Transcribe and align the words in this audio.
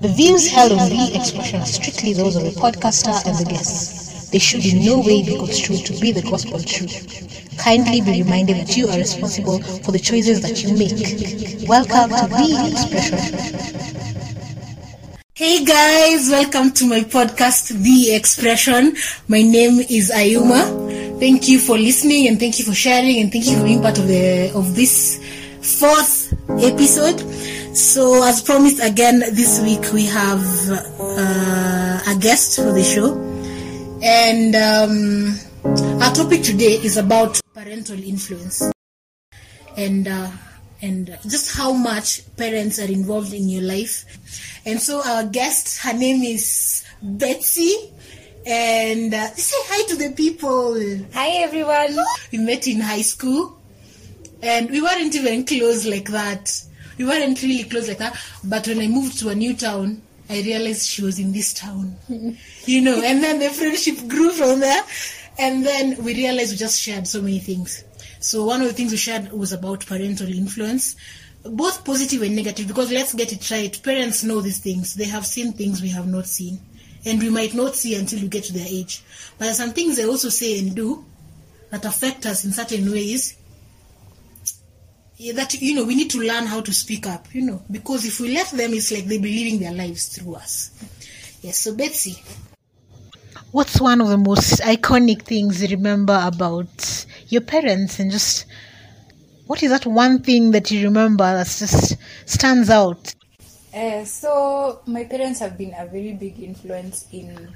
The 0.00 0.06
views 0.14 0.46
held 0.46 0.70
on 0.70 0.90
the 0.90 1.10
expression 1.12 1.60
are 1.60 1.66
strictly 1.66 2.12
those 2.12 2.36
of 2.36 2.44
the 2.44 2.50
podcaster 2.50 3.10
and 3.26 3.36
the 3.36 3.50
guests. 3.50 4.30
They 4.30 4.38
should 4.38 4.64
in 4.64 4.84
no 4.84 5.00
way 5.00 5.24
be 5.24 5.36
construed 5.36 5.84
to 5.86 6.00
be 6.00 6.12
the 6.12 6.22
gospel 6.22 6.60
truth. 6.60 7.58
Kindly 7.58 8.00
be 8.02 8.22
reminded 8.22 8.58
that 8.58 8.76
you 8.76 8.86
are 8.86 8.96
responsible 8.96 9.60
for 9.82 9.90
the 9.90 9.98
choices 9.98 10.40
that 10.42 10.62
you 10.62 10.70
make. 10.78 11.66
Welcome 11.68 12.10
to 12.10 12.28
the 12.30 12.70
expression. 12.70 13.18
Hey 15.34 15.64
guys, 15.64 16.30
welcome 16.30 16.70
to 16.74 16.86
my 16.86 17.00
podcast, 17.00 17.70
The 17.82 18.14
Expression. 18.14 18.94
My 19.26 19.42
name 19.42 19.80
is 19.80 20.12
Ayuma. 20.14 21.18
Thank 21.18 21.48
you 21.48 21.58
for 21.58 21.76
listening 21.76 22.28
and 22.28 22.38
thank 22.38 22.60
you 22.60 22.64
for 22.64 22.74
sharing 22.74 23.18
and 23.18 23.32
thank 23.32 23.46
you 23.46 23.56
for 23.56 23.64
being 23.64 23.82
part 23.82 23.98
of 23.98 24.06
the 24.06 24.52
of 24.54 24.76
this 24.76 25.18
fourth 25.60 26.32
episode. 26.62 27.18
So, 27.78 28.24
as 28.24 28.40
promised, 28.42 28.82
again 28.82 29.20
this 29.20 29.60
week 29.60 29.92
we 29.92 30.06
have 30.06 30.42
uh, 30.68 32.00
a 32.08 32.18
guest 32.18 32.56
for 32.56 32.72
the 32.72 32.82
show, 32.82 33.14
and 34.02 34.56
um, 34.56 36.02
our 36.02 36.12
topic 36.12 36.42
today 36.42 36.74
is 36.82 36.96
about 36.96 37.40
parental 37.54 38.02
influence 38.02 38.68
and 39.76 40.08
uh, 40.08 40.28
and 40.82 41.16
just 41.22 41.56
how 41.56 41.72
much 41.72 42.22
parents 42.36 42.80
are 42.80 42.90
involved 42.90 43.32
in 43.32 43.48
your 43.48 43.62
life. 43.62 44.04
And 44.66 44.80
so, 44.80 45.00
our 45.06 45.22
guest, 45.22 45.78
her 45.82 45.92
name 45.92 46.24
is 46.24 46.84
Bettsy. 47.00 47.92
And 48.44 49.14
uh, 49.14 49.28
say 49.36 49.56
hi 49.70 49.86
to 49.90 49.96
the 49.96 50.14
people. 50.16 50.74
Hi 51.14 51.28
everyone. 51.44 51.96
We 52.32 52.38
met 52.38 52.66
in 52.66 52.80
high 52.80 53.02
school, 53.02 53.56
and 54.42 54.68
we 54.68 54.82
weren't 54.82 55.14
even 55.14 55.46
close 55.46 55.86
like 55.86 56.08
that. 56.08 56.64
We 56.98 57.04
weren't 57.04 57.40
really 57.42 57.64
close 57.64 57.88
like 57.88 57.98
that. 57.98 58.20
But 58.44 58.66
when 58.66 58.80
I 58.80 58.88
moved 58.88 59.18
to 59.20 59.30
a 59.30 59.34
new 59.34 59.54
town, 59.54 60.02
I 60.28 60.42
realized 60.42 60.86
she 60.86 61.02
was 61.02 61.18
in 61.18 61.32
this 61.32 61.54
town. 61.54 61.96
you 62.66 62.82
know, 62.82 63.00
and 63.02 63.22
then 63.22 63.38
the 63.38 63.48
friendship 63.50 64.06
grew 64.08 64.32
from 64.32 64.60
there. 64.60 64.82
And 65.38 65.64
then 65.64 66.02
we 66.02 66.14
realized 66.14 66.50
we 66.50 66.58
just 66.58 66.80
shared 66.80 67.06
so 67.06 67.22
many 67.22 67.38
things. 67.38 67.84
So 68.20 68.44
one 68.44 68.60
of 68.60 68.66
the 68.66 68.74
things 68.74 68.90
we 68.90 68.96
shared 68.96 69.32
was 69.32 69.52
about 69.52 69.86
parental 69.86 70.28
influence, 70.28 70.96
both 71.44 71.84
positive 71.84 72.22
and 72.22 72.34
negative. 72.34 72.66
Because 72.66 72.90
let's 72.90 73.14
get 73.14 73.32
it 73.32 73.48
right, 73.50 73.80
parents 73.82 74.24
know 74.24 74.40
these 74.40 74.58
things. 74.58 74.94
They 74.94 75.04
have 75.04 75.24
seen 75.24 75.52
things 75.52 75.80
we 75.80 75.90
have 75.90 76.08
not 76.08 76.26
seen, 76.26 76.60
and 77.06 77.22
we 77.22 77.30
might 77.30 77.54
not 77.54 77.76
see 77.76 77.94
until 77.94 78.20
we 78.20 78.28
get 78.28 78.44
to 78.44 78.52
their 78.52 78.66
age. 78.68 79.02
But 79.38 79.44
there 79.44 79.52
are 79.52 79.54
some 79.54 79.72
things 79.72 79.96
they 79.96 80.06
also 80.06 80.28
say 80.30 80.58
and 80.58 80.74
do 80.74 81.04
that 81.70 81.84
affect 81.84 82.26
us 82.26 82.44
in 82.44 82.52
certain 82.52 82.90
ways. 82.90 83.37
Yeah, 85.18 85.32
That 85.32 85.54
you 85.60 85.74
know, 85.74 85.84
we 85.84 85.96
need 85.96 86.10
to 86.10 86.20
learn 86.20 86.46
how 86.46 86.60
to 86.60 86.72
speak 86.72 87.06
up. 87.06 87.26
You 87.34 87.42
know, 87.42 87.62
because 87.70 88.04
if 88.06 88.20
we 88.20 88.32
let 88.34 88.50
them, 88.50 88.72
it's 88.72 88.92
like 88.92 89.04
they 89.04 89.18
be 89.18 89.44
living 89.44 89.58
their 89.60 89.72
lives 89.72 90.06
through 90.08 90.36
us. 90.36 90.70
Yes. 91.42 91.58
So 91.58 91.74
Bettsy, 91.74 92.18
what's 93.52 93.80
one 93.80 94.00
of 94.00 94.08
the 94.08 94.18
most 94.18 94.60
iconic 94.60 95.22
things 95.22 95.62
you 95.62 95.68
remember 95.76 96.20
about 96.22 97.06
your 97.28 97.40
parents 97.40 97.98
and 97.98 98.10
just 98.10 98.46
what 99.46 99.62
is 99.62 99.70
that 99.70 99.86
one 99.86 100.20
thing 100.22 100.50
that 100.50 100.70
you 100.70 100.84
remember 100.84 101.24
that 101.24 101.46
just 101.46 101.96
stands 102.26 102.68
out 102.70 103.14
Uh, 103.74 104.04
so 104.04 104.80
my 104.86 105.04
parents 105.04 105.40
have 105.40 105.56
been 105.56 105.74
a 105.78 105.86
very 105.86 106.12
big 106.14 106.40
influence 106.40 107.06
in 107.12 107.54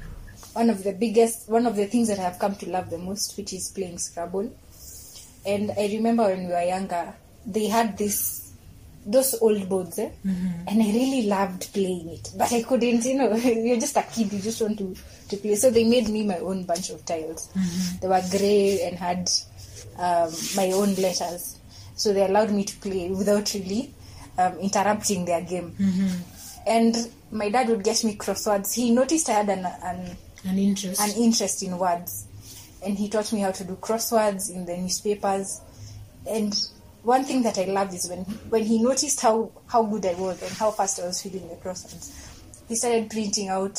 one 0.53 0.69
of 0.71 0.85
the 0.85 0.93
biggest, 0.93 1.49
one 1.49 1.67
of 1.67 1.75
the 1.75 1.87
things 1.87 2.09
that 2.09 2.19
I 2.19 2.23
have 2.23 2.39
come 2.39 2.55
to 2.57 2.69
love 2.69 2.91
the 2.91 2.99
most, 2.99 3.37
which 3.37 3.53
is 3.53 3.69
playing 3.75 3.99
Scrabble. 3.99 4.53
And 5.47 5.71
I 5.73 5.89
remember 5.89 6.25
when 6.25 6.47
we 6.47 6.53
were 6.53 6.63
younger, 6.63 7.15
they 7.47 7.67
had 7.67 7.99
this, 7.99 8.53
those 9.05 9.35
old 9.41 9.69
boards, 9.69 9.99
eh? 9.99 10.11
and 10.25 10.83
I 10.83 10.87
really 10.87 11.23
loved 11.23 11.73
playing 11.73 12.09
it, 12.09 12.31
but 12.37 12.53
I 12.53 12.63
couldn't. 12.63 13.05
You 13.05 13.19
know, 13.19 13.35
you're 13.37 13.81
just 13.81 13.97
a 13.97 14.03
kid, 14.03 14.33
you 14.33 14.41
just 14.41 14.61
want 14.61 14.79
to 14.79 14.95
to 15.31 15.37
play. 15.37 15.55
So 15.57 15.71
they 15.71 15.85
made 15.85 16.09
me 16.09 16.25
my 16.25 16.39
own 16.39 16.65
bunch 16.65 16.91
of 16.91 17.05
tiles. 17.05 17.49
They 18.01 18.09
were 18.09 18.23
grey 18.31 18.83
and 18.83 18.97
had 18.99 19.31
um, 19.99 20.33
my 20.57 20.71
own 20.73 20.95
letters, 20.95 21.59
so 21.97 22.13
they 22.13 22.25
allowed 22.25 22.51
me 22.51 22.65
to 22.65 22.77
play 22.79 23.11
without 23.11 23.53
really 23.55 23.93
um, 24.39 24.59
interrupting 24.59 25.25
their 25.25 25.43
game. 25.43 25.75
And 26.67 26.95
my 27.33 27.49
dad 27.49 27.69
would 27.69 27.83
get 27.83 28.05
me 28.05 28.17
crosswords. 28.17 28.73
He 28.75 28.93
noticed 28.93 29.29
I 29.29 29.33
had 29.33 29.49
an, 29.49 29.67
an 29.83 30.17
an 30.45 30.59
interest 30.59 31.01
an 31.01 31.11
interest 31.23 31.63
in 31.63 31.79
words 31.79 32.27
and 32.85 32.99
he 32.99 33.09
taught 33.09 33.33
me 33.33 33.41
how 33.41 33.51
to 33.53 33.65
do 33.65 33.77
crosswords 33.77 34.51
in 34.51 34.67
the 34.67 34.77
newspapers 34.77 35.61
and 36.29 36.69
one 37.03 37.25
thing 37.25 37.43
that 37.43 37.59
i 37.59 37.65
loved 37.65 37.95
is 37.95 38.09
when 38.09 38.21
when 38.51 38.65
he 38.65 38.83
noticed 38.83 39.21
how 39.21 39.51
how 39.67 39.83
good 39.83 40.07
i 40.07 40.15
was 40.15 40.41
and 40.43 40.53
how 40.53 40.71
fast 40.71 41.01
i 41.01 41.07
was 41.07 41.21
filling 41.23 41.49
the 41.49 41.57
crosswords 41.57 42.13
he 42.69 42.77
started 42.77 43.11
printing 43.11 43.49
out 43.49 43.79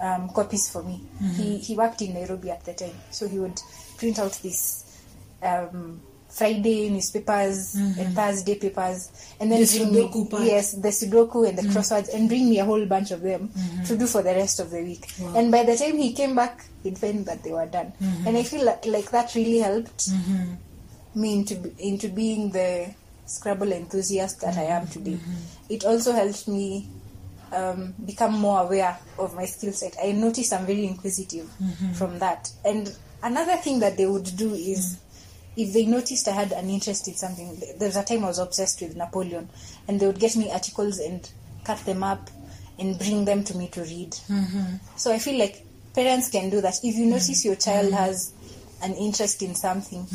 um, 0.00 0.28
copies 0.30 0.68
for 0.70 0.82
me. 0.82 1.00
Mm-hmm. 1.22 1.42
He 1.42 1.58
he 1.58 1.76
worked 1.76 2.02
in 2.02 2.14
nairobi 2.14 2.50
at 2.50 2.64
the 2.64 2.74
time 2.74 2.94
so 3.10 3.28
he 3.28 3.38
would 3.38 3.58
print 3.96 4.18
out 4.18 4.32
this 4.42 5.00
um, 5.42 6.00
friday 6.28 6.88
newspapers 6.90 7.76
mm-hmm. 7.76 8.00
and 8.00 8.14
thursday 8.14 8.56
papers 8.58 9.08
and 9.38 9.52
then 9.52 9.60
The 9.60 9.78
bring 9.78 9.92
me- 9.92 10.08
Sudoku 10.08 10.30
part. 10.30 10.42
yes 10.42 10.72
the 10.72 10.88
sudoku 10.88 11.48
and 11.48 11.56
the 11.56 11.62
mm-hmm. 11.62 11.70
crosswords 11.78 12.12
and 12.12 12.28
bring 12.28 12.50
me 12.50 12.58
a 12.58 12.64
whole 12.64 12.84
bunch 12.86 13.12
of 13.12 13.20
them 13.22 13.50
to 13.86 13.96
do 13.96 14.06
for 14.06 14.22
the 14.22 14.34
rest 14.34 14.58
of 14.58 14.70
the 14.70 14.82
week. 14.82 15.06
And 15.36 15.52
by 15.52 15.62
the 15.62 15.76
time 15.76 15.96
he 15.96 16.12
came 16.12 16.34
back 16.34 16.64
he'd 16.82 16.98
find 16.98 17.24
that 17.26 17.44
they 17.44 17.52
were 17.52 17.66
done. 17.66 17.92
And 18.26 18.36
i 18.36 18.42
feel 18.42 18.64
like, 18.64 18.84
like 18.86 19.10
that 19.12 19.34
really 19.36 19.58
helped 19.58 20.08
me 21.16 21.34
into 21.34 21.72
into 21.78 22.08
being 22.08 22.50
the 22.50 22.94
scrabble 23.26 23.72
enthusiast 23.72 24.40
that 24.40 24.56
i 24.56 24.64
am 24.64 24.86
today. 24.86 25.12
Mm-hmm. 25.12 25.72
It 25.72 25.84
also 25.84 26.12
helped 26.12 26.46
me 26.46 26.88
um, 27.52 27.94
become 28.04 28.34
more 28.34 28.62
aware 28.62 28.98
of 29.18 29.34
my 29.34 29.46
skill 29.46 29.72
set. 29.72 29.96
I 30.02 30.12
noticed 30.12 30.52
i'm 30.52 30.66
very 30.66 30.86
inquisitive 30.86 31.46
mm-hmm. 31.62 31.92
from 31.92 32.18
that. 32.18 32.50
And 32.64 32.94
another 33.22 33.56
thing 33.56 33.80
that 33.80 33.96
they 33.96 34.06
would 34.06 34.36
do 34.36 34.52
is 34.54 34.98
mm-hmm. 34.98 35.60
if 35.62 35.72
they 35.72 35.86
noticed 35.86 36.28
I 36.28 36.32
had 36.32 36.52
an 36.52 36.68
interest 36.68 37.08
in 37.08 37.14
something, 37.14 37.56
there 37.78 37.88
was 37.88 37.96
a 37.96 38.04
time 38.04 38.24
I 38.24 38.28
was 38.28 38.38
obsessed 38.38 38.82
with 38.82 38.96
Napoleon, 38.96 39.48
and 39.88 40.00
they 40.00 40.06
would 40.06 40.18
get 40.20 40.36
me 40.36 40.50
articles 40.50 40.98
and 40.98 41.28
cut 41.64 41.78
them 41.86 42.02
up 42.02 42.30
and 42.78 42.98
bring 42.98 43.24
them 43.24 43.44
to 43.44 43.56
me 43.56 43.68
to 43.68 43.82
read. 43.82 44.14
So 44.96 45.12
I 45.12 45.18
feel 45.18 45.38
like 45.38 45.64
parents 45.94 46.28
can 46.30 46.50
do 46.50 46.60
that. 46.60 46.74
If 46.82 46.96
you 46.96 47.06
notice 47.06 47.44
your 47.44 47.54
child 47.56 47.92
has 47.92 48.32
an 48.82 48.94
interest 48.94 49.42
in 49.42 49.54
something, 49.54 50.06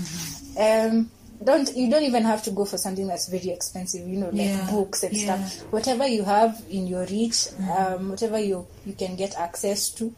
um, 0.58 1.10
don't 1.44 1.74
you 1.76 1.90
don't 1.90 2.04
even 2.04 2.24
have 2.24 2.44
to 2.44 2.52
go 2.52 2.66
for 2.66 2.78
something 2.78 3.08
that's 3.08 3.30
very 3.30 3.50
expensive. 3.50 4.08
You 4.08 4.18
know, 4.18 4.28
like 4.30 4.48
Yeah, 4.48 4.70
books 4.72 5.04
and 5.04 5.16
yeah. 5.16 5.46
stuff. 5.48 5.72
Whatever 5.72 6.08
you 6.08 6.24
have 6.24 6.62
in 6.70 6.86
your 6.88 7.06
reach, 7.06 7.48
um, 7.78 8.10
whatever 8.10 8.40
you 8.40 8.68
you 8.86 8.94
can 8.94 9.16
get 9.16 9.36
access 9.38 9.90
to, 9.92 10.14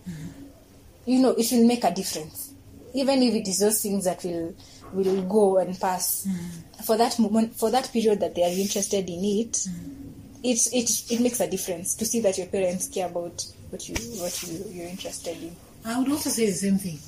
you 1.05 1.19
know, 1.19 1.31
it 1.31 1.51
will 1.51 1.65
make 1.67 1.83
a 1.83 1.93
difference. 1.93 2.53
Even 2.93 3.21
if 3.23 3.33
it 3.35 3.47
is 3.47 3.59
those 3.59 3.81
things 3.81 4.05
that 4.05 4.23
will 4.23 4.53
will 4.93 5.21
go 5.23 5.57
and 5.59 5.79
pass 5.79 6.27
for 6.85 6.97
that 6.97 7.17
moment, 7.19 7.55
for 7.55 7.69
that 7.71 7.89
period 7.93 8.19
that 8.19 8.35
they 8.35 8.43
are 8.43 8.49
interested 8.59 9.07
in 9.09 9.23
it, 9.23 9.57
it 10.43 10.59
it 10.73 10.89
it 11.11 11.19
makes 11.21 11.39
a 11.39 11.47
difference 11.49 11.93
to 11.95 12.03
see 12.05 12.19
that 12.21 12.37
your 12.37 12.47
parents 12.47 12.87
care 12.87 13.05
about 13.07 13.45
what 13.69 13.87
you 13.87 13.95
what 14.19 14.43
you 14.43 14.65
you're 14.71 14.87
interested 14.89 15.37
in. 15.41 15.55
I 15.85 15.97
would 15.99 16.11
also 16.11 16.29
say 16.29 16.47
the 16.47 16.51
same 16.53 16.77
thing. 16.79 16.99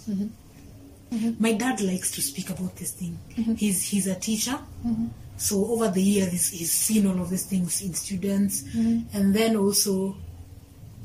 Mm-hmm. 1.13 1.43
My 1.43 1.53
dad 1.53 1.79
likes 1.81 2.09
to 2.11 2.21
speak 2.21 2.49
about 2.49 2.75
this 2.75 2.91
thing. 2.91 3.19
Mm-hmm. 3.35 3.53
He's 3.53 3.83
he's 3.83 4.07
a 4.07 4.15
teacher, 4.15 4.57
mm-hmm. 4.85 5.07
so 5.37 5.63
over 5.65 5.89
the 5.89 6.01
years 6.01 6.31
he's, 6.31 6.49
he's 6.49 6.71
seen 6.71 7.05
all 7.05 7.21
of 7.21 7.29
these 7.29 7.45
things 7.45 7.81
in 7.83 7.93
students, 7.93 8.63
and 8.73 9.33
then 9.33 9.55
also 9.55 10.15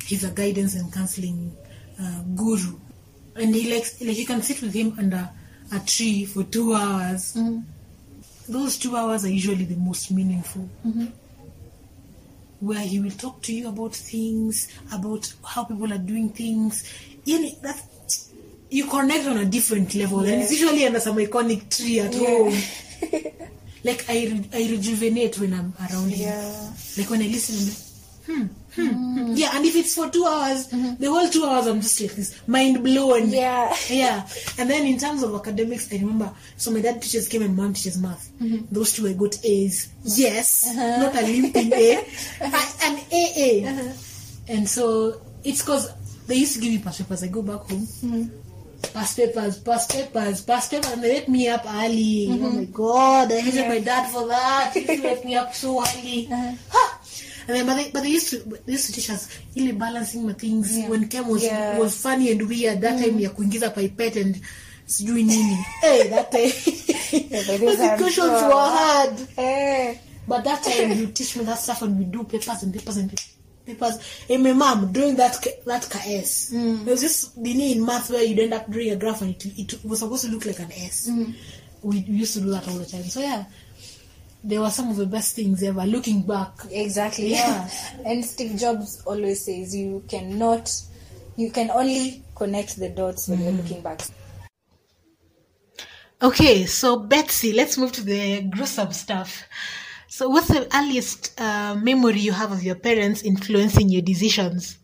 he's 0.07 0.25
a 0.25 0.31
guidance 0.31 0.75
and 0.77 0.91
counseling 0.91 1.55
uh, 2.01 2.23
guru, 2.35 2.79
and 3.37 3.55
he 3.55 3.71
likes 3.73 4.01
like 4.01 4.17
you 4.17 4.25
can 4.27 4.41
sit 4.41 4.63
with 4.63 4.73
him 4.73 4.95
under 4.99 5.29
a 5.73 5.79
tree 5.81 6.25
for 6.25 6.45
two 6.45 6.73
hours. 6.75 7.37
Those 8.49 8.79
two 8.79 8.97
hours 8.97 9.27
are 9.27 9.31
usually 9.31 9.67
the 9.67 9.77
most 9.77 10.11
meaningful. 10.11 10.71
Where 12.61 12.81
he 12.81 12.99
will 12.99 13.13
talk 13.13 13.43
to 13.43 13.53
you 13.55 13.69
about 13.69 13.95
things, 13.95 14.67
about 14.91 15.33
how 15.45 15.65
people 15.65 15.93
are 15.93 15.99
doing 15.99 16.31
things. 16.31 16.83
You 17.25 17.43
know, 17.43 17.51
that 17.63 17.81
you 18.71 18.87
connect 18.87 19.27
on 19.27 19.39
a 19.39 19.45
different 19.45 19.95
level, 19.95 20.21
and 20.21 20.43
it's 20.43 20.51
usually 20.53 20.85
under 20.87 21.01
some 21.01 21.17
iconic 21.17 21.75
tree 21.75 22.01
at 22.01 22.13
yeah. 22.13 22.27
home. 22.27 22.55
like 23.85 24.05
I, 24.09 24.25
re- 24.27 24.49
I 24.53 24.71
rejuvenate 24.71 25.39
when 25.39 25.55
I'm 25.55 25.73
around 25.81 26.11
yeah. 26.11 26.41
him. 26.41 26.73
Like 26.99 27.11
when 27.11 27.23
I 27.23 27.27
listen, 27.27 27.57
I'm 27.57 28.41
like, 28.41 28.51
hmm, 28.75 28.83
hmm, 28.83 28.89
mm. 28.89 29.27
hmm. 29.27 29.33
yeah. 29.37 29.51
And 29.55 29.65
if 29.65 29.75
it's 29.77 29.95
for 29.95 30.11
two 30.11 30.25
hours, 30.27 30.69
mm-hmm. 30.69 31.01
the 31.03 31.07
whole 31.11 31.29
two 31.29 31.45
hours, 31.45 31.67
I'm 31.67 31.81
just 31.81 32.01
like 32.01 32.13
this, 32.13 32.47
mind 32.47 32.83
blown. 32.85 33.31
Yeah. 33.31 33.75
Yeah. 33.89 34.29
And 34.59 34.69
then 34.69 34.87
in 34.87 34.99
terms 34.99 35.23
of 35.23 35.35
academics, 35.35 35.91
I 35.93 35.97
remember, 35.97 36.31
so 36.57 36.71
my 36.71 36.81
dad 36.83 37.01
teaches 37.01 37.29
came 37.29 37.43
and 37.43 37.57
mom 37.57 37.73
teaches 37.73 37.99
math. 37.99 38.31
mm-hmm. 38.41 38.67
Those 38.71 38.93
two 38.93 39.07
I 39.07 39.15
got 39.15 39.43
A's. 39.45 39.89
Yes. 40.05 40.67
uh-huh. 40.69 41.03
Not 41.03 41.15
a 41.15 41.23
limping 41.23 41.73
A. 41.73 41.97
a- 41.97 42.85
An 42.85 42.97
AA. 43.13 43.69
uh-huh. 43.71 43.93
And 44.49 44.69
so 44.69 45.21
it's 45.45 45.63
cause 45.63 45.91
they 46.27 46.35
used 46.37 46.55
to 46.55 46.61
give 46.61 46.73
me 46.73 46.79
past 46.79 46.99
papers. 46.99 47.23
I 47.23 47.29
go 47.29 47.43
back 47.43 47.61
home. 47.61 47.87
Past 48.93 49.17
papers, 49.17 49.59
past 49.59 49.91
papers, 49.91 50.41
past 50.43 50.71
papers, 50.71 50.93
and 50.93 51.03
they 51.03 51.11
wake 51.11 51.29
me 51.29 51.49
up 51.49 51.65
early. 51.67 52.29
Mm-hmm. 52.31 52.45
Oh 52.45 52.51
my 52.51 52.65
god, 52.65 53.33
I 53.33 53.41
hated 53.41 53.61
yeah. 53.61 53.69
my 53.69 53.81
dad 53.81 54.11
for 54.11 54.27
that. 54.29 54.71
He 54.73 54.81
used 54.81 55.03
to 55.03 55.09
wake 55.09 55.25
me 55.25 55.35
up 55.35 55.55
so 55.55 55.81
early. 55.83 56.29
Uh-huh. 56.31 56.53
Ha! 56.71 57.01
And 57.49 57.57
then, 57.57 57.67
but 57.67 57.75
they, 57.77 57.91
but 57.91 58.03
they 58.03 58.11
used 58.11 58.31
to 58.31 58.37
they 58.67 58.73
used 58.73 58.87
to 58.87 58.93
teach 58.93 59.11
us 59.11 59.37
really 59.57 59.73
balancing 59.73 60.27
my 60.27 60.33
things 60.35 60.77
Yeah. 60.79 60.89
when 60.89 61.09
chem 61.09 61.27
was 61.29 61.45
Yeah. 61.45 61.79
was 61.79 62.01
funny 62.01 62.31
and 62.31 62.47
weird. 62.49 62.81
That 62.81 62.99
mm. 62.99 63.05
time 63.05 63.19
ya 63.21 63.31
kuingiza 63.31 63.71
pipette 63.75 64.17
and 64.21 64.41
sijui 64.87 65.25
nini. 65.25 65.55
hey, 65.81 66.09
that 66.09 66.31
time 66.31 66.53
Yeah, 67.31 67.43
those 67.57 67.79
those 67.99 68.19
are 68.19 68.49
were 68.49 68.55
hard. 68.55 69.29
Eh. 69.39 69.95
But 70.29 70.45
that 70.45 70.63
time 70.63 70.93
you 70.93 71.07
teach 71.07 71.37
me 71.37 71.45
that 71.45 71.59
stuff 71.59 71.83
and 71.83 71.99
we 71.99 72.05
do 72.05 72.23
papers 72.25 72.63
and 72.63 72.73
papers 72.73 72.97
and 72.99 73.11
papers. 73.11 73.35
And 74.29 74.43
my 74.43 74.53
mom 74.53 74.93
doing 74.93 75.17
that 75.17 75.45
that 75.67 75.83
KS. 75.83 76.49
There 76.51 76.93
was 76.93 77.01
this 77.01 77.31
dini 77.37 77.77
in 77.77 77.85
math 77.85 78.11
where 78.11 78.23
you'd 78.23 78.39
end 78.39 78.55
up 78.55 78.71
drawing 78.71 78.91
a 78.91 78.97
graph 78.97 79.23
and 79.23 79.35
it, 79.35 79.73
it 79.75 79.85
was 79.85 80.01
supposed 80.01 80.25
to 80.25 80.31
look 80.31 80.47
like 80.47 80.59
an 80.59 80.73
S. 80.73 81.09
We, 81.83 82.05
we 82.09 82.17
used 82.17 82.35
to 82.35 82.41
do 82.41 82.51
that 82.51 82.67
all 82.69 82.75
the 82.75 82.87
time. 82.87 83.05
So 83.05 83.21
yeah, 83.21 83.45
they 84.43 84.59
were 84.59 84.71
some 84.71 84.91
of 84.91 84.97
the 84.97 85.07
best 85.07 85.37
things 85.37 85.63
ever. 85.63 85.85
Looking 85.85 86.23
back, 86.23 86.53
Exactly. 86.71 87.31
Yeah. 87.31 87.69
And 88.05 88.25
Steve 88.25 88.59
Jobs 88.59 89.03
always 89.07 89.45
says 89.45 89.75
you 89.75 90.05
cannot, 90.09 90.71
you 91.37 91.51
can 91.51 91.71
only 91.71 92.23
connect 92.35 92.79
the 92.79 92.89
dots 92.89 93.29
when 93.29 93.41
you're 93.43 93.53
looking 93.53 93.83
back. 93.83 94.01
Okay, 96.21 96.67
so 96.67 96.99
Betsy, 96.99 97.53
let's 97.53 97.79
move 97.79 97.93
to 97.93 98.03
the 98.03 98.43
gruesome 98.43 98.93
stuff. 98.93 99.45
So, 100.09 100.29
what's 100.31 100.49
the 100.49 100.67
earliest 100.75 101.39
uh, 101.39 101.75
memory 101.75 102.21
you 102.21 102.33
have 102.33 102.51
of 102.53 102.63
your 102.63 102.77
parents 102.77 103.23
influencing 103.23 103.91
your 103.91 104.01
decisions? 104.03 104.79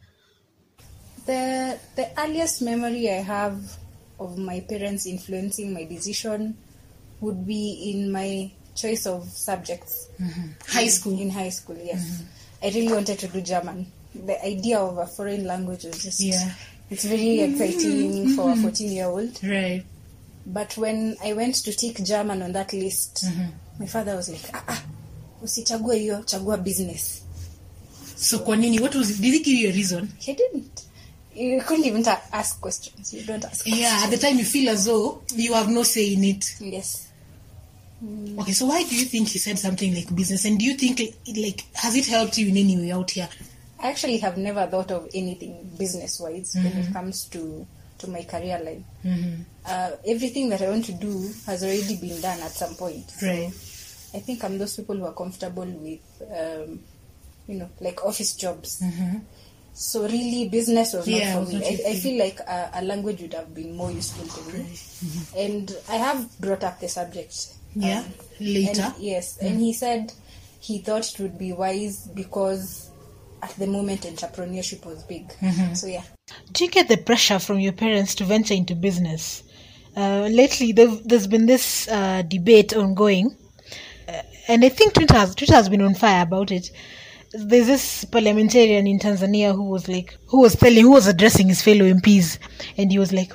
The 1.26 1.78
the 1.96 2.10
earliest 2.18 2.60
memory 2.60 3.08
I 3.10 3.22
have 3.24 3.56
of 4.20 4.36
my 4.36 4.60
parents 4.60 5.06
influencing 5.06 5.72
my 5.72 5.84
decision 5.84 6.56
would 7.20 7.46
be 7.46 7.90
in 7.94 8.12
my 8.12 8.52
choice 8.76 9.06
of 9.06 9.24
subjects. 9.30 10.08
High 10.68 10.88
school. 10.88 11.18
In 11.18 11.30
high 11.30 11.48
school, 11.48 11.78
yes. 11.82 12.22
I 12.62 12.66
really 12.68 12.92
wanted 12.92 13.18
to 13.20 13.28
do 13.28 13.40
German. 13.40 13.86
The 14.14 14.44
idea 14.44 14.78
of 14.78 14.98
a 14.98 15.06
foreign 15.06 15.44
language 15.44 15.84
was 15.84 16.02
just 16.04 16.20
Yeah. 16.20 16.52
it's 16.90 17.04
very 17.04 17.40
exciting 17.40 18.34
for 18.36 18.52
a 18.52 18.56
14 18.56 18.92
year 18.92 19.06
old. 19.06 19.40
Right. 19.42 19.84
But 20.46 20.76
when 20.76 21.16
I 21.24 21.32
went 21.32 21.54
to 21.64 21.72
take 21.72 22.04
German 22.04 22.42
on 22.42 22.52
that 22.52 22.74
list, 22.74 23.24
my 23.80 23.86
father 23.86 24.14
was 24.16 24.28
like, 24.28 24.44
ah, 24.52 24.64
ah, 24.68 24.82
usichague 25.44 25.98
hiyo, 25.98 26.22
chagua 26.22 26.56
business. 26.56 27.22
So, 28.16 28.38
kwa 28.38 28.56
nini? 28.56 28.80
What 28.80 28.94
was? 28.94 29.20
Did 29.20 29.34
he 29.34 29.40
give 29.40 29.58
you 29.58 29.68
a 29.68 29.72
reason? 29.72 30.08
He 30.18 30.32
didn't. 30.32 30.84
You 31.34 31.60
couldn't 31.60 31.84
even 31.84 32.02
ta- 32.02 32.22
ask 32.32 32.60
questions. 32.60 33.12
You 33.12 33.22
don't 33.22 33.44
ask 33.44 33.66
Yeah, 33.66 34.02
at 34.04 34.10
the 34.10 34.18
time 34.18 34.38
you 34.38 34.44
feel 34.44 34.70
as 34.70 34.84
though 34.84 35.22
you 35.34 35.52
have 35.52 35.68
no 35.68 35.82
say 35.82 36.14
in 36.14 36.24
it. 36.24 36.56
Yes. 36.60 37.08
Mm. 38.04 38.38
Okay, 38.40 38.52
so 38.52 38.66
why 38.66 38.84
do 38.84 38.94
you 38.94 39.04
think 39.04 39.28
he 39.28 39.38
said 39.38 39.58
something 39.58 39.94
like 39.94 40.14
business? 40.14 40.44
And 40.44 40.58
do 40.58 40.64
you 40.64 40.74
think 40.74 41.00
like 41.36 41.64
has 41.74 41.96
it 41.96 42.06
helped 42.06 42.38
you 42.38 42.48
in 42.48 42.56
any 42.56 42.76
way 42.76 42.92
out 42.92 43.10
here? 43.10 43.28
I 43.80 43.90
actually 43.90 44.18
have 44.18 44.38
never 44.38 44.66
thought 44.66 44.90
of 44.92 45.10
anything 45.12 45.70
business 45.78 46.20
wise 46.20 46.54
when 46.54 46.66
it 46.66 46.72
mm-hmm. 46.74 46.92
comes 46.92 47.24
to, 47.26 47.66
to 47.98 48.06
my 48.08 48.22
career 48.22 48.58
line. 48.64 48.84
Mm-hmm. 49.04 49.42
Uh, 49.66 49.90
everything 50.06 50.48
that 50.50 50.62
I 50.62 50.70
want 50.70 50.84
to 50.86 50.92
do 50.92 51.30
has 51.46 51.62
already 51.62 51.96
been 51.96 52.20
done 52.20 52.40
at 52.40 52.52
some 52.52 52.74
point. 52.76 53.04
Right. 53.20 53.52
I 54.14 54.20
think 54.20 54.44
I'm 54.44 54.58
those 54.58 54.76
people 54.76 54.96
who 54.96 55.04
are 55.04 55.12
comfortable 55.14 55.64
with, 55.66 56.22
um, 56.30 56.80
you 57.48 57.56
know, 57.56 57.68
like 57.80 58.04
office 58.04 58.34
jobs. 58.36 58.82
So 59.76 60.02
really, 60.04 60.48
business 60.48 60.92
was 60.92 61.06
not 61.08 61.20
for 61.46 61.50
me. 61.52 61.56
I, 61.64 61.90
I 61.90 61.94
feel 61.96 62.16
like 62.18 62.38
a, 62.40 62.70
a 62.74 62.82
language 62.84 63.20
would 63.22 63.34
have 63.34 63.52
been 63.52 63.76
more 63.76 63.90
useful 63.90 64.24
to 64.26 64.52
me. 64.56 64.66
And 65.36 65.76
I 65.88 65.96
have 65.96 66.38
brought 66.38 66.62
up 66.62 66.78
the 66.80 66.88
subject. 66.88 67.48
Yeah, 67.74 67.98
um, 68.00 68.04
later. 68.38 68.82
and- 68.82 68.94
yes, 68.98 69.36
and 69.38 69.58
he 69.58 69.72
said 69.72 70.12
he 70.60 70.78
thought 70.78 71.12
it 71.12 71.18
would 71.18 71.36
be 71.38 71.52
wise 71.52 72.06
because 72.14 72.88
at 73.42 73.50
the 73.56 73.66
moment 73.66 74.02
entrepreneurship 74.02 74.86
was 74.86 75.02
big. 75.02 75.32
So 75.74 75.88
yeah. 75.88 76.04
Do 76.52 76.64
you 76.64 76.70
get 76.70 76.86
the 76.88 76.96
pressure 76.96 77.40
from 77.40 77.58
your 77.58 77.72
parents 77.72 78.14
to 78.16 78.24
venture 78.24 78.54
into 78.54 78.76
business? 78.76 79.42
Uh, 79.96 80.28
lately, 80.30 80.70
there's 80.72 81.26
been 81.26 81.46
this 81.46 81.88
uh, 81.88 82.22
debate 82.22 82.74
ongoing, 82.74 83.36
and 84.48 84.64
I 84.64 84.68
think 84.68 84.94
Twitter 84.94 85.14
has, 85.14 85.34
Twitter 85.34 85.54
has 85.54 85.68
been 85.68 85.82
on 85.82 85.94
fire 85.94 86.22
about 86.22 86.50
it. 86.50 86.70
There's 87.32 87.66
this 87.66 88.04
parliamentarian 88.04 88.86
in 88.86 88.98
Tanzania 88.98 89.54
who 89.54 89.64
was 89.64 89.88
like, 89.88 90.16
who 90.26 90.40
was 90.40 90.54
telling, 90.54 90.82
who 90.82 90.92
was 90.92 91.06
addressing 91.06 91.48
his 91.48 91.62
fellow 91.62 91.84
MPs, 91.84 92.38
and 92.76 92.92
he 92.92 92.98
was 92.98 93.12
like, 93.12 93.32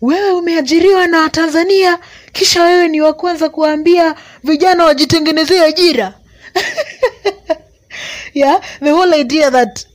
wewe 0.00 0.30
umeajiriwa 0.32 1.06
na 1.06 1.28
Tanzania, 1.28 1.98
kisha 2.32 2.62
wewe 2.62 2.88
ni 2.88 3.00
wa 3.00 3.12
kwanza 3.12 3.48
kuambia 3.48 4.14
vijana 4.44 4.84
wajitengenezee 4.84 5.60
ajira. 5.60 6.14
yeah 8.34 8.60
the 8.80 8.90
whole 8.90 9.12
idea 9.14 9.50
that 9.50 9.86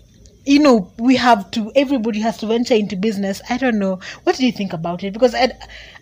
you 0.46 0.60
know 0.60 0.92
we 0.98 1.16
have 1.16 1.44
to 1.52 1.72
everybody 1.76 2.20
has 2.20 2.38
to 2.38 2.48
venture 2.48 2.76
into 2.76 2.96
business 2.96 3.42
i 3.50 3.58
don't 3.58 3.78
know 3.78 4.00
what 4.24 4.38
do 4.38 4.46
you 4.46 4.52
think 4.52 4.74
about 4.74 5.04
it 5.04 5.14
because 5.14 5.36
i 5.36 5.52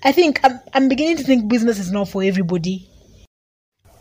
i 0.04 0.12
think 0.12 0.40
i'm, 0.44 0.60
I'm 0.74 0.88
beginning 0.90 1.18
to 1.18 1.24
think 1.24 1.48
business 1.48 1.80
is 1.80 1.92
not 1.92 2.08
for 2.10 2.24
everybody 2.24 2.88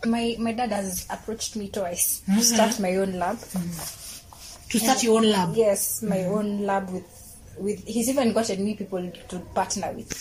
My 0.06 0.36
my 0.38 0.52
dad 0.52 0.70
has 0.72 1.06
approached 1.10 1.56
me 1.56 1.68
twice 1.68 2.20
to 2.20 2.30
mm-hmm. 2.32 2.40
start 2.40 2.80
my 2.80 2.96
own 2.96 3.18
lab. 3.18 3.36
Mm-hmm. 3.36 4.68
to 4.70 4.78
start 4.78 5.02
your 5.02 5.18
own 5.18 5.30
lab 5.30 5.54
Yes, 5.54 6.02
my 6.02 6.16
mm-hmm. 6.16 6.34
own 6.34 6.66
lab 6.66 6.90
with 6.90 7.04
with 7.58 7.84
he's 7.86 8.08
even 8.08 8.32
gotten 8.32 8.64
me 8.64 8.74
people 8.74 9.10
to 9.28 9.38
partner 9.54 9.92
with. 9.92 10.12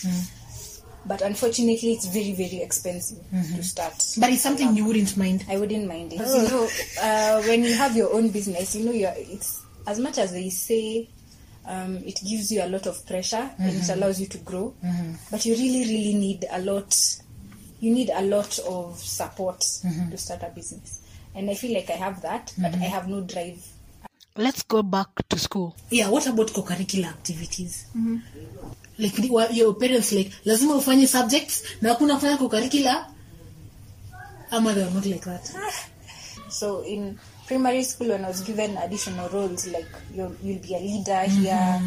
But 1.06 1.20
unfortunately 1.20 1.92
it's 1.92 2.06
very, 2.06 2.32
very 2.32 2.62
expensive 2.62 3.18
to 3.30 3.62
start. 3.62 3.92
but 4.18 4.30
it's 4.30 4.40
something 4.42 4.74
you 4.74 4.86
wouldn't 4.86 5.16
mind 5.18 5.44
I 5.50 5.58
wouldn't 5.58 5.86
mind 5.86 6.14
it. 6.14 6.20
Oh. 6.24 6.42
You 6.42 6.48
know, 6.48 6.68
uh, 7.02 7.42
when 7.42 7.62
you 7.62 7.74
have 7.74 7.94
your 7.94 8.12
own 8.14 8.30
business, 8.30 8.74
you 8.74 8.86
know, 8.86 8.92
you're, 8.92 9.12
it's 9.16 9.62
as 9.86 9.98
much 9.98 10.16
as 10.16 10.32
they 10.32 10.48
say 10.48 11.08
um, 11.66 11.96
it 12.04 12.20
gives 12.26 12.50
you 12.52 12.62
a 12.62 12.68
lot 12.68 12.86
of 12.86 13.04
pressure 13.06 13.50
and 13.58 13.76
it 13.76 13.88
allows 13.88 14.20
you 14.20 14.26
to 14.28 14.38
grow, 14.38 14.74
but 15.30 15.44
you 15.46 15.54
really, 15.54 15.80
really 15.80 16.14
need 16.14 16.44
a 16.50 16.60
lot. 16.60 16.94
You 17.80 17.94
need 17.94 18.10
a 18.10 18.22
lot 18.22 18.58
of 18.60 18.98
support 18.98 19.60
to 20.10 20.16
start 20.18 20.42
a 20.42 20.50
business, 20.54 21.00
and 21.34 21.50
I 21.50 21.54
feel 21.54 21.74
like 21.74 21.90
I 21.90 21.96
have 21.96 22.22
that, 22.22 22.52
but 22.58 22.74
I 22.74 22.88
have 22.88 23.08
no 23.08 23.20
drive. 23.20 23.58
let's 24.36 24.62
go 24.64 24.82
back 24.82 25.08
to 25.28 25.38
school. 25.38 25.74
Yeah 25.90 26.08
what 26.10 26.26
about 26.26 26.52
co-curricular 26.52 27.06
activities? 27.08 27.86
Mm-hmm. 27.96 28.16
like 28.98 29.54
your 29.56 29.74
parents 29.74 30.12
like 30.12 30.30
lazima 30.44 30.74
ufanye 30.74 31.06
subjects 31.06 31.62
na 31.82 31.88
hakuna 31.94 32.14
kufanya 32.14 32.36
co-curricular? 32.38 33.06
Ama 34.50 34.74
they 34.74 34.82
are 34.82 34.90
not 34.90 35.06
like 35.06 35.24
that. 35.24 35.54
So 36.48 36.82
in 36.82 37.18
primary 37.46 37.82
school, 37.84 38.08
when 38.08 38.24
I 38.24 38.28
was 38.28 38.42
given 38.42 38.76
additional 38.76 39.28
roles, 39.28 39.66
like 39.66 39.88
you'll, 40.14 40.34
you'll 40.42 40.62
be 40.62 40.74
a 40.74 40.78
leader 40.78 41.20
here, 41.22 41.80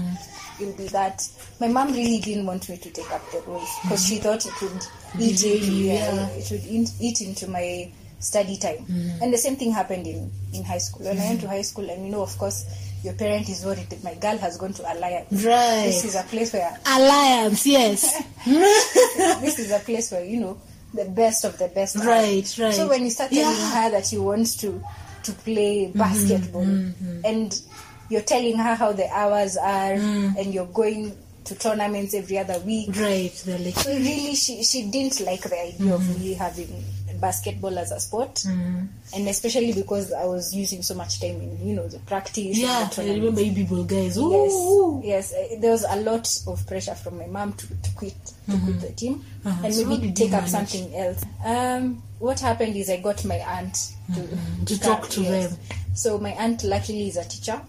you'll 0.59 0.77
be 0.77 0.87
that. 0.87 1.27
My 1.59 1.67
mom 1.67 1.93
really 1.93 2.19
didn't 2.19 2.45
want 2.45 2.67
me 2.69 2.77
to 2.77 2.89
take 2.89 3.09
up 3.11 3.29
the 3.31 3.41
roles 3.47 3.69
because 3.83 4.05
she 4.05 4.17
thought 4.17 4.45
it 4.45 4.61
would 4.61 4.83
eat 5.19 5.37
Derail 5.39 5.57
into, 5.57 5.71
yeah, 5.73 6.27
it 6.29 6.51
would 6.51 6.65
eat, 6.65 6.91
eat 6.99 7.21
into 7.21 7.47
my 7.47 7.91
study 8.19 8.57
time. 8.57 8.77
Mm-hmm. 8.77 9.23
And 9.23 9.33
the 9.33 9.37
same 9.37 9.55
thing 9.55 9.71
happened 9.71 10.07
in, 10.07 10.31
in 10.53 10.63
high 10.63 10.77
school. 10.79 11.05
When 11.05 11.17
I 11.17 11.21
went 11.21 11.41
to 11.41 11.45
mm-hmm. 11.45 11.55
high 11.55 11.61
school, 11.61 11.89
and 11.89 12.05
you 12.05 12.11
know, 12.11 12.21
of 12.21 12.37
course, 12.37 12.65
your 13.03 13.13
parent 13.13 13.47
is 13.49 13.63
worried 13.63 13.89
that 13.89 14.03
my 14.03 14.15
girl 14.15 14.37
has 14.37 14.57
gone 14.57 14.73
to 14.73 14.93
Alliance. 14.93 15.31
Right. 15.31 15.85
This 15.85 16.05
is 16.05 16.15
a 16.15 16.23
place 16.23 16.51
where 16.53 16.77
alliance 16.85 17.65
yes 17.65 18.23
this 18.45 19.59
is 19.59 19.71
a 19.71 19.79
place 19.79 20.11
where 20.11 20.25
you 20.25 20.39
know 20.39 20.59
the 20.93 21.05
best 21.05 21.45
of 21.45 21.57
the 21.57 21.67
best. 21.67 21.97
are. 21.97 22.05
Right, 22.05 22.57
right. 22.59 22.73
So 22.73 22.87
when 22.87 23.03
you 23.03 23.11
start 23.11 23.31
telling 23.31 23.57
Yeah. 23.57 23.83
her 23.83 23.91
that 23.91 24.11
you 24.11 24.23
want 24.23 24.59
to 24.59 24.81
to 25.23 25.31
play 25.33 25.91
basketball, 25.93 26.63
and 26.63 27.61
you're 28.09 28.21
telling 28.21 28.57
her 28.57 28.75
how 28.75 28.91
the 28.91 29.07
hours 29.09 29.57
are, 29.57 29.93
mm. 29.95 30.37
and 30.37 30.53
you're 30.53 30.65
going 30.67 31.15
to 31.45 31.55
tournaments 31.55 32.13
every 32.13 32.37
other 32.37 32.59
week. 32.59 32.89
right 32.95 33.31
they're 33.45 33.71
So 33.71 33.91
really, 33.91 34.35
she 34.35 34.63
she 34.63 34.89
didn't 34.89 35.19
like 35.21 35.41
the 35.41 35.59
idea 35.59 35.95
of 35.95 36.01
mm-hmm. 36.01 36.21
me 36.21 36.33
having 36.33 36.83
basketball 37.19 37.77
as 37.79 37.91
a 37.91 38.00
sport, 38.00 38.43
and 38.45 39.27
especially 39.27 39.74
because 39.74 40.12
I 40.13 40.25
was 40.25 40.53
using 40.55 40.81
so 40.81 40.95
much 40.95 41.19
time 41.19 41.41
in 41.41 41.67
you 41.67 41.75
know 41.75 41.88
the 41.88 42.00
practice. 42.00 42.57
yeah 42.57 42.88
the 42.93 43.01
i 43.03 43.13
remember 43.15 43.41
you 43.41 43.53
people 43.53 43.83
guys 43.83 44.15
Yes, 44.17 44.17
Ooh. 44.17 45.01
yes. 45.03 45.33
uh, 45.33 45.59
There 45.59 45.71
was 45.71 45.83
a 45.89 45.95
lot 46.01 46.27
of 46.47 46.65
pressure 46.67 46.95
from 46.95 47.17
my 47.17 47.27
mom 47.27 47.53
to, 47.53 47.67
to 47.67 47.89
quit 47.95 48.15
to 48.50 48.57
quit 48.63 48.79
the 48.81 48.91
team 48.91 49.24
Uh-huh. 49.45 49.65
and 49.65 49.74
So 49.74 49.86
maybe 49.86 50.12
take 50.12 50.33
up 50.33 50.43
manage? 50.51 50.51
something 50.69 50.95
else. 50.95 51.24
Um, 51.45 52.01
what 52.19 52.39
happened 52.39 52.75
is 52.75 52.89
I 52.89 52.97
got 52.97 53.24
my 53.25 53.36
aunt 53.36 53.93
to, 54.15 54.21
To 54.65 54.75
start- 54.75 55.01
talk 55.01 55.09
to 55.12 55.21
yes. 55.21 55.50
them. 55.55 55.59
So 55.95 56.17
my 56.19 56.31
aunt 56.31 56.63
luckily 56.63 57.07
is 57.07 57.17
a 57.17 57.24
teacher. 57.25 57.59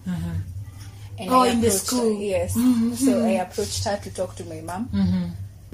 And 1.20 1.30
Oh, 1.30 1.40
I 1.42 1.48
in 1.48 1.60
the 1.60 1.70
school. 1.70 2.14
Her, 2.16 2.22
yes. 2.22 2.54
So 2.54 3.24
I 3.24 3.30
approached 3.42 3.84
her 3.84 3.96
to 3.96 4.10
talk 4.14 4.36
to 4.36 4.44
my 4.44 4.60
mom. 4.60 4.88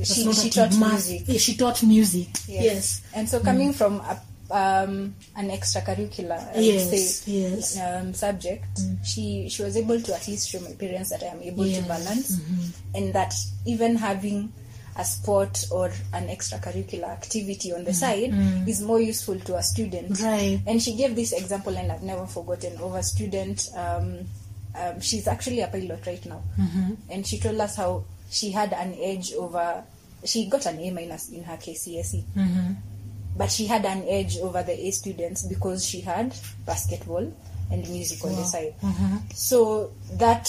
She, 0.03 0.33
she 0.33 0.51
taught 0.51 0.77
math- 0.77 1.09
music. 1.09 1.23
yeah, 1.27 1.39
she 1.39 1.57
taught 1.57 1.83
music. 1.83 2.29
Yes. 2.49 2.65
yes, 2.65 3.03
And 3.15 3.29
so 3.29 3.39
coming 3.41 3.73
from 3.73 4.01
a, 4.01 4.21
um, 4.51 5.15
an 5.37 5.51
extracurricular 5.51 6.55
I 6.57 6.59
Yes, 6.61 7.21
say, 7.21 7.33
yes. 7.33 7.79
um, 7.79 8.13
subject, 8.13 8.67
she 9.05 9.49
she 9.49 9.63
was 9.63 9.77
able 9.77 10.01
to 10.01 10.15
at 10.15 10.27
least 10.29 10.51
show 10.51 10.61
my 10.61 10.73
parents 10.73 11.11
that 11.11 11.23
I 11.23 11.27
am 11.27 11.43
able 11.43 11.65
Yes, 11.67 11.83
to 11.83 11.89
balance, 11.89 12.41
and 12.95 13.13
that 13.15 13.33
even 13.67 13.97
having 13.97 14.53
a 14.97 15.05
sport 15.05 15.65
or 15.73 15.87
an 16.13 16.29
extracurricular 16.29 17.09
activity 17.09 17.73
on 17.73 17.83
the 17.85 17.93
side 17.95 18.33
is 18.69 18.81
more 18.83 19.01
useful 19.01 19.39
to 19.41 19.57
a 19.57 19.63
student. 19.63 20.21
Right. 20.21 20.61
and 20.67 20.81
she 20.83 20.95
gave 20.95 21.17
this 21.17 21.33
example 21.33 21.77
and 21.77 21.91
i've 21.91 22.05
never 22.05 22.27
forgotten 22.27 22.77
of 22.79 22.95
a 22.95 23.03
student 23.03 23.69
um, 23.77 24.21
um, 24.77 25.01
she's 25.01 25.27
actually 25.27 25.61
a 25.63 25.67
pilot 25.69 26.05
right 26.07 26.25
now. 26.27 26.43
And 27.11 27.27
she 27.27 27.39
told 27.41 27.61
us 27.61 27.75
how 27.77 28.05
she 28.35 28.51
had 28.51 28.73
an 28.73 28.95
edge 29.01 29.33
over 29.35 29.83
she 30.25 30.47
got 30.47 30.67
an 30.67 30.79
a 30.81 30.91
minus 30.91 31.29
in 31.31 31.43
her 31.45 31.57
kcse 31.57 32.25
but 33.37 33.51
she 33.51 33.67
had 33.67 33.85
an 33.85 34.03
edge 34.09 34.39
over 34.39 34.63
the 34.63 34.73
a 34.87 34.91
students 34.91 35.43
because 35.47 35.85
she 35.87 36.01
had 36.01 36.35
basketball 36.67 37.33
and 37.71 37.89
music 37.89 38.23
on 38.25 38.31
the 38.37 38.45
side 38.45 38.75
so 39.35 39.91
that 40.19 40.49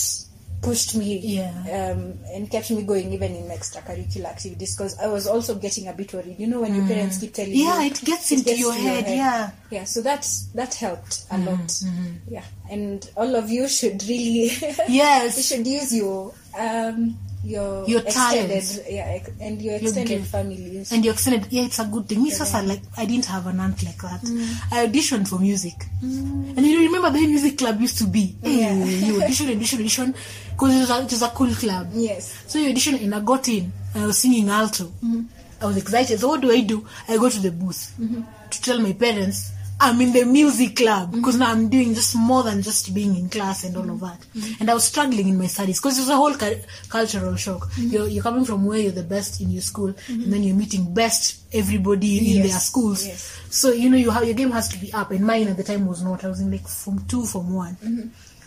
pushed 0.61 0.95
me 0.95 1.19
Yeah. 1.19 1.51
um, 1.93 2.17
and 2.33 2.49
kept 2.49 2.71
me 2.71 2.81
going 2.83 3.13
even 3.13 3.35
in 3.35 3.43
extracurricular 3.49 4.25
activities 4.25 4.75
because 4.75 4.97
I 4.97 5.07
was 5.07 5.27
also 5.27 5.55
getting 5.55 5.87
a 5.87 5.93
bit 5.93 6.11
worried. 6.11 6.39
You 6.39 6.47
know, 6.47 6.61
when 6.61 6.73
your 6.73 6.87
parents 6.87 7.19
keep 7.19 7.33
telling 7.35 7.51
you, 7.53 7.65
Yeah, 7.65 7.83
it 7.83 8.01
gets 8.03 8.31
into 8.31 8.57
your 8.57 8.73
to 8.73 8.79
head, 8.79 9.05
yeah. 9.07 9.51
yeah. 9.69 9.83
So 9.83 10.01
that 10.01 10.27
that 10.55 10.73
helped 10.73 11.25
a 11.29 11.35
Mm-hmm, 11.35 11.45
lot. 11.45 11.81
Yeah, 12.27 12.43
and 12.71 13.07
all 13.15 13.35
of 13.35 13.49
you 13.51 13.67
should 13.67 14.01
really 14.07 14.49
Yes. 14.89 15.37
you 15.37 15.43
should 15.43 15.67
use 15.67 15.93
your 15.93 16.33
um 16.57 17.15
your 17.45 17.87
Your 17.87 18.01
talents. 18.01 18.79
yeah 18.89 19.19
and 19.39 19.61
your 19.61 19.75
extended 19.75 20.07
gift. 20.19 20.31
families. 20.31 20.91
and 20.91 21.05
you 21.05 21.11
extended 21.11 21.45
yeah 21.51 21.63
it's 21.63 21.79
a 21.79 21.85
good 21.85 22.07
thing. 22.09 22.23
Me 22.23 22.31
sasa 22.31 22.61
like 22.63 22.81
i 22.97 23.05
didn't 23.05 23.25
have 23.25 23.45
an 23.47 23.59
aunt 23.59 23.83
like 23.83 23.97
that. 24.01 24.21
Mm. 24.21 24.73
I 24.73 24.87
auditioned 24.87 25.27
for 25.27 25.37
music. 25.39 25.73
Mm. 26.03 26.57
And 26.57 26.65
you 26.65 26.79
remember 26.81 27.09
the 27.11 27.25
music 27.27 27.57
club 27.57 27.79
used 27.79 27.97
to 27.99 28.07
be? 28.07 28.35
Yeah. 28.41 28.73
hey, 28.73 29.05
you 29.05 29.21
audition 29.21 29.49
audition 29.49 29.79
audition 29.79 30.15
because 30.51 30.75
it, 30.75 30.79
was 30.79 30.89
a- 30.89 31.03
it 31.03 31.11
was 31.11 31.21
a 31.21 31.29
cool 31.29 31.53
club. 31.53 31.87
Yes. 31.93 32.43
so 32.47 32.59
you 32.59 32.69
audition 32.69 32.95
and 32.95 33.13
i 33.13 33.19
got 33.19 33.47
in 33.47 33.71
and 33.93 34.03
i 34.03 34.07
was 34.07 34.17
singing 34.17 34.49
alto. 34.49 34.85
Mm. 35.03 35.25
I 35.61 35.65
was 35.67 35.77
excited. 35.77 36.19
So 36.19 36.27
what 36.27 36.41
do 36.41 36.51
i 36.51 36.61
do? 36.61 36.85
I 37.07 37.17
go 37.17 37.29
to 37.29 37.39
the 37.39 37.51
booth 37.51 37.93
mm-hmm. 37.99 38.21
to 38.49 38.61
tell 38.61 38.79
my 38.79 38.91
parents 38.93 39.51
i'm 39.79 39.99
in 39.99 40.13
the 40.13 40.23
music 40.23 40.77
club 40.77 41.09
mm-hmm. 41.09 41.17
because 41.17 41.37
now 41.37 41.51
i'm 41.51 41.67
doing 41.69 41.93
just 41.93 42.15
more 42.15 42.43
than 42.43 42.61
just 42.61 42.93
being 42.93 43.15
in 43.17 43.29
class 43.29 43.63
and 43.65 43.75
all 43.75 43.89
of 43.89 43.99
that. 43.99 44.19
Mm-hmm. 44.19 44.39
Mm-hmm. 44.39 44.61
And 44.61 44.69
i 44.71 44.73
was 44.73 44.85
struggling 44.85 45.27
in 45.27 45.37
my 45.37 45.47
studies 45.47 45.79
because 45.81 45.97
it 45.97 46.01
was 46.01 46.09
a 46.09 46.15
whole 46.15 46.33
cu- 46.33 46.61
cultural 46.89 47.35
shock. 47.35 47.67
You're, 47.77 48.07
you're 48.07 48.23
coming 48.23 48.45
from 48.45 48.65
where 48.65 48.79
you're 48.79 48.91
the 48.91 49.03
best 49.03 49.41
in 49.41 49.49
your 49.51 49.61
school 49.61 49.93
and 50.07 50.31
then 50.31 50.43
you're 50.43 50.55
meeting 50.55 50.93
best 50.93 51.43
everybody 51.53 52.17
in 52.19 52.23
Yes, 52.37 52.49
their 52.49 52.59
schools. 52.59 53.05
Yes. 53.05 53.41
so 53.49 53.71
you 53.73 53.89
know 53.89 53.97
you 53.97 54.11
have 54.11 54.23
your 54.23 54.33
game 54.33 54.51
has 54.51 54.69
to 54.69 54.77
be 54.79 54.93
up 54.93 55.11
and 55.11 55.25
mine 55.25 55.47
at 55.49 55.57
the 55.57 55.63
time 55.63 55.85
was 55.85 56.01
not. 56.03 56.23
I 56.23 56.29
was 56.29 56.39
in 56.39 56.51
like 56.51 56.67
from 56.67 57.05
two 57.07 57.25
from 57.25 57.53
one. 57.53 57.75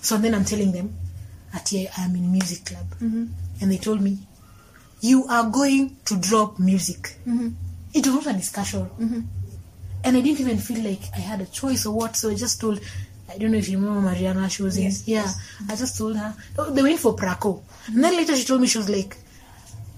So 0.00 0.16
then 0.16 0.34
i'm 0.34 0.44
telling 0.44 0.72
them 0.72 0.94
at 1.52 1.68
here 1.68 1.88
i'm 1.98 2.14
in 2.16 2.30
music 2.32 2.64
club. 2.64 2.86
And 3.00 3.70
they 3.72 3.78
told 3.78 4.00
me 4.00 4.18
you 5.00 5.26
are 5.26 5.48
going 5.50 5.96
to 6.06 6.16
drop 6.16 6.58
music. 6.58 7.16
It 7.94 8.06
was 8.06 8.14
not 8.26 8.34
a 8.34 8.38
discussion 8.38 8.88
and 10.08 10.16
i 10.16 10.20
didn't 10.20 10.40
even 10.40 10.58
feel 10.58 10.82
like 10.82 11.02
i 11.14 11.20
had 11.20 11.40
a 11.40 11.46
choice 11.46 11.84
or 11.86 11.94
what 11.94 12.16
so 12.16 12.30
i 12.30 12.34
just 12.34 12.60
told 12.60 12.80
I 13.30 13.36
don't 13.36 13.50
know 13.52 13.58
if 13.58 13.68
you 13.68 13.78
remember 13.78 14.00
Mariana. 14.00 14.48
She 14.48 14.62
was 14.62 14.78
Yes, 14.78 15.06
in. 15.06 15.14
Yeah, 15.14 15.30
I 15.68 15.76
just 15.76 15.98
told 15.98 16.16
her. 16.16 16.34
Oh, 16.58 16.70
they 16.70 16.82
went 16.82 16.98
for 16.98 17.14
Praco, 17.14 17.60
and 17.88 18.02
then 18.02 18.16
later 18.16 18.34
she 18.34 18.44
told 18.46 18.62
me 18.62 18.66
she 18.66 18.78
was 18.78 18.88
like, 18.88 19.18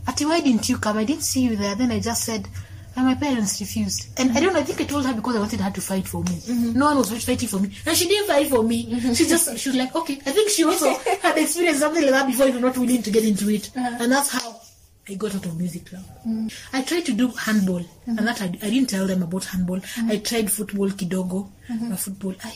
"Ati, 0.09 0.25
why 0.25 0.41
didn't 0.41 0.69
you 0.69 0.79
come? 0.79 0.99
I 0.99 1.05
didn't 1.05 1.23
see 1.23 1.43
you 1.43 1.55
there." 1.55 1.77
Then 1.77 1.93
I 1.93 2.01
just 2.01 2.25
said, 2.25 2.49
and 2.97 3.07
my 3.07 3.15
parents 3.15 3.61
refused. 3.61 4.09
And 4.19 4.37
I 4.37 4.41
don't 4.41 4.53
know. 4.53 4.59
I 4.59 4.65
think 4.65 4.81
I 4.81 4.85
told 4.85 5.07
her 5.07 5.15
because 5.15 5.37
I 5.37 5.39
wanted 5.39 5.61
her 5.61 5.71
to 5.71 5.81
fight 5.81 6.09
for 6.09 6.25
me. 6.25 6.37
Mm-hmm. 6.43 6.79
No 6.79 6.87
one 6.87 6.99
was 6.99 7.25
fighting 7.25 7.49
for 7.49 7.61
me, 7.61 7.71
and 7.87 7.97
she 7.97 8.09
didn't 8.09 8.27
fight 8.27 8.49
for 8.49 8.63
me. 8.65 8.87
Mm-hmm. 8.87 9.13
She 9.13 9.27
just 9.27 9.57
she 9.59 9.69
was 9.69 9.79
like, 9.79 9.95
"Okay." 9.95 10.15
I 10.27 10.33
think 10.33 10.51
she 10.51 10.65
also 10.65 10.93
had 11.23 11.39
experienced 11.39 11.81
something 11.81 12.03
like 12.03 12.11
that 12.11 12.27
before. 12.27 12.47
If 12.47 12.55
you're 12.55 12.63
not 12.63 12.77
willing 12.77 13.03
to 13.03 13.11
get 13.11 13.25
into 13.25 13.49
it, 13.49 13.71
uh-huh. 13.77 13.99
and 14.01 14.11
that's 14.11 14.31
how 14.31 14.61
I 15.11 15.15
got 15.15 15.35
out 15.35 15.45
of 15.45 15.59
music 15.59 15.87
club. 15.87 16.05
I 16.73 16.83
tried 16.83 17.05
to 17.07 17.13
do 17.13 17.29
handball, 17.29 17.79
and 18.07 18.19
mm-hmm. 18.19 18.25
that 18.25 18.41
I, 18.41 18.45
I 18.45 18.71
didn't 18.71 18.91
tell 18.91 19.07
them 19.09 19.23
about 19.23 19.45
handball. 19.45 19.79
I 19.79 19.81
mm-hmm. 19.81 20.23
tried 20.23 20.53
football 20.53 20.89
kidogo, 20.91 21.49
uh, 21.69 21.97
football. 21.97 22.35
I 22.45 22.55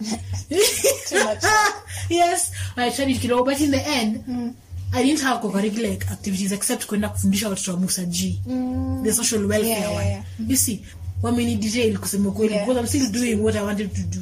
yes, 2.10 2.52
I 2.76 2.90
tried 2.90 3.08
it 3.08 3.20
kidogo, 3.22 3.44
but 3.46 3.58
in 3.60 3.70
the 3.70 3.80
end, 3.80 4.24
mm. 4.26 4.54
I 4.92 5.02
didn't 5.02 5.22
have 5.22 5.40
co-curricular 5.40 6.10
activities 6.12 6.52
except 6.52 6.86
kwenda 6.86 7.08
kufundisha 7.08 7.48
watoto 7.48 7.72
wa 7.72 7.78
Musa 7.80 8.04
G, 8.04 8.40
mm. 8.46 9.02
the 9.02 9.12
social 9.12 9.46
welfare 9.46 9.68
Yeah, 9.68 9.80
yeah, 9.80 9.94
one. 9.96 10.06
yeah. 10.06 10.22
You 10.46 10.56
see, 10.56 10.84
wameni 11.22 11.56
detail 11.56 11.98
kusema 11.98 12.30
kweli 12.30 12.58
because 12.58 12.76
I'm 12.80 12.86
still 12.86 13.10
doing 13.10 13.42
what 13.42 13.56
I 13.56 13.62
wanted 13.62 13.94
to 13.94 14.02
do. 14.02 14.20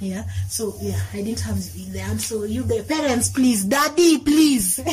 Yeah, 0.00 0.24
so 0.48 0.74
yeah, 0.82 0.98
I 1.14 1.22
didn't 1.22 1.40
have 1.40 1.56
the 1.92 2.00
answer. 2.00 2.34
So 2.34 2.44
you 2.44 2.62
the 2.64 2.82
parents, 2.82 3.28
please, 3.28 3.64
daddy, 3.64 4.18
please. 4.18 4.80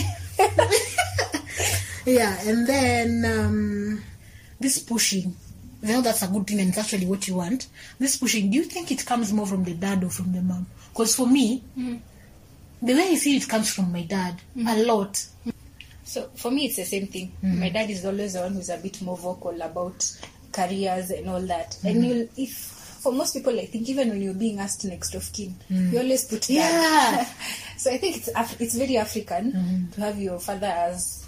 yeah, 2.05 2.39
and 2.45 2.67
then 2.67 3.25
um, 3.25 4.03
this 4.59 4.79
pushing. 4.79 5.35
I 5.83 5.87
know 5.87 6.01
that's 6.01 6.23
a 6.23 6.27
good 6.27 6.45
thing 6.45 6.59
and 6.59 6.69
it's 6.69 6.77
actually 6.77 7.05
what 7.05 7.27
you 7.27 7.35
want. 7.35 7.67
This 7.99 8.17
pushing, 8.17 8.51
do 8.51 8.57
you 8.57 8.65
think 8.65 8.91
it 8.91 9.05
comes 9.05 9.31
more 9.31 9.47
from 9.47 9.63
the 9.63 9.73
dad 9.73 10.03
or 10.03 10.09
from 10.09 10.33
the 10.33 10.41
mom? 10.41 10.65
Because 10.91 11.15
for 11.15 11.25
me, 11.25 11.63
mm. 11.77 11.99
the 12.81 12.93
way 12.93 13.11
I 13.11 13.15
see 13.15 13.37
it 13.37 13.47
comes 13.47 13.73
from 13.73 13.91
my 13.91 14.03
dad 14.03 14.41
mm. 14.57 14.67
a 14.67 14.85
lot. 14.85 15.25
So 16.03 16.29
for 16.35 16.51
me, 16.51 16.65
it's 16.65 16.75
the 16.75 16.85
same 16.85 17.07
thing. 17.07 17.31
Mm. 17.41 17.59
My 17.59 17.69
dad 17.69 17.89
is 17.89 18.05
always 18.05 18.33
the 18.33 18.41
one 18.41 18.53
who's 18.53 18.69
a 18.69 18.77
bit 18.77 19.01
more 19.01 19.15
vocal 19.15 19.61
about 19.61 20.05
careers 20.51 21.11
and 21.11 21.29
all 21.29 21.41
that. 21.41 21.77
And 21.85 22.05
you'll, 22.05 22.27
if 22.35 22.51
for 22.53 23.13
most 23.13 23.33
people, 23.33 23.57
I 23.57 23.65
think 23.65 23.87
even 23.87 24.09
when 24.09 24.21
you're 24.21 24.33
being 24.33 24.59
asked 24.59 24.83
next 24.83 25.15
of 25.15 25.31
kin, 25.31 25.55
you 25.69 25.97
always 25.97 26.25
put 26.25 26.41
dad. 26.41 26.49
Yeah. 26.49 27.25
so 27.77 27.91
I 27.91 27.97
think 27.97 28.17
it's 28.17 28.29
Af- 28.35 28.59
it's 28.59 28.75
very 28.75 28.97
African 28.97 29.53
mm-hmm. 29.53 29.91
to 29.91 30.01
have 30.01 30.19
your 30.19 30.39
father 30.39 30.67
as 30.67 31.25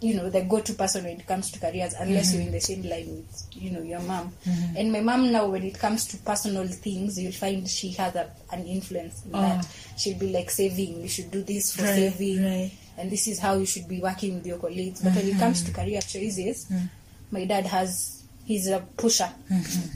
you 0.00 0.14
know 0.14 0.28
the 0.28 0.42
go-to 0.42 0.74
person 0.74 1.04
when 1.04 1.20
it 1.20 1.26
comes 1.26 1.50
to 1.52 1.60
careers, 1.60 1.94
unless 1.98 2.34
you're 2.34 2.42
in 2.42 2.52
the 2.52 2.60
same 2.60 2.82
line 2.82 3.08
with 3.08 3.46
you 3.52 3.70
know 3.70 3.82
your 3.82 4.00
mom. 4.00 4.32
Mm-hmm. 4.44 4.76
And 4.76 4.92
my 4.92 5.00
mom 5.00 5.32
now, 5.32 5.46
when 5.46 5.62
it 5.62 5.78
comes 5.78 6.06
to 6.08 6.16
personal 6.18 6.66
things, 6.66 7.18
you'll 7.18 7.32
find 7.32 7.68
she 7.68 7.90
has 7.92 8.14
a, 8.14 8.30
an 8.52 8.66
influence 8.66 9.24
in 9.24 9.32
that. 9.32 9.64
Oh. 9.64 9.94
She'll 9.96 10.18
be 10.18 10.32
like 10.32 10.50
saving. 10.50 11.00
You 11.02 11.08
should 11.08 11.30
do 11.30 11.42
this 11.42 11.74
for 11.74 11.82
Right, 11.82 11.94
saving 11.94 12.44
right. 12.44 12.72
and 12.98 13.10
this 13.10 13.28
is 13.28 13.38
how 13.38 13.54
you 13.56 13.66
should 13.66 13.88
be 13.88 14.00
working 14.00 14.36
with 14.36 14.46
your 14.46 14.58
colleagues. 14.58 15.00
But 15.02 15.14
when 15.14 15.28
it 15.28 15.38
comes 15.38 15.62
to 15.62 15.70
mm-hmm. 15.70 15.80
career 15.80 16.00
choices, 16.00 16.66
mm-hmm. 16.66 16.86
my 17.30 17.44
dad 17.44 17.66
has 17.66 18.24
he's 18.44 18.68
a 18.68 18.80
pusher 18.96 19.30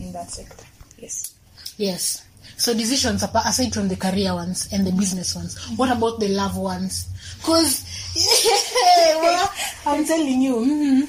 in 0.01 0.13
that 0.13 0.31
sector. 0.31 0.65
Yes. 0.99 1.35
Yes. 1.77 2.27
So 2.57 2.75
decisions 2.75 3.23
aside 3.23 3.73
from 3.73 3.89
the 3.89 3.97
career 3.97 4.35
ones 4.35 4.69
and 4.71 4.87
the 4.87 4.93
business 4.93 5.35
ones, 5.35 5.57
what 5.77 5.91
about 5.91 6.21
the 6.21 6.29
love 6.29 6.57
ones? 6.57 7.09
Because 7.41 7.85
well, 9.23 9.53
I'm 9.87 10.05
telling 10.05 10.41
you, 10.43 10.57
mhm, 10.57 11.09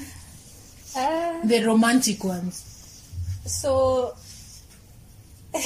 Uh, 0.96 1.46
the 1.46 1.64
romantic 1.64 2.22
ones. 2.24 2.64
so 3.46 4.14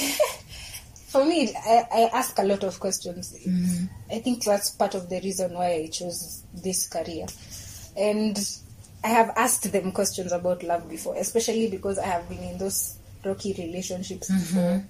for 1.07 1.25
me, 1.25 1.53
I, 1.55 1.85
I 1.93 2.09
ask 2.13 2.37
a 2.39 2.43
lot 2.43 2.63
of 2.63 2.79
questions. 2.79 3.35
I 4.11 4.19
think 4.19 4.43
that's 4.43 4.71
part 4.71 4.95
of 4.95 5.09
the 5.09 5.19
reason 5.21 5.53
why 5.53 5.73
I 5.73 5.87
chose 5.87 6.43
this 6.53 6.87
career, 6.87 7.25
and 7.97 8.37
I 9.03 9.07
have 9.09 9.31
asked 9.35 9.71
them 9.71 9.91
questions 9.91 10.31
about 10.31 10.63
love 10.63 10.89
before, 10.89 11.15
especially 11.15 11.69
because 11.69 11.97
I 11.99 12.05
have 12.05 12.27
been 12.29 12.39
in 12.43 12.57
those 12.57 12.97
rocky 13.25 13.53
relationships 13.57 14.29
before. 14.29 14.83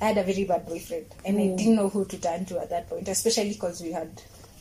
I 0.00 0.04
had 0.06 0.18
a 0.18 0.24
very 0.24 0.44
bad 0.44 0.66
boyfriend, 0.66 1.06
and 1.26 1.38
I 1.38 1.54
didn't 1.56 1.76
know 1.76 1.88
who 1.90 2.04
to 2.06 2.18
turn 2.18 2.46
to 2.46 2.58
at 2.60 2.70
that 2.70 2.88
point, 2.88 3.06
especially 3.08 3.50
because 3.50 3.82
we 3.82 3.92
had 3.92 4.10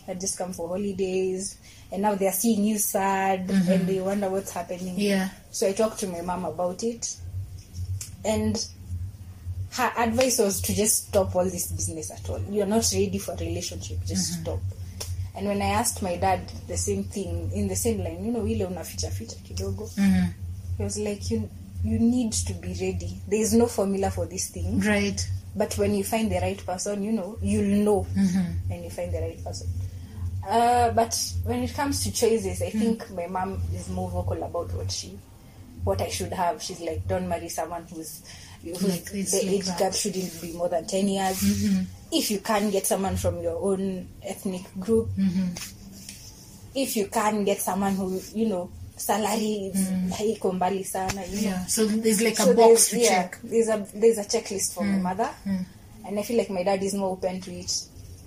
had 0.09 0.19
just 0.19 0.37
come 0.37 0.53
for 0.53 0.67
holidays, 0.67 1.57
and 1.91 2.01
now 2.01 2.15
they 2.15 2.27
are 2.27 2.31
seeing 2.31 2.63
you 2.63 2.77
sad, 2.77 3.47
mm-hmm. 3.47 3.71
and 3.71 3.87
they 3.87 3.99
wonder 3.99 4.29
what's 4.29 4.51
happening. 4.51 4.95
Yeah. 4.97 5.29
So 5.51 5.67
I 5.67 5.73
talked 5.73 5.99
to 5.99 6.07
my 6.07 6.21
mom 6.21 6.45
about 6.45 6.83
it, 6.83 7.15
and 8.25 8.65
her 9.71 9.91
advice 9.97 10.39
was 10.39 10.61
to 10.61 10.75
just 10.75 11.07
stop 11.09 11.35
all 11.35 11.43
this 11.45 11.71
business 11.71 12.11
at 12.11 12.27
all. 12.29 12.41
You're 12.49 12.65
not 12.65 12.89
ready 12.91 13.19
for 13.19 13.33
a 13.33 13.37
relationship, 13.37 13.99
just 14.05 14.33
mm-hmm. 14.33 14.41
stop. 14.41 14.59
And 15.35 15.47
when 15.47 15.61
I 15.61 15.67
asked 15.67 16.01
my 16.01 16.17
dad 16.17 16.41
the 16.67 16.75
same 16.75 17.03
thing 17.03 17.51
in 17.53 17.67
the 17.67 17.75
same 17.75 18.03
line, 18.03 18.25
you 18.25 18.31
know, 18.31 18.41
ile 18.41 18.65
unaficha 18.67 19.09
ficha 19.11 19.35
kidogo. 19.43 19.89
Mm-hmm. 19.95 20.25
He 20.77 20.83
was 20.83 20.97
like, 20.97 21.29
you 21.29 21.49
you 21.83 21.99
need 21.99 22.33
to 22.33 22.53
be 22.53 22.69
ready. 22.69 23.21
There 23.27 23.39
is 23.39 23.53
no 23.53 23.67
formula 23.67 24.09
for 24.11 24.25
this 24.25 24.49
thing, 24.49 24.81
Right. 24.81 25.25
but 25.55 25.77
when 25.77 25.93
you 25.93 26.03
find 26.03 26.29
the 26.31 26.39
right 26.39 26.65
person, 26.65 27.03
you 27.03 27.13
know, 27.13 27.37
you'll 27.41 27.83
know 27.85 28.01
when 28.67 28.83
you 28.83 28.89
find 28.89 29.13
the 29.13 29.21
right 29.21 29.41
person. 29.43 29.67
Uh, 30.47 30.91
but 30.91 31.17
when 31.43 31.63
it 31.63 31.73
comes 31.73 32.03
to 32.03 32.11
choices, 32.11 32.61
I 32.61 32.69
think 32.69 33.09
my 33.11 33.27
mom 33.27 33.61
is 33.73 33.89
more 33.89 34.09
vocal 34.09 34.41
about 34.41 34.73
what 34.73 34.91
she, 34.91 35.17
what 35.83 36.01
I 36.01 36.09
should 36.09 36.33
have. 36.33 36.61
She's 36.61 36.79
like, 36.81 37.07
don't 37.07 37.27
marry 37.27 37.49
someone 37.49 37.85
who's, 37.93 38.23
who's 38.63 38.81
Like 38.83 39.05
the 39.05 39.39
age 39.43 39.65
that. 39.65 39.79
gap 39.79 39.93
shouldn't 39.93 40.41
be 40.41 40.53
more 40.53 40.69
than 40.69 40.85
ten 40.87 41.07
years. 41.07 41.41
Mm-hmm. 41.41 41.83
If 42.11 42.31
you 42.31 42.39
can 42.39 42.71
get 42.71 42.85
someone 42.87 43.15
from 43.15 43.41
your 43.41 43.57
own 43.61 44.07
ethnic 44.23 44.63
group, 44.79 45.09
mm-hmm. 45.17 45.53
if 46.75 46.95
you 46.97 47.07
can 47.07 47.43
get 47.43 47.59
someone 47.59 47.95
who 47.95 48.19
you 48.33 48.47
know 48.47 48.69
salary 48.97 49.71
is 49.73 49.89
mm-hmm. 49.89 50.09
haiko 50.11 50.51
mbali 50.51 50.83
sana, 50.83 51.25
you 51.25 51.35
know, 51.35 51.49
Yeah. 51.49 51.65
So 51.67 51.85
there's 51.85 52.21
like 52.21 52.39
a 52.39 52.43
so 52.43 52.53
box 52.53 52.89
to 52.89 52.99
yeah, 52.99 53.09
check. 53.09 53.39
There's 53.43 53.69
a 53.69 53.85
there's 53.93 54.17
a 54.17 54.23
checklist 54.23 54.73
for 54.73 54.83
my 54.83 54.97
mother, 54.97 55.29
and 56.05 56.19
I 56.19 56.23
feel 56.23 56.37
like 56.37 56.49
my 56.49 56.63
dad 56.63 56.83
is 56.83 56.93
more 56.93 57.11
open 57.11 57.39
to 57.41 57.51
it. 57.51 57.71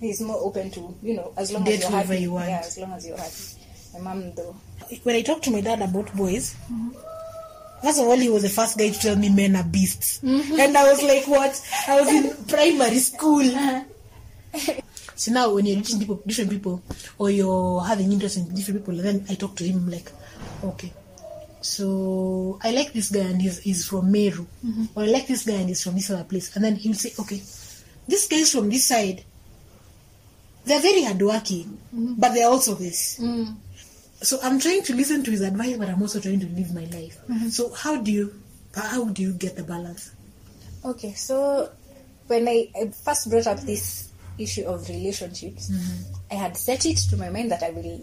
He's 0.02 0.20
more 0.20 0.36
open 0.42 0.68
to 0.72 0.94
you 1.00 1.14
know 1.14 1.32
as 1.36 1.52
long 1.52 1.66
as 1.68 1.80
you're 1.80 1.90
happy. 1.90 2.18
you 2.18 2.32
want. 2.32 2.48
Yeah, 2.48 2.58
as 2.58 2.76
long 2.76 2.92
as 2.92 3.06
you're 3.06 3.16
happy. 3.16 3.62
My 3.94 4.00
mom 4.00 4.34
though. 4.34 4.56
when 5.04 5.14
I 5.14 5.22
talked 5.22 5.44
to 5.44 5.52
my 5.52 5.60
dad 5.60 5.80
about 5.80 6.12
boys, 6.16 6.56
mm-hmm. 6.66 6.90
first 7.82 8.00
of 8.00 8.08
all, 8.08 8.16
he 8.18 8.28
was 8.28 8.42
the 8.42 8.48
first 8.48 8.76
guy 8.76 8.90
to 8.90 8.98
tell 8.98 9.14
me 9.14 9.28
men 9.28 9.54
are 9.54 9.62
beasts. 9.62 10.18
Mm-hmm. 10.24 10.58
And 10.58 10.76
I 10.76 10.90
was 10.90 11.02
like, 11.04 11.28
what? 11.28 11.54
I 11.86 12.00
was 12.00 12.08
in 12.10 12.44
primary 12.48 12.98
school. 12.98 13.46
Uh-huh. 13.46 13.84
so 15.14 15.30
now, 15.30 15.54
when 15.54 15.66
you're 15.66 15.76
dating 15.76 16.00
people, 16.00 16.20
different 16.26 16.50
people, 16.50 16.82
or 17.18 17.30
you're 17.30 17.84
having 17.84 18.10
interest 18.10 18.38
in 18.38 18.52
different 18.54 18.80
people, 18.80 19.00
then 19.00 19.24
I 19.30 19.34
talk 19.34 19.54
to 19.56 19.64
him 19.64 19.88
like, 19.88 20.10
okay. 20.64 20.92
So 21.60 22.58
I 22.64 22.72
like 22.72 22.92
this 22.92 23.10
guy 23.10 23.20
and 23.20 23.40
he's, 23.40 23.60
he's 23.60 23.86
from 23.86 24.10
Meru. 24.10 24.46
Mm-hmm. 24.66 24.98
Or 24.98 25.04
I 25.04 25.06
like 25.06 25.28
this 25.28 25.46
guy 25.46 25.54
and 25.54 25.68
he's 25.68 25.84
from 25.84 25.94
this 25.94 26.10
other 26.10 26.24
place. 26.24 26.56
And 26.56 26.64
then 26.64 26.74
he'll 26.74 26.94
say, 26.94 27.12
okay, 27.20 27.40
this 28.08 28.26
guy's 28.26 28.50
from 28.50 28.68
this 28.68 28.88
side. 28.88 29.22
They're 30.64 30.80
very 30.80 31.02
hardworking, 31.02 31.78
mm. 31.94 32.14
but 32.18 32.34
they're 32.34 32.48
also 32.48 32.74
this. 32.74 33.18
Mm. 33.20 33.56
So 34.22 34.38
I'm 34.42 34.60
trying 34.60 34.82
to 34.84 34.94
listen 34.94 35.24
to 35.24 35.30
his 35.30 35.40
advice, 35.40 35.76
but 35.76 35.88
I'm 35.88 36.00
also 36.00 36.20
trying 36.20 36.40
to 36.40 36.46
live 36.46 36.72
my 36.72 36.84
life. 36.84 37.18
Mm-hmm. 37.28 37.48
So 37.48 37.72
how 37.74 37.96
do 37.96 38.12
you 38.12 38.32
how 38.74 39.06
do 39.06 39.20
you 39.20 39.32
get 39.32 39.56
the 39.56 39.64
balance? 39.64 40.12
Okay, 40.84 41.12
so 41.14 41.70
when 42.28 42.48
I, 42.48 42.70
I 42.80 42.86
first 42.88 43.28
brought 43.28 43.46
up 43.46 43.60
this 43.60 44.10
issue 44.38 44.64
of 44.64 44.88
relationships, 44.88 45.70
mm-hmm. 45.70 46.14
I 46.30 46.34
had 46.34 46.56
set 46.56 46.86
it 46.86 46.98
to 47.10 47.16
my 47.16 47.30
mind 47.30 47.50
that 47.50 47.62
I 47.62 47.70
will 47.70 48.00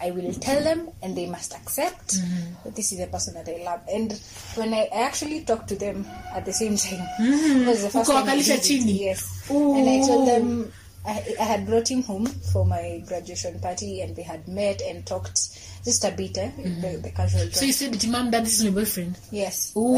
I 0.00 0.10
will 0.10 0.32
tell 0.34 0.62
them 0.62 0.90
and 1.02 1.16
they 1.16 1.26
must 1.26 1.54
accept 1.54 2.16
mm-hmm. 2.16 2.64
that 2.64 2.76
this 2.76 2.92
is 2.92 3.00
a 3.00 3.06
person 3.06 3.34
that 3.34 3.48
I 3.48 3.62
love. 3.64 3.80
And 3.90 4.12
when 4.54 4.74
I, 4.74 4.88
actually 4.92 5.42
talked 5.42 5.68
to 5.68 5.76
them 5.76 6.06
at 6.34 6.44
the 6.44 6.52
same 6.52 6.76
time, 6.76 7.06
it 7.18 7.66
was 7.66 7.82
the 7.82 7.90
first 7.90 8.10
time 8.10 8.28
I 8.28 8.36
did 8.36 8.48
it? 8.48 8.70
Yes. 8.70 9.50
And 9.50 9.88
I 9.88 10.06
told 10.06 10.28
them 10.28 10.72
I, 11.06 11.34
I 11.40 11.44
had 11.44 11.66
brought 11.66 11.88
him 11.90 12.02
home 12.02 12.26
for 12.26 12.64
my 12.66 13.02
graduation 13.06 13.58
party 13.60 14.00
and 14.00 14.16
we 14.16 14.22
had 14.24 14.48
met 14.48 14.80
and 14.82 15.06
talked 15.06 15.58
just 15.84 16.04
a 16.04 16.10
bit, 16.10 16.36
eh, 16.36 16.50
the, 16.56 16.98
the 17.02 17.10
casual 17.12 17.42
talk. 17.44 17.52
So 17.54 17.64
you 17.64 17.72
said 17.72 17.94
to 18.00 18.08
mom, 18.08 18.30
dad, 18.32 18.44
this 18.44 18.58
is 18.58 18.64
my 18.64 18.70
boyfriend. 18.72 19.16
yes. 19.30 19.72
Ooh, 19.76 19.96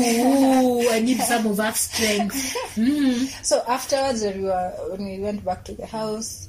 I 0.91 1.01
need 1.01 1.19
some 1.21 1.47
of 1.47 1.57
that 1.57 1.77
strength. 1.77 2.35
Mm. 2.79 3.27
So 3.45 3.65
afterwards, 3.67 4.23
when 4.23 4.39
we 4.39 4.45
were 4.45 4.71
when 4.91 5.05
we 5.05 5.19
went 5.19 5.45
back 5.45 5.65
to 5.65 5.73
the 5.73 5.87
house, 5.87 6.49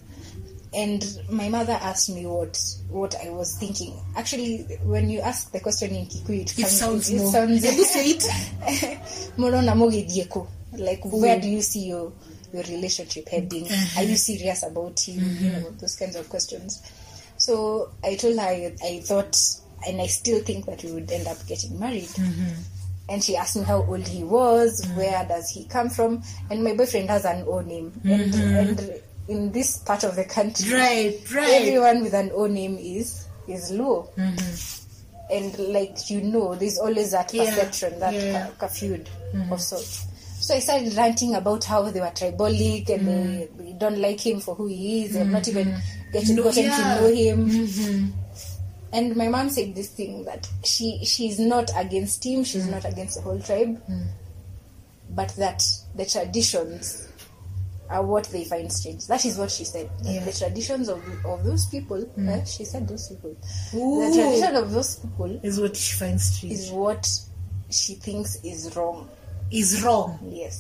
and 0.76 1.04
my 1.32 1.50
mother 1.50 1.74
asked 1.82 2.10
me 2.12 2.28
what 2.28 2.62
what 2.90 3.16
I 3.26 3.30
was 3.32 3.56
thinking. 3.58 4.00
Actually, 4.16 4.64
when 4.84 5.10
you 5.10 5.22
ask 5.22 5.52
the 5.52 5.60
question 5.60 5.96
in 5.96 6.06
Kikuyu, 6.06 6.42
it, 6.42 6.52
It 6.60 6.62
comes- 6.62 6.80
sounds 6.80 7.10
it 7.10 7.18
more. 7.18 7.32
sounds 7.32 7.66
you 7.66 7.84
say 7.86 8.06
it? 8.12 8.24
Like, 10.78 11.00
where 11.06 11.40
do 11.42 11.50
you 11.50 11.62
see 11.64 11.88
your 11.88 12.12
your 12.54 12.64
relationship 12.64 13.28
heading? 13.30 13.66
Are 13.66 14.04
you 14.04 14.14
uh-huh. 14.14 14.16
serious 14.16 14.64
about 14.64 15.00
him? 15.00 15.20
You 15.20 15.22
mm-hmm. 15.22 15.62
know 15.62 15.70
those 15.72 15.96
kinds 15.96 16.16
of 16.16 16.30
questions. 16.30 16.82
So 17.38 17.92
I 18.04 18.16
told 18.16 18.38
her 18.38 18.46
I, 18.46 18.76
I 18.84 19.00
thought, 19.00 19.38
and 19.88 20.02
I 20.02 20.08
still 20.08 20.42
think 20.44 20.66
that 20.66 20.84
we 20.84 20.92
would 20.92 21.12
end 21.12 21.28
up 21.28 21.38
getting 21.48 21.80
married. 21.80 22.10
Mm-hmm. 22.10 22.62
And 23.10 23.24
she 23.24 23.36
asked 23.36 23.56
me 23.56 23.64
how 23.64 23.84
old 23.84 24.08
he 24.08 24.24
was, 24.24 24.82
mm-hmm. 24.86 24.98
where 24.98 25.26
does 25.26 25.50
he 25.50 25.66
come 25.66 25.90
from, 25.90 26.22
and 26.52 26.64
my 26.64 26.76
boyfriend 26.76 27.10
has 27.10 27.26
an 27.26 27.44
O 27.48 27.62
name, 27.62 27.92
and 28.04 28.36
and 28.36 29.02
in 29.28 29.52
this 29.52 29.78
part 29.78 30.04
of 30.04 30.16
the 30.16 30.26
country, 30.26 30.74
Right, 30.74 31.34
right. 31.34 31.62
everyone 31.62 32.04
with 32.04 32.14
an 32.14 32.32
O 32.34 32.48
name 32.48 32.78
is 32.78 33.26
is 33.48 33.72
low. 33.72 34.10
And 35.32 35.58
like 35.60 36.10
you 36.10 36.22
know, 36.22 36.56
there's 36.56 36.80
always 36.80 37.12
that 37.12 37.34
Yeah, 37.34 37.54
that 37.54 38.14
yeah. 38.14 38.50
ca- 38.58 38.68
feud 38.68 39.10
of 39.52 39.62
sorts. 39.62 40.08
So 40.50 40.56
I 40.56 40.60
started 40.62 40.96
ranting 40.96 41.36
about 41.36 41.64
how 41.64 41.84
they 41.92 42.00
were 42.00 42.08
tribalic 42.08 42.90
and 42.90 43.08
they, 43.08 43.48
mm. 43.54 43.58
they 43.60 43.74
don't 43.74 44.00
like 44.00 44.20
him 44.20 44.40
for 44.40 44.56
who 44.56 44.66
he 44.66 45.04
is 45.04 45.16
and 45.16 45.32
not 45.32 45.48
even 45.48 45.68
mm-hmm. 45.68 46.12
getting 46.12 46.36
No, 46.38 46.44
gotten 46.46 46.64
yeah. 46.64 46.76
to 46.76 47.02
know 47.02 47.14
him. 47.14 47.50
Mm-hmm. 47.52 48.08
And 48.92 49.16
my 49.16 49.28
mom 49.28 49.52
said 49.52 49.76
this 49.76 49.90
thing 49.90 50.26
that 50.26 50.50
she 50.64 51.06
she's 51.06 51.38
not 51.38 51.70
against 51.78 52.26
him, 52.26 52.44
she's 52.44 52.66
mm. 52.66 52.72
not 52.72 52.84
against 52.84 53.18
the 53.18 53.22
whole 53.22 53.40
tribe, 53.40 53.80
mm. 53.88 54.08
but 55.12 55.30
that 55.38 55.62
the 55.94 56.08
traditions 56.08 57.08
are 57.88 58.04
what 58.04 58.24
they 58.30 58.44
find 58.44 58.74
strange. 58.74 59.06
That 59.06 59.26
is 59.26 59.38
what 59.38 59.52
she 59.52 59.66
said. 59.66 59.88
Yeah. 60.02 60.26
The 60.26 60.32
traditions 60.32 60.90
of 60.90 61.04
of 61.26 61.44
those 61.44 61.68
people, 61.68 62.10
eh, 62.28 62.44
she 62.46 62.66
said 62.66 62.88
those 62.88 63.08
people. 63.08 63.38
Ooh. 63.76 64.10
The 64.10 64.16
tradition 64.16 64.56
of 64.56 64.72
those 64.72 64.96
people 64.96 65.40
Is 65.44 65.62
what 65.62 65.78
she 65.78 65.96
finds 65.96 66.24
strange. 66.24 66.56
is 66.56 66.72
what 66.72 67.08
she 67.70 67.94
thinks 67.94 68.44
is 68.44 68.76
wrong. 68.76 69.08
Is 69.52 69.82
wrong. 69.84 70.12
Yes. 70.34 70.60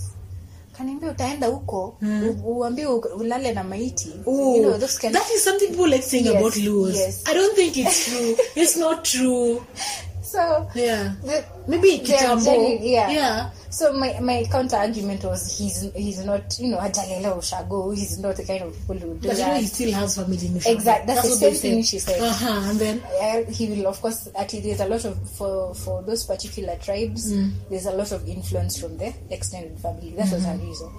Kaniambia 0.77 1.11
utaenda 1.11 1.47
huko 1.47 1.95
hmm. 1.99 2.29
u- 2.29 2.57
uambie 2.59 2.85
ulale 2.85 3.53
na 3.53 3.63
maiti. 3.63 4.09
Ooh, 4.27 4.55
You 4.55 4.61
know, 4.63 4.77
those 4.77 4.99
kind 4.99 5.13
that 5.13 5.29
is 5.35 5.43
something 5.43 5.67
people 5.67 5.87
like 5.89 6.03
saying 6.03 6.25
Yes, 6.25 6.35
about 6.35 6.55
Luos. 6.55 6.95
yes. 6.95 7.21
I 7.25 7.33
don't 7.33 7.55
think 7.55 7.77
it's 7.77 8.05
true. 8.05 8.35
it's 8.55 8.77
not 8.77 9.03
true. 9.03 9.61
So 10.29 10.69
Yeah. 10.75 11.13
the, 11.23 11.43
Maybe 11.67 11.99
Kitambo. 11.99 12.77
yeah. 12.81 13.09
Yeah. 13.09 13.49
So 13.71 13.93
my, 13.93 14.19
my 14.19 14.43
counter 14.51 14.77
argument 14.77 15.23
was 15.23 15.57
he's 15.57 15.91
he's 15.93 16.23
not 16.25 16.57
you 16.59 16.69
know 16.69 16.77
hajalela 16.77 17.37
ushago 17.37 17.95
he's 17.95 18.17
not 18.17 18.35
the 18.35 18.43
kind 18.43 18.63
of 18.63 18.73
people 18.75 18.97
who 18.97 19.13
do 19.19 19.27
But 19.27 19.37
you 19.37 19.45
know, 19.45 19.53
he 19.55 19.65
still 19.67 19.91
has 19.93 20.15
family 20.15 20.37
in 20.47 20.55
exactly 20.57 20.83
that's, 20.85 21.05
that's 21.05 21.29
the 21.39 21.51
same 21.51 21.53
thing 21.53 21.83
she 21.83 21.99
said. 21.99 22.19
Uh-huh. 22.21 22.69
And 22.69 22.79
then, 22.79 23.01
Uh, 23.21 23.51
he 23.51 23.67
will 23.69 23.87
of 23.87 24.01
course 24.01 24.27
actually 24.37 24.61
there's 24.61 24.79
a 24.81 24.87
lot 24.87 25.05
of 25.05 25.17
for 25.37 25.73
for 25.75 26.01
those 26.03 26.23
particular 26.25 26.75
tribes 26.77 27.31
Mm. 27.31 27.51
there's 27.69 27.85
a 27.85 27.91
lot 27.93 28.11
of 28.11 28.27
influence 28.27 28.79
from 28.79 28.97
the 28.97 29.13
extended 29.29 29.77
family 29.79 30.11
that 30.17 30.31
was 30.31 30.43
her 30.45 30.53
Mm-hmm. 30.53 30.67
reason 30.67 30.89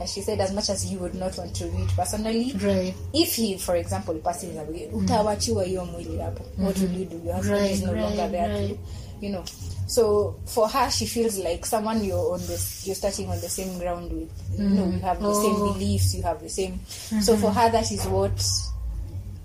and 0.00 0.08
she 0.08 0.22
said 0.22 0.40
as 0.40 0.52
much 0.52 0.70
as 0.70 0.82
he 0.82 0.96
would 0.96 1.14
not 1.14 1.36
want 1.38 1.54
to 1.56 1.66
read 1.66 1.88
personally. 1.96 2.52
Right. 2.62 2.94
if 3.12 3.34
he 3.36 3.58
for 3.58 3.76
example 3.76 4.14
passes 4.14 4.56
away 4.56 4.88
mm. 4.92 4.98
utawachiwa 4.98 5.64
hiyo 5.64 5.84
mwili 5.84 6.18
hapo. 6.18 6.44
What 6.58 6.76
mm-hmm. 6.76 6.92
will 6.92 7.00
you 7.00 7.06
do? 7.08 7.16
Your 7.24 7.36
husband 7.36 7.60
Right, 7.60 7.72
is 7.74 7.82
no 7.82 7.92
longer 7.92 8.30
there. 8.30 8.48
right. 8.48 8.78
you 9.20 9.30
know. 9.30 9.44
So 9.86 10.34
for 10.46 10.68
her 10.68 10.90
she 10.90 11.06
feels 11.06 11.38
like 11.38 11.66
someone 11.66 12.04
you're 12.04 12.34
on 12.34 12.40
this 12.46 12.86
you're 12.86 12.96
starting 12.98 13.28
on 13.28 13.40
the 13.40 13.48
same 13.48 13.78
ground 13.78 14.12
with. 14.12 14.30
You 14.58 14.68
know 14.68 14.84
you 14.84 14.90
mm-hmm. 14.92 15.06
have 15.06 15.20
the 15.20 15.28
Oh. 15.28 15.42
same 15.42 15.72
beliefs 15.72 16.14
you 16.14 16.22
have 16.22 16.40
the 16.42 16.48
same. 16.48 16.78
So 16.86 17.32
mm-hmm. 17.32 17.40
for 17.42 17.50
her 17.52 17.70
that 17.70 17.90
is 17.92 18.04
what 18.06 18.42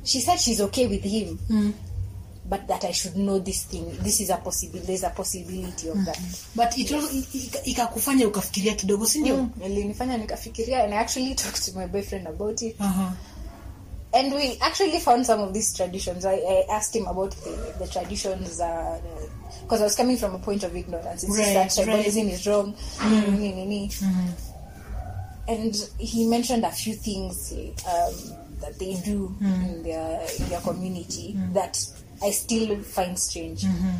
she 0.03 0.19
said 0.21 0.37
she's 0.39 0.59
okay 0.61 0.87
with 0.87 1.03
him 1.03 1.39
mm. 1.49 1.73
But 2.53 2.67
that 2.67 2.83
I 2.83 2.91
should 2.93 3.15
know 3.17 3.39
this 3.39 3.65
thing 3.67 3.85
this 4.03 4.19
is 4.21 4.29
a 4.29 4.37
possibility 4.37 4.87
there's 4.87 5.03
a 5.03 5.09
possibility 5.09 5.89
of 5.89 6.05
that 6.05 6.19
But 6.55 6.77
it 6.77 6.91
also, 6.91 7.07
ikakufanya 7.65 8.27
ukafikiria 8.27 8.75
kidogo, 8.75 9.05
si 9.05 9.19
ndio? 9.19 9.47
ilinifanya 9.65 10.17
nikafikiria 10.17 10.83
and 10.83 10.93
I 10.93 10.97
actually 10.97 11.35
talked 11.43 11.65
to 11.65 11.73
my 11.75 11.87
boyfriend 11.87 12.27
about 12.27 12.61
it 12.61 12.75
Uh-huh. 12.79 13.11
and 14.13 14.33
we 14.33 14.57
actually 14.61 14.99
found 14.99 15.25
some 15.25 15.41
of 15.43 15.53
these 15.53 15.73
traditions. 15.73 16.25
I, 16.25 16.35
I 16.35 16.65
asked 16.69 16.95
him 16.95 17.07
about 17.07 17.31
the, 17.43 17.73
the 17.79 17.87
traditions 17.87 18.61
because 19.63 19.81
I 19.81 19.83
was 19.83 19.95
coming 19.95 20.17
from 20.17 20.35
a 20.35 20.39
point 20.39 20.63
of 20.63 20.75
ignorance. 20.75 21.23
It's 21.23 21.35
Right, 21.37 21.53
that 21.55 21.69
tribalism 21.71 22.29
is 22.29 22.45
wrong. 22.47 22.75
Ni, 23.09 23.51
ni, 23.51 23.65
ni. 23.65 23.91
And 25.47 25.75
he 25.97 26.27
mentioned 26.27 26.63
a 26.63 26.71
few 26.71 26.93
things 26.93 27.51
um, 27.53 28.13
that 28.61 28.77
they 28.79 28.95
do 29.03 29.35
in 29.41 29.83
their 29.83 30.21
in 30.39 30.49
their 30.49 30.61
community 30.61 31.35
that 31.53 31.77
I 32.23 32.31
still 32.31 32.77
find 32.81 33.17
strange. 33.17 33.63
Mm-hmm. 33.63 33.97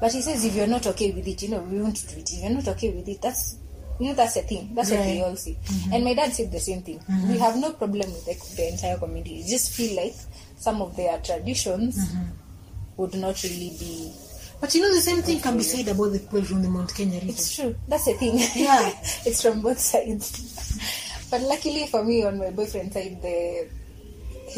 But 0.00 0.12
he 0.12 0.22
says 0.22 0.44
if 0.44 0.54
you're 0.54 0.66
not 0.66 0.86
okay 0.86 1.10
with 1.10 1.26
it, 1.26 1.42
you 1.42 1.48
know, 1.50 1.60
we 1.60 1.80
won't 1.80 1.96
do 2.08 2.20
it. 2.20 2.32
If 2.32 2.40
you're 2.40 2.50
not 2.50 2.68
okay 2.68 2.90
with 2.90 3.08
it, 3.08 3.20
that's 3.22 3.58
you 3.98 4.08
know 4.08 4.14
that's 4.14 4.36
a 4.36 4.42
thing. 4.42 4.74
That's 4.74 4.90
what 4.90 5.06
we 5.06 5.22
all 5.22 5.36
see. 5.36 5.56
Mm-hmm. 5.64 5.92
And 5.94 6.04
my 6.04 6.14
dad 6.14 6.32
said 6.32 6.52
the 6.52 6.60
same 6.60 6.82
thing. 6.82 6.98
Mm-hmm. 7.00 7.32
We 7.32 7.38
have 7.38 7.56
no 7.56 7.72
problem 7.72 8.12
with 8.12 8.24
the, 8.26 8.56
the 8.56 8.68
entire 8.68 8.98
community. 8.98 9.42
We 9.42 9.48
just 9.48 9.72
feel 9.72 9.96
like 9.96 10.14
some 10.56 10.82
of 10.82 10.96
their 10.96 11.18
traditions 11.20 12.12
would 12.96 13.14
not 13.14 13.42
really 13.42 13.76
be. 13.78 14.12
But 14.60 14.74
you 14.74 14.82
know, 14.82 14.94
the 14.94 15.00
same 15.00 15.22
thing 15.22 15.40
can 15.40 15.56
be 15.56 15.62
said 15.62 15.88
about 15.88 16.12
the 16.12 16.18
people 16.18 16.42
from 16.42 16.62
the 16.62 16.68
Mount 16.68 16.94
Kenya 16.94 17.14
region. 17.14 17.28
It's 17.30 17.56
true. 17.56 17.74
That's 17.88 18.06
the 18.06 18.14
thing. 18.14 18.38
Yeah. 18.54 18.88
it's 19.26 19.42
from 19.42 19.60
both 19.60 19.78
sides. 19.78 20.78
but 21.30 21.40
luckily 21.42 21.86
for 21.86 22.04
me, 22.04 22.24
on 22.24 22.38
my 22.38 22.50
boyfriend's 22.50 22.94
side, 22.94 23.20
the 23.20 23.68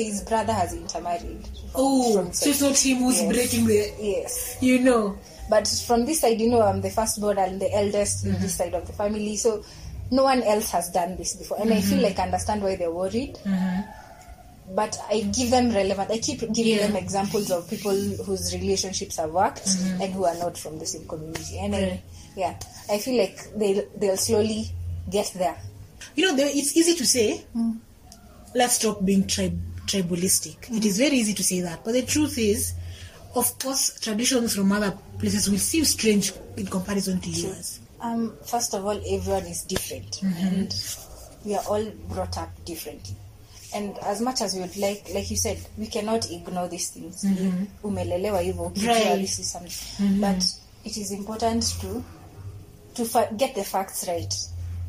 his 0.05 0.23
brother 0.23 0.53
has 0.53 0.75
intermarried. 0.75 1.49
Oh, 1.75 2.31
so 2.33 2.51
it's 2.51 2.61
not 2.61 2.77
him 2.77 2.99
who's 2.99 3.21
Yes. 3.21 3.33
breaking 3.33 3.67
the, 3.67 3.93
Yes. 4.01 4.57
you 4.61 4.79
know. 4.81 5.19
But 5.51 5.67
from 5.87 6.05
this 6.05 6.21
side, 6.21 6.41
you 6.41 6.51
know, 6.51 6.63
I'm 6.63 6.81
the 6.81 6.91
firstborn 6.91 7.39
and 7.39 7.61
the 7.61 7.73
eldest 7.75 8.25
in 8.25 8.33
this 8.33 8.41
mm-hmm. 8.41 8.49
side 8.49 8.75
of 8.75 8.87
the 8.87 8.93
family. 8.93 9.37
So 9.37 9.65
no 10.11 10.25
one 10.25 10.43
else 10.43 10.71
has 10.71 10.91
done 10.91 11.17
this 11.17 11.37
before. 11.37 11.61
And 11.61 11.73
I 11.73 11.81
feel 11.81 11.95
mm-hmm. 11.95 12.03
like 12.03 12.19
I 12.19 12.25
understand 12.25 12.63
why 12.63 12.77
they're 12.77 12.93
worried. 12.93 13.35
Mm-hmm. 13.45 14.75
But 14.75 14.99
I 15.11 15.23
give 15.23 15.51
them 15.51 15.71
relevant, 15.71 16.11
I 16.11 16.19
keep 16.19 16.41
giving 16.53 16.77
Yeah. 16.77 16.89
them 16.89 16.97
examples 16.97 17.51
of 17.51 17.69
people 17.71 17.93
whose 17.93 18.53
relationships 18.55 19.17
have 19.17 19.31
worked 19.31 19.67
and 19.67 20.13
who 20.13 20.27
are 20.27 20.37
not 20.37 20.59
from 20.59 20.79
the 20.79 20.85
same 20.85 21.09
community. 21.09 21.59
And 21.59 21.75
I, 21.75 22.03
yeah, 22.37 22.59
I 22.91 22.99
feel 22.99 23.19
like 23.19 23.39
they'll, 23.57 23.87
they'll 23.97 24.19
slowly 24.19 24.67
get 25.11 25.33
there. 25.35 25.57
You 26.15 26.27
know, 26.27 26.45
it's 26.45 26.77
easy 26.77 26.95
to 26.95 27.07
say, 27.07 27.45
mm. 27.57 27.79
let's 28.55 28.75
stop 28.75 29.03
being 29.03 29.27
trib- 29.27 29.59
tribalistic. 29.89 30.57
It 30.77 30.85
is 30.85 30.99
very 30.99 31.17
easy 31.17 31.35
to 31.35 31.43
say 31.43 31.61
that. 31.63 31.85
But 31.85 31.93
the 31.93 32.03
truth 32.03 32.39
is, 32.39 32.75
of 33.35 33.59
course, 33.59 33.99
traditions 34.01 34.55
from 34.55 34.73
other 34.73 34.93
places 35.19 35.49
will 35.51 35.59
seem 35.59 35.85
strange 35.85 36.33
in 36.57 36.67
comparison 36.67 37.21
to 37.21 37.31
yours. 37.31 37.81
Um, 38.01 38.37
first 38.47 38.75
of 38.75 38.85
all, 38.87 39.01
everyone 39.11 39.47
is 39.47 39.63
different, 39.63 40.11
mm-hmm. 40.23 40.47
and 40.47 40.75
we 41.45 41.55
are 41.57 41.65
all 41.69 41.85
brought 42.09 42.37
up 42.39 42.51
differently. 42.65 43.17
and 43.75 43.99
as 43.99 44.21
much 44.21 44.41
as 44.41 44.55
we 44.55 44.61
would 44.61 44.77
like 44.79 45.03
like 45.15 45.31
you 45.31 45.37
said 45.37 45.59
we 45.77 45.87
cannot 45.87 46.31
ignore 46.31 46.69
these 46.69 46.89
things 46.95 47.25
mm-hmm. 47.25 47.65
umelelewa 47.83 48.41
hivyo 48.41 48.63
ukijua 48.65 48.95
Right. 48.95 49.21
this 49.21 49.39
is 49.39 49.53
something 49.53 49.77
mm-hmm. 50.01 50.21
but 50.21 50.45
it 50.85 50.97
is 50.97 51.11
important 51.11 51.65
to 51.81 52.03
to 52.95 53.05
fa- 53.05 53.29
get 53.37 53.55
the 53.55 53.65
facts 53.65 54.05
right 54.05 54.35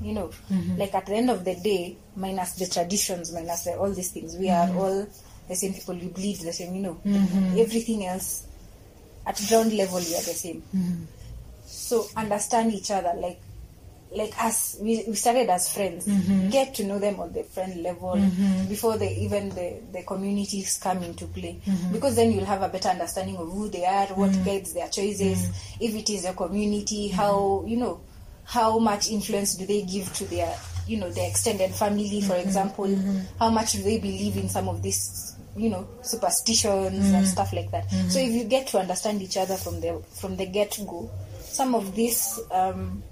you 0.01 0.13
know 0.13 0.29
mm-hmm. 0.51 0.77
like 0.77 0.93
at 0.93 1.05
the 1.05 1.13
end 1.13 1.29
of 1.29 1.43
the 1.43 1.55
day 1.55 1.95
minus 2.15 2.53
the 2.53 2.65
traditions 2.65 3.31
minus 3.33 3.65
the, 3.65 3.75
all 3.75 3.91
these 3.91 4.11
things 4.11 4.35
we 4.37 4.49
are 4.49 4.67
mm-hmm. 4.67 4.77
all 4.77 5.07
the 5.49 5.55
same 5.55 5.73
people. 5.73 5.95
We 5.95 6.07
bleed 6.07 6.37
the 6.37 6.53
same 6.53 6.75
you 6.75 6.81
know. 6.81 7.01
Mm-hmm. 7.05 7.59
Everything 7.59 8.05
else 8.05 8.45
at 9.25 9.41
ground 9.49 9.73
level 9.73 9.97
we 9.97 10.15
are 10.15 10.23
the 10.23 10.37
same. 10.37 10.63
So 11.65 12.05
understand 12.15 12.71
each 12.71 12.91
other 12.91 13.13
like 13.15 13.41
like 14.15 14.33
us 14.43 14.77
we, 14.81 15.03
we 15.07 15.15
started 15.15 15.49
as 15.49 15.73
friends. 15.73 16.07
Get 16.49 16.75
to 16.75 16.83
know 16.83 16.99
them 16.99 17.19
on 17.19 17.33
the 17.33 17.43
friend 17.43 17.83
level 17.83 18.15
before 18.69 18.97
they 18.97 19.15
even 19.17 19.49
the 19.49 19.81
the 19.91 20.03
communities 20.03 20.79
come 20.81 21.03
into 21.03 21.25
play. 21.25 21.59
Because 21.91 22.15
then 22.15 22.31
you'll 22.31 22.45
have 22.45 22.61
a 22.61 22.69
better 22.69 22.89
understanding 22.89 23.35
of 23.37 23.51
who 23.51 23.69
they 23.69 23.85
are 23.85 24.07
what 24.07 24.31
guides 24.45 24.73
their 24.73 24.87
choices 24.87 25.49
if 25.79 25.95
it 25.95 26.09
is 26.09 26.25
a 26.25 26.33
community 26.33 27.09
how 27.09 27.63
you 27.67 27.77
know 27.77 28.01
how 28.49 28.79
much 28.79 29.09
influence 29.09 29.53
do 29.55 29.65
they 29.65 29.83
give 29.83 30.11
to 30.13 30.25
their 30.25 30.51
you 30.87 30.97
know 30.97 31.09
their 31.11 31.29
extended 31.29 31.71
family 31.71 32.21
for 32.21 32.33
mm-hmm. 32.33 32.47
example? 32.47 32.85
Mm-hmm. 32.85 33.19
How 33.37 33.49
much 33.49 33.73
do 33.73 33.83
they 33.83 33.99
believe 33.99 34.37
in 34.37 34.49
some 34.49 34.67
of 34.67 34.81
these 34.81 35.35
you 35.55 35.69
know 35.69 35.87
superstitions 36.01 36.95
and 36.95 37.15
mm-hmm. 37.15 37.25
stuff 37.25 37.53
like 37.53 37.69
that? 37.71 37.89
So 38.09 38.19
if 38.19 38.31
you 38.31 38.45
get 38.45 38.67
to 38.67 38.79
understand 38.79 39.21
each 39.21 39.37
other 39.37 39.55
from 39.55 39.81
the 39.81 40.03
from 40.13 40.35
the 40.35 40.47
get 40.47 40.79
go 40.87 41.11
some 41.39 41.75
of 41.75 41.95
these 41.95 42.39
um, 42.51 43.03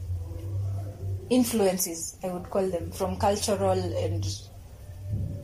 influences 1.30 2.16
i 2.24 2.28
would 2.30 2.50
call 2.50 2.66
them 2.70 2.90
from 2.92 3.18
cultural 3.18 3.72
and 3.72 4.26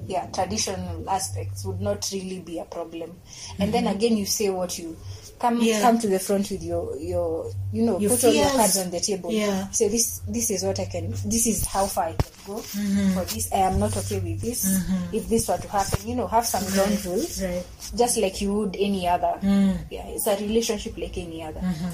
yeah 0.08 0.27
traditional 0.27 1.10
aspects 1.10 1.65
would 1.65 1.82
not 1.82 2.10
really 2.12 2.39
be 2.39 2.60
a 2.60 2.65
problem. 2.65 3.15
And 3.60 3.73
then 3.73 3.88
again 3.88 4.17
you 4.17 4.25
say 4.25 4.49
what 4.49 4.77
you 4.77 4.97
come 5.43 5.60
Yeah. 5.60 5.82
come 5.82 5.99
to 5.99 6.08
the 6.08 6.19
front 6.19 6.49
with 6.51 6.63
your 6.63 6.95
your 6.97 7.51
you 7.73 7.84
know 7.84 7.99
Your 7.99 8.12
put 8.12 8.23
all 8.23 8.34
your 8.34 8.49
cards 8.49 8.77
on 8.77 8.91
the 8.91 8.99
table 9.01 9.29
Yeah. 9.29 9.69
say 9.71 9.89
this 9.89 10.21
this 10.27 10.49
is 10.49 10.63
what 10.63 10.79
i 10.79 10.86
can 10.86 11.12
this 11.25 11.45
is 11.45 11.65
how 11.65 11.86
far 11.86 12.06
i 12.06 12.13
can 12.13 12.32
go 12.47 12.56
mm-hmm. 12.56 13.12
for 13.12 13.25
this 13.25 13.51
i 13.51 13.58
am 13.58 13.77
not 13.77 13.95
okay 13.97 14.19
with 14.19 14.39
this 14.39 14.63
mm-hmm. 14.63 15.15
if 15.15 15.27
this 15.27 15.49
were 15.49 15.58
to 15.58 15.67
happen 15.67 16.08
you 16.08 16.15
know 16.15 16.27
have 16.27 16.45
some 16.47 16.63
ground 16.71 16.95
rules 17.06 17.43
Right. 17.43 17.65
just 17.93 18.17
like 18.17 18.39
you 18.39 18.53
would 18.53 18.77
any 18.79 19.06
other 19.06 19.36
mm. 19.41 19.77
yeah 19.91 20.08
it's 20.08 20.27
a 20.27 20.38
relationship 20.38 20.97
like 20.97 21.17
any 21.17 21.43
other 21.43 21.60
mm-hmm. 21.60 21.91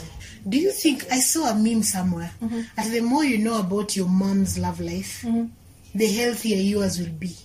Do 0.48 0.58
you 0.58 0.72
think 0.72 1.06
I 1.12 1.20
saw 1.20 1.52
a 1.52 1.54
meme 1.54 1.84
somewhere? 1.84 2.32
That 2.78 2.90
the 2.90 3.02
more 3.02 3.26
you 3.26 3.40
know 3.40 3.60
about 3.60 3.98
your 3.98 4.08
mom's 4.08 4.58
love 4.58 4.80
life, 4.80 5.26
the 5.94 6.08
healthier 6.08 6.56
yours 6.56 6.98
will 6.98 7.12
be. 7.12 7.36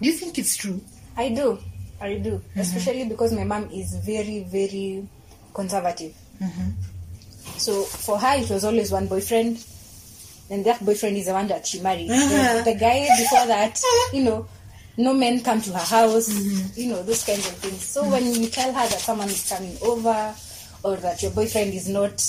Do 0.00 0.08
you 0.08 0.12
think 0.12 0.36
it's 0.36 0.56
true? 0.56 0.80
I 1.16 1.28
do. 1.28 1.58
I 2.00 2.18
do. 2.18 2.42
Especially 2.56 3.04
because 3.08 3.32
my 3.32 3.44
mom 3.44 3.70
is 3.70 3.94
very, 4.04 4.42
very 4.50 5.06
conservative. 5.54 6.14
So 7.56 7.82
for 7.82 8.18
her, 8.18 8.38
it 8.38 8.48
was 8.50 8.64
always 8.64 8.90
one 8.90 9.06
boyfriend, 9.06 9.62
and 10.50 10.64
that 10.64 10.84
boyfriend 10.84 11.16
is 11.16 11.26
the 11.26 11.32
one 11.32 11.46
that 11.48 11.66
she 11.66 11.80
married. 11.80 12.10
Uh-huh. 12.10 12.62
The, 12.64 12.72
the 12.72 12.78
guy 12.78 13.06
before 13.18 13.46
that, 13.46 13.80
you 14.12 14.22
know, 14.24 14.48
no 14.96 15.12
men 15.14 15.40
come 15.42 15.60
to 15.62 15.72
her 15.72 15.78
house, 15.78 16.28
you 16.76 16.88
know, 16.90 17.02
those 17.02 17.24
kinds 17.24 17.46
of 17.46 17.54
things. 17.56 17.84
So 17.84 18.08
when 18.08 18.24
you 18.34 18.48
tell 18.48 18.72
her 18.72 18.88
that 18.88 18.98
someone 18.98 19.28
is 19.28 19.48
coming 19.48 19.76
over, 19.82 20.34
or 20.82 20.96
that 20.96 21.22
your 21.22 21.32
boyfriend 21.32 21.74
is 21.74 21.88
not, 21.88 22.24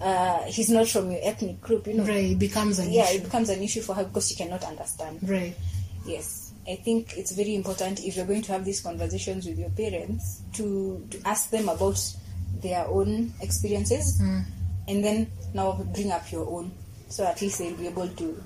uh, 0.00 0.42
he's 0.44 0.70
not 0.70 0.86
from 0.88 1.10
your 1.10 1.20
ethnic 1.22 1.60
group, 1.60 1.86
you 1.88 1.94
know, 1.94 2.04
Right, 2.04 2.30
it 2.30 2.38
becomes 2.38 2.78
an 2.78 2.90
yeah, 2.92 3.04
issue. 3.04 3.18
it 3.18 3.24
becomes 3.24 3.48
an 3.48 3.60
issue 3.62 3.80
for 3.80 3.94
her 3.94 4.04
because 4.04 4.28
she 4.28 4.36
cannot 4.36 4.62
understand. 4.64 5.18
Right. 5.28 5.54
Yes, 6.06 6.52
I 6.68 6.76
think 6.76 7.14
it's 7.16 7.32
very 7.32 7.54
important 7.56 8.04
if 8.04 8.16
you're 8.16 8.26
going 8.26 8.42
to 8.42 8.52
have 8.52 8.64
these 8.64 8.80
conversations 8.80 9.46
with 9.46 9.58
your 9.58 9.70
parents 9.70 10.42
to, 10.54 11.04
to 11.10 11.20
ask 11.24 11.50
them 11.50 11.68
about 11.68 11.98
their 12.60 12.86
own 12.86 13.32
experiences 13.40 14.18
hmm. 14.20 14.40
and 14.88 15.04
then 15.04 15.30
now 15.54 15.72
bring 15.94 16.10
up 16.10 16.30
your 16.32 16.46
own 16.48 16.70
so 17.08 17.26
at 17.26 17.40
least 17.40 17.58
they'll 17.58 17.76
be 17.76 17.88
able 17.88 18.08
to 18.08 18.42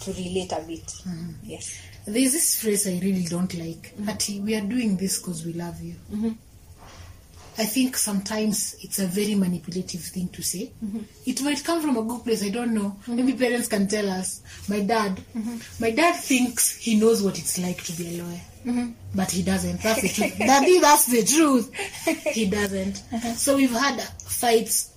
to 0.00 0.12
relate 0.12 0.52
a 0.52 0.60
bit. 0.66 0.90
Hmm. 1.04 1.32
Yes. 1.42 1.80
There's 2.06 2.32
this 2.32 2.60
phrase 2.60 2.88
I 2.88 2.98
really 3.02 3.24
don't 3.24 3.52
like. 3.54 3.94
Hmm. 3.94 4.04
But 4.04 4.28
we 4.42 4.54
are 4.54 4.62
doing 4.62 4.96
this 4.96 5.18
because 5.18 5.44
we 5.44 5.52
love 5.52 5.80
you. 5.80 5.94
Mm-hmm. 6.12 6.30
I 7.58 7.64
think 7.64 7.96
sometimes 7.96 8.76
it's 8.80 9.00
a 9.00 9.06
very 9.06 9.34
manipulative 9.34 10.00
thing 10.00 10.28
to 10.28 10.42
say. 10.42 10.72
Mm-hmm. 10.82 11.00
It 11.26 11.42
might 11.42 11.62
come 11.62 11.82
from 11.82 11.96
a 11.98 12.02
good 12.02 12.24
place, 12.24 12.42
I 12.42 12.48
don't 12.48 12.72
know. 12.72 12.96
Mm-hmm. 13.02 13.16
Maybe 13.16 13.32
parents 13.34 13.68
can 13.68 13.86
tell 13.86 14.08
us. 14.08 14.40
My 14.68 14.80
dad, 14.80 15.20
my 15.78 15.90
dad 15.90 16.16
thinks 16.16 16.76
he 16.76 16.98
knows 16.98 17.22
what 17.22 17.38
it's 17.38 17.58
like 17.58 17.82
to 17.84 17.92
be 17.92 18.18
a 18.18 18.22
lawyer, 18.22 18.40
Mm-hmm. 18.64 18.90
but 19.14 19.30
he 19.30 19.42
doesn't. 19.42 19.82
That's 19.82 20.02
the 20.02 20.08
truth. 20.08 20.38
Daddy, 20.38 20.78
that's 20.80 21.06
the 21.06 21.24
truth. 21.24 21.74
He 22.34 22.46
doesn't. 22.48 23.02
Uh-huh. 23.12 23.32
So 23.34 23.56
we've 23.56 23.72
had 23.72 24.00
fights 24.00 24.92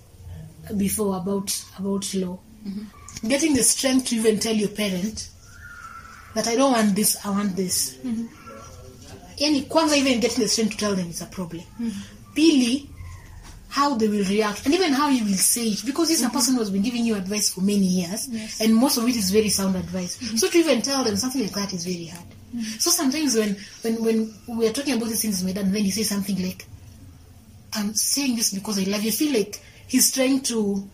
before 0.76 1.16
about 1.16 1.64
about 1.78 2.12
law. 2.14 2.38
Mm-hmm. 2.66 3.28
Getting 3.28 3.54
the 3.54 3.62
strength 3.62 4.08
to 4.08 4.16
even 4.16 4.38
tell 4.38 4.54
your 4.54 4.68
parent 4.68 5.30
that 6.34 6.46
I 6.46 6.56
don't 6.56 6.72
want 6.72 6.94
this, 6.94 7.24
I 7.24 7.30
want 7.30 7.56
this. 7.56 7.96
Mm-hmm. 8.04 8.26
Yani 9.38 9.62
kwanza 9.68 9.96
even 9.96 10.20
getting 10.20 10.42
the 10.42 10.48
strength 10.48 10.72
to 10.72 10.76
tell 10.78 10.94
them 10.94 11.08
is 11.08 11.22
a 11.22 11.26
problem. 11.26 11.62
Pili, 12.36 12.86
how 13.68 13.94
they 13.96 14.08
will 14.08 14.24
react 14.26 14.64
and 14.66 14.74
even 14.74 14.92
how 14.92 15.08
you 15.08 15.24
will 15.24 15.34
say 15.34 15.64
it 15.64 15.84
because 15.84 16.08
this 16.08 16.20
is 16.20 16.26
a 16.26 16.30
person 16.30 16.54
who 16.54 16.60
has 16.60 16.70
been 16.70 16.82
giving 16.82 17.04
you 17.04 17.16
advice 17.16 17.52
for 17.52 17.60
many 17.60 17.86
years 17.86 18.28
and 18.60 18.72
most 18.74 18.98
of 18.98 19.08
it 19.08 19.16
is 19.16 19.30
very 19.32 19.48
sound 19.48 19.74
advice. 19.74 20.18
So 20.40 20.48
to 20.48 20.58
even 20.58 20.80
tell 20.82 21.02
them 21.02 21.16
something 21.16 21.42
like 21.42 21.52
that 21.52 21.72
is 21.72 21.84
very 21.84 22.06
hard. 22.06 22.24
So 22.78 22.90
sometimes 22.90 23.36
when 23.36 23.56
when 23.82 24.04
when 24.04 24.34
we 24.58 24.68
are 24.68 24.72
talking 24.72 24.94
about 24.94 25.08
these 25.08 25.22
things 25.22 25.42
with 25.42 25.54
my 25.54 25.60
dad 25.60 25.66
and 25.66 25.74
then 25.74 25.84
he 25.84 25.90
says 25.90 26.08
something 26.08 26.40
like 26.42 26.66
I'm 27.74 27.94
saying 27.94 28.36
this 28.36 28.52
because 28.54 28.78
I 28.78 28.90
love 28.90 29.02
you, 29.02 29.08
I 29.08 29.12
feel 29.12 29.34
like 29.34 29.60
he's 29.88 30.12
trying 30.12 30.40
to 30.42 30.88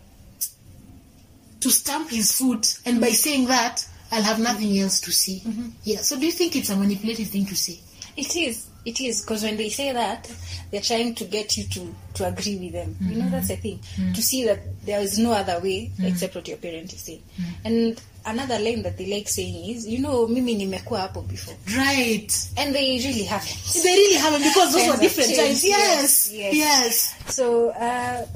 to 1.61 1.71
stamp 1.71 2.11
his 2.11 2.33
foot 2.33 2.79
and 2.87 3.01
by 3.01 3.11
saying 3.11 3.47
that 3.49 3.87
I'll 4.13 4.23
have 4.23 4.41
nothing 4.41 4.79
else 4.79 5.01
to 5.03 5.13
say. 5.13 5.41
Mm-hmm. 5.47 5.69
Yeah. 5.85 5.99
So 5.99 6.19
do 6.19 6.27
you 6.27 6.33
think 6.33 6.57
it's 6.57 6.71
a 6.71 6.77
manipulative 6.77 7.29
thing 7.29 7.47
to 7.47 7.57
say? 7.57 7.79
It 8.17 8.35
is. 8.35 8.67
It 8.85 8.99
is 9.01 9.21
because 9.21 9.43
when 9.43 9.59
they 9.59 9.69
say 9.69 9.93
that, 9.93 10.31
they're 10.71 10.81
trying 10.81 11.15
to 11.17 11.25
get 11.25 11.57
you 11.57 11.65
to 11.65 11.95
to 12.15 12.27
agree 12.27 12.59
with 12.59 12.73
them. 12.73 12.97
You 13.01 13.23
know, 13.23 13.29
that's 13.29 13.49
the 13.49 13.55
mm-hmm. 13.55 13.81
thing. 13.81 14.13
To 14.15 14.23
see 14.23 14.47
that 14.47 14.61
there 14.85 15.01
is 15.01 15.19
no 15.19 15.33
other 15.33 15.61
way 15.61 15.93
mm-hmm. 15.93 16.07
except 16.07 16.35
what 16.35 16.49
your 16.49 16.57
parent 16.57 16.93
is 16.93 17.03
saying. 17.03 17.23
And 17.65 18.01
another 18.27 18.59
line 18.59 18.83
that 18.83 18.97
they 18.99 19.07
like 19.07 19.29
saying 19.29 19.71
is, 19.77 19.87
you 19.87 19.99
know, 19.99 20.27
mimi 20.29 20.55
nimekuwa 20.55 21.01
hapo 21.01 21.23
before, 21.23 21.57
Right. 21.77 22.33
and 22.57 22.75
they 22.75 22.99
really 22.99 23.23
haven't. 23.25 23.83
They 23.83 23.95
really 23.97 24.17
haven't 24.19 24.43
because 24.45 24.73
those 24.73 24.89
were 24.89 24.97
different 25.01 25.31
changed, 25.31 25.63
times. 25.63 25.65
Yes. 25.65 26.31
yes, 26.33 26.55
Yes. 26.55 27.15
So 27.29 27.71
uh, 27.71 28.27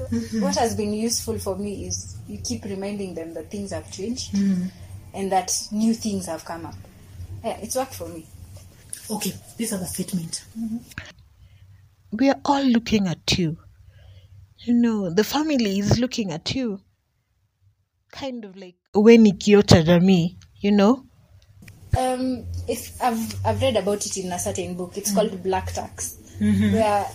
what 0.41 0.55
has 0.55 0.75
been 0.75 0.93
useful 0.93 1.39
for 1.39 1.55
me 1.57 1.85
is 1.87 2.15
you 2.27 2.37
keep 2.39 2.65
reminding 2.65 3.13
them 3.15 3.33
that 3.33 3.49
things 3.51 3.71
have 3.71 3.91
changed 3.91 4.33
and 5.13 5.31
that 5.31 5.51
new 5.71 5.93
things 5.93 6.25
have 6.25 6.43
come 6.45 6.65
up. 6.65 6.75
Yeah, 7.43 7.57
it's 7.61 7.75
worked 7.75 7.93
for 7.95 8.07
me. 8.09 8.25
Okay. 9.09 9.33
This 9.57 9.71
other 9.73 9.85
statement. 9.85 10.43
we 12.11 12.29
are 12.29 12.39
all 12.45 12.63
looking 12.63 13.07
at 13.07 13.37
you. 13.37 13.57
You 14.59 14.73
know, 14.73 15.09
the 15.11 15.23
family 15.23 15.77
is 15.79 15.99
looking 15.99 16.31
at 16.31 16.55
you. 16.55 16.79
Kind 18.19 18.45
of 18.45 18.55
like 18.55 18.75
when 18.93 19.25
ikiota 19.25 19.83
jamii, 19.83 20.37
you 20.61 20.71
know? 20.71 21.03
Um, 21.97 22.45
if 22.67 23.01
I've 23.01 23.45
I've 23.45 23.61
read 23.61 23.75
about 23.77 24.05
it 24.05 24.17
in 24.17 24.31
a 24.31 24.39
certain 24.39 24.75
book. 24.75 24.97
It's 24.97 25.13
called 25.13 25.43
Black 25.43 25.73
Tax, 25.73 26.17
where 26.39 27.05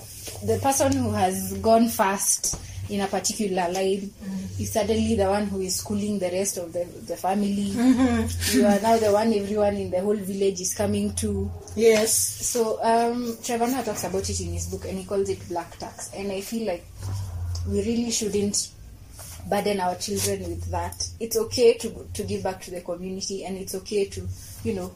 the 0.46 0.58
person 0.62 0.92
who 0.92 1.10
has 1.12 1.54
gone 1.58 1.88
fast 1.88 2.58
in 2.88 3.00
a 3.00 3.06
particular 3.06 3.70
line 3.72 4.10
is 4.58 4.72
suddenly 4.72 5.14
the 5.14 5.26
one 5.28 5.46
who 5.46 5.60
is 5.60 5.76
schooling 5.76 6.18
the 6.18 6.30
rest 6.30 6.58
of 6.58 6.72
the 6.72 6.84
the 7.06 7.16
family. 7.16 7.72
You 8.52 8.66
are 8.66 8.80
now 8.80 8.96
the 8.98 9.10
one 9.12 9.32
everyone 9.32 9.76
in 9.76 9.90
the 9.90 10.00
whole 10.00 10.16
village 10.16 10.60
is 10.60 10.74
coming 10.74 11.14
to. 11.14 11.50
Yes. 11.76 12.14
So 12.14 12.82
um, 12.82 13.36
Trevor 13.42 13.66
talks 13.82 14.04
about 14.04 14.28
it 14.28 14.40
in 14.40 14.52
his 14.52 14.66
book, 14.66 14.84
and 14.86 14.98
he 14.98 15.04
calls 15.04 15.28
it 15.28 15.46
black 15.48 15.78
tax. 15.78 16.10
And 16.14 16.30
I 16.32 16.40
feel 16.40 16.66
like 16.66 16.84
we 17.68 17.78
really 17.80 18.10
shouldn't 18.10 18.70
burden 19.50 19.80
our 19.80 19.96
children 19.96 20.40
with 20.48 20.70
that. 20.70 21.06
It's 21.18 21.36
okay 21.36 21.74
to 21.78 22.08
to 22.14 22.22
give 22.22 22.42
back 22.44 22.62
to 22.62 22.70
the 22.70 22.80
community, 22.80 23.44
and 23.44 23.58
it's 23.58 23.74
okay 23.74 24.04
to, 24.06 24.26
you 24.64 24.74
know, 24.74 24.94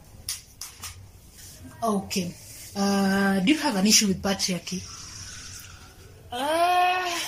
Okay. 1.83 2.33
Uh, 2.75 3.39
do 3.41 3.51
you 3.53 3.59
have 3.59 3.75
an 3.75 3.85
issue 3.85 4.07
with 4.07 4.21
patriarchy? 4.21 4.81
uh, 6.31 7.19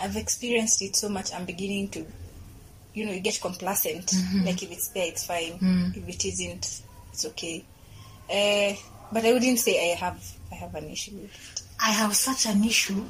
I've 0.00 0.16
experienced 0.16 0.80
it 0.82 0.96
so 0.96 1.08
much. 1.08 1.32
I'm 1.34 1.44
beginning 1.44 1.88
to, 1.90 2.06
you 2.94 3.04
know, 3.06 3.12
you 3.12 3.20
get 3.20 3.40
complacent. 3.40 4.12
Like 4.44 4.62
if 4.62 4.70
it's 4.72 4.88
there, 4.88 5.06
it's 5.06 5.24
fine. 5.26 5.92
If 5.94 6.08
it 6.08 6.24
isn't, 6.24 6.82
it's 7.12 7.24
okay. 7.26 7.64
Uh, 8.30 8.74
but 9.12 9.24
I 9.24 9.32
wouldn't 9.32 9.58
say 9.58 9.92
I 9.92 9.96
have 9.96 10.22
I 10.52 10.54
have 10.56 10.74
an 10.74 10.88
issue 10.90 11.12
with 11.16 11.24
it. 11.52 11.62
I 11.80 11.90
have 11.90 12.14
such 12.16 12.46
an 12.46 12.64
issue. 12.64 13.04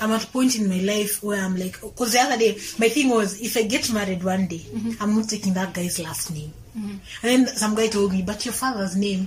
I'm 0.00 0.10
at 0.10 0.24
a 0.24 0.26
point 0.26 0.56
in 0.56 0.68
my 0.68 0.80
life 0.80 1.22
where 1.22 1.42
I'm 1.42 1.56
like, 1.56 1.80
because 1.80 2.12
the 2.12 2.20
other 2.20 2.36
day, 2.36 2.52
my 2.78 2.88
thing 2.88 3.08
was, 3.08 3.40
if 3.40 3.56
I 3.56 3.62
get 3.62 3.92
married 3.92 4.22
one 4.22 4.46
day, 4.46 4.58
mm-hmm. 4.58 5.02
I'm 5.02 5.16
not 5.16 5.28
taking 5.28 5.54
that 5.54 5.72
guy's 5.72 5.98
last 5.98 6.32
name. 6.32 6.52
Mm-hmm. 6.76 7.26
And 7.26 7.46
then 7.46 7.46
some 7.46 7.74
guy 7.74 7.88
told 7.88 8.12
me, 8.12 8.22
but 8.22 8.44
your 8.44 8.52
father's 8.54 8.96
name 8.96 9.26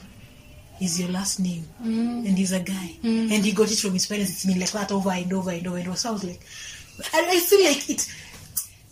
is 0.81 0.99
your 0.99 1.09
last 1.09 1.39
name. 1.39 1.65
Mm. 1.81 2.27
And 2.27 2.37
he's 2.37 2.51
a 2.51 2.59
guy. 2.59 2.95
Mm. 3.03 3.31
And 3.31 3.45
he 3.45 3.51
got 3.51 3.71
it 3.71 3.79
from 3.79 3.93
his 3.93 4.05
parents. 4.05 4.31
It's 4.31 4.45
been 4.45 4.59
like 4.59 4.71
that 4.71 4.91
over 4.91 5.09
and 5.09 5.31
over 5.33 5.51
and 5.51 5.67
over 5.67 5.77
and 5.77 5.87
over. 5.87 5.97
So 5.97 6.09
I 6.09 6.11
was 6.13 6.23
like, 6.23 6.41
I, 7.13 7.27
I 7.29 7.39
feel 7.39 7.63
like 7.63 7.89
it. 7.89 8.13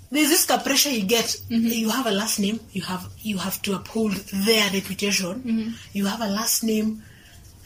There's 0.10 0.30
this 0.30 0.45
pressure 0.45 0.89
you 0.89 1.03
get. 1.06 1.25
Mm-hmm. 1.25 1.67
You 1.67 1.89
have 1.89 2.08
a 2.08 2.12
last 2.12 2.39
name. 2.39 2.60
You 2.71 2.82
have 2.84 3.10
you 3.19 3.38
have 3.38 3.62
to 3.63 3.75
uphold 3.75 4.13
their 4.13 4.71
reputation. 4.71 5.75
You 5.91 6.06
have 6.06 6.21
a 6.21 6.27
last 6.27 6.63
name. 6.63 7.03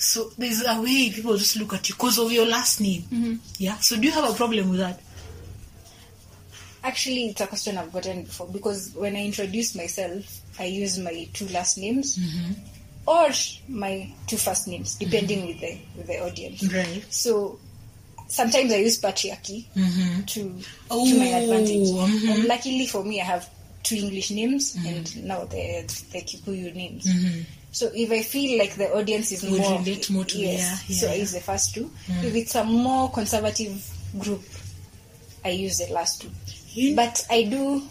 So 0.01 0.31
there's 0.35 0.65
a 0.65 0.81
way 0.81 1.11
people 1.11 1.37
just 1.37 1.57
look 1.57 1.73
at 1.75 1.87
you 1.87 1.93
because 1.93 2.17
of 2.17 2.31
your 2.31 2.47
last 2.47 2.81
name. 2.81 3.03
Mm-hmm. 3.03 3.33
Yeah. 3.59 3.77
So 3.77 3.97
do 3.97 4.07
you 4.07 4.11
have 4.11 4.31
a 4.31 4.33
problem 4.33 4.71
with 4.71 4.79
that? 4.79 4.99
Actually, 6.83 7.27
it's 7.27 7.41
a 7.41 7.45
question 7.45 7.77
I've 7.77 7.93
gotten 7.93 8.23
before 8.23 8.47
because 8.47 8.93
when 8.95 9.15
I 9.15 9.23
introduce 9.25 9.75
myself, 9.75 10.41
I 10.59 10.65
use 10.65 10.97
my 10.97 11.27
two 11.33 11.47
last 11.49 11.77
names 11.77 12.17
mm-hmm. 12.17 12.53
or 13.07 13.29
my 13.69 14.11
two 14.25 14.37
first 14.37 14.67
names, 14.67 14.95
mm-hmm. 14.97 15.09
depending 15.11 15.45
with 15.45 15.59
the 15.59 15.77
with 15.95 16.07
the 16.07 16.17
audience. 16.25 16.73
Right. 16.73 17.05
So 17.11 17.59
sometimes 18.27 18.73
I 18.73 18.77
use 18.77 18.99
patriarchy 18.99 19.65
to 19.75 20.33
to 20.33 20.63
oh, 20.89 21.05
my 21.19 21.31
Oh, 21.31 21.43
advantage. 21.43 21.89
mhm. 21.89 22.33
And 22.33 22.45
luckily 22.45 22.87
for 22.87 23.03
me, 23.03 23.21
I 23.21 23.25
have 23.25 23.47
two 23.83 23.95
English 23.97 24.31
names 24.31 24.75
and 24.83 25.23
now 25.25 25.45
the 25.45 25.83
the 26.11 26.21
Kikuyu 26.23 26.73
names. 26.73 27.05
So 27.71 27.89
if 27.95 28.11
I 28.11 28.21
feel 28.21 28.59
like 28.59 28.75
the 28.75 28.93
audience 28.93 29.31
is 29.31 29.43
Would 29.43 29.61
more 29.61 29.79
relate 29.79 30.09
more 30.09 30.25
to- 30.25 30.37
yes, 30.37 30.83
yeah, 30.89 30.95
so 30.95 31.05
yeah, 31.07 31.13
I 31.13 31.15
use 31.15 31.31
the 31.31 31.39
first 31.39 31.73
two. 31.73 31.89
If 32.07 32.35
it's 32.35 32.55
a 32.55 32.63
more 32.65 33.09
conservative 33.11 33.89
group, 34.19 34.43
I 35.45 35.49
use 35.49 35.77
the 35.77 35.91
last 35.93 36.21
two. 36.21 36.29
But 36.95 37.25
I 37.29 37.43
do. 37.43 37.81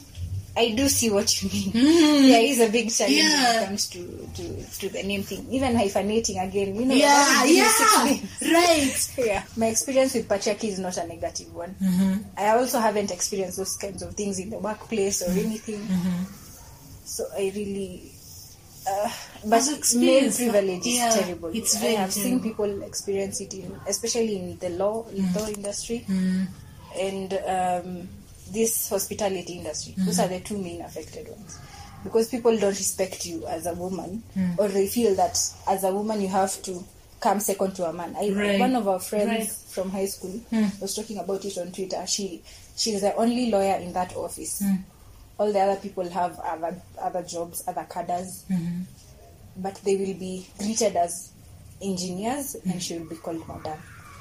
I 0.57 0.73
do 0.73 0.89
see 0.89 1.11
what 1.11 1.43
you 1.43 1.49
mean. 1.49 1.71
Hmm. 1.71 2.25
yeah, 2.27 2.33
There 2.33 2.43
is 2.43 2.61
a 2.61 2.69
big 2.69 2.91
challenge 2.91 3.17
when 3.17 3.63
it 3.63 3.67
comes 3.67 3.89
to, 3.91 4.29
to, 4.35 4.65
to 4.81 4.89
the 4.89 5.03
name 5.05 5.23
thing. 5.23 5.47
Even 5.49 5.75
hyphenating 5.77 6.45
again, 6.45 6.75
you 6.75 6.87
know. 6.87 6.95
Yeah, 6.95 7.45
yeah, 7.45 7.73
right. 8.53 9.11
Yeah, 9.19 9.45
my 9.57 9.67
experience 9.67 10.15
with 10.15 10.29
patriarchy 10.29 10.65
is 10.65 10.81
not 10.81 10.97
a 10.97 11.07
negative 11.07 11.55
one. 11.55 11.77
Mm-hmm. 11.81 12.23
I 12.37 12.49
also 12.49 12.81
haven't 12.81 13.13
experienced 13.13 13.59
those 13.59 13.77
kinds 13.77 14.03
of 14.03 14.15
things 14.15 14.41
in 14.41 14.51
the 14.51 14.59
workplace 14.59 15.23
or 15.23 15.31
mm-hmm. 15.31 15.47
anything. 15.47 15.81
Mm-hmm. 15.83 16.25
So 17.05 17.27
I 17.33 17.53
really, 17.55 18.13
uh, 18.91 19.11
but 19.47 19.63
male 19.97 20.33
privilege 20.33 20.87
is 20.87 20.97
yeah, 20.97 21.11
terrible. 21.11 21.51
it's 21.55 21.77
I 21.77 21.81
very 21.81 21.95
have 21.95 22.13
seen 22.13 22.41
people 22.41 22.83
experience 22.83 23.41
it 23.41 23.55
in, 23.55 23.79
especially 23.87 24.37
in 24.37 24.59
the 24.59 24.71
law, 24.71 25.05
mm. 25.05 25.35
law 25.37 25.47
industry, 25.47 26.05
mm. 26.09 26.47
and 26.99 27.33
um, 27.47 28.09
this 28.53 28.89
hospitality 28.89 29.55
industry. 29.55 29.95
Those 29.99 30.19
mm. 30.19 30.25
are 30.25 30.29
the 30.29 30.41
two 30.41 30.59
main 30.59 30.83
affected 30.83 31.29
ones. 31.29 31.59
Because 32.03 32.29
people 32.29 32.57
don't 32.59 32.71
respect 32.71 33.27
you 33.27 33.47
as 33.47 33.67
a 33.67 33.75
woman, 33.75 34.23
or 34.57 34.69
they 34.69 34.87
feel 34.87 35.15
that 35.17 35.39
as 35.69 35.85
a 35.85 35.93
woman 35.93 36.21
you 36.23 36.29
have 36.29 36.63
to 36.63 36.83
come 37.21 37.41
second 37.41 37.75
to 37.75 37.85
a 37.85 37.93
man. 37.93 38.17
I, 38.19 38.31
Right. 38.31 38.59
One 38.59 38.75
of 38.75 38.89
our 38.89 38.99
friends 38.99 39.29
Right. 39.29 39.51
from 39.51 39.91
high 39.91 40.07
school 40.07 40.41
was 40.81 40.95
talking 40.95 41.19
about 41.19 41.45
it 41.45 41.59
on 41.59 41.73
Twitter. 41.73 42.03
She 42.07 42.43
she's 42.77 43.03
the 43.03 43.15
only 43.17 43.51
lawyer 43.51 43.77
in 43.77 43.93
that 43.93 44.17
office. 44.17 44.63
All 45.41 45.51
the 45.51 45.59
other 45.59 45.81
people 45.81 46.07
have 46.11 46.39
other 46.41 46.77
other 47.01 47.23
jobs, 47.23 47.65
other 47.67 47.87
cadres, 47.89 48.45
mm-hmm. 48.51 48.83
but 49.57 49.75
they 49.87 49.97
will 49.97 50.13
be 50.13 50.47
treated 50.59 50.97
as 50.97 51.33
engineers, 51.81 52.57
and 52.67 52.83
she 52.83 52.99
will 52.99 53.09
be 53.09 53.17
called 53.17 53.49
madam. 53.49 53.79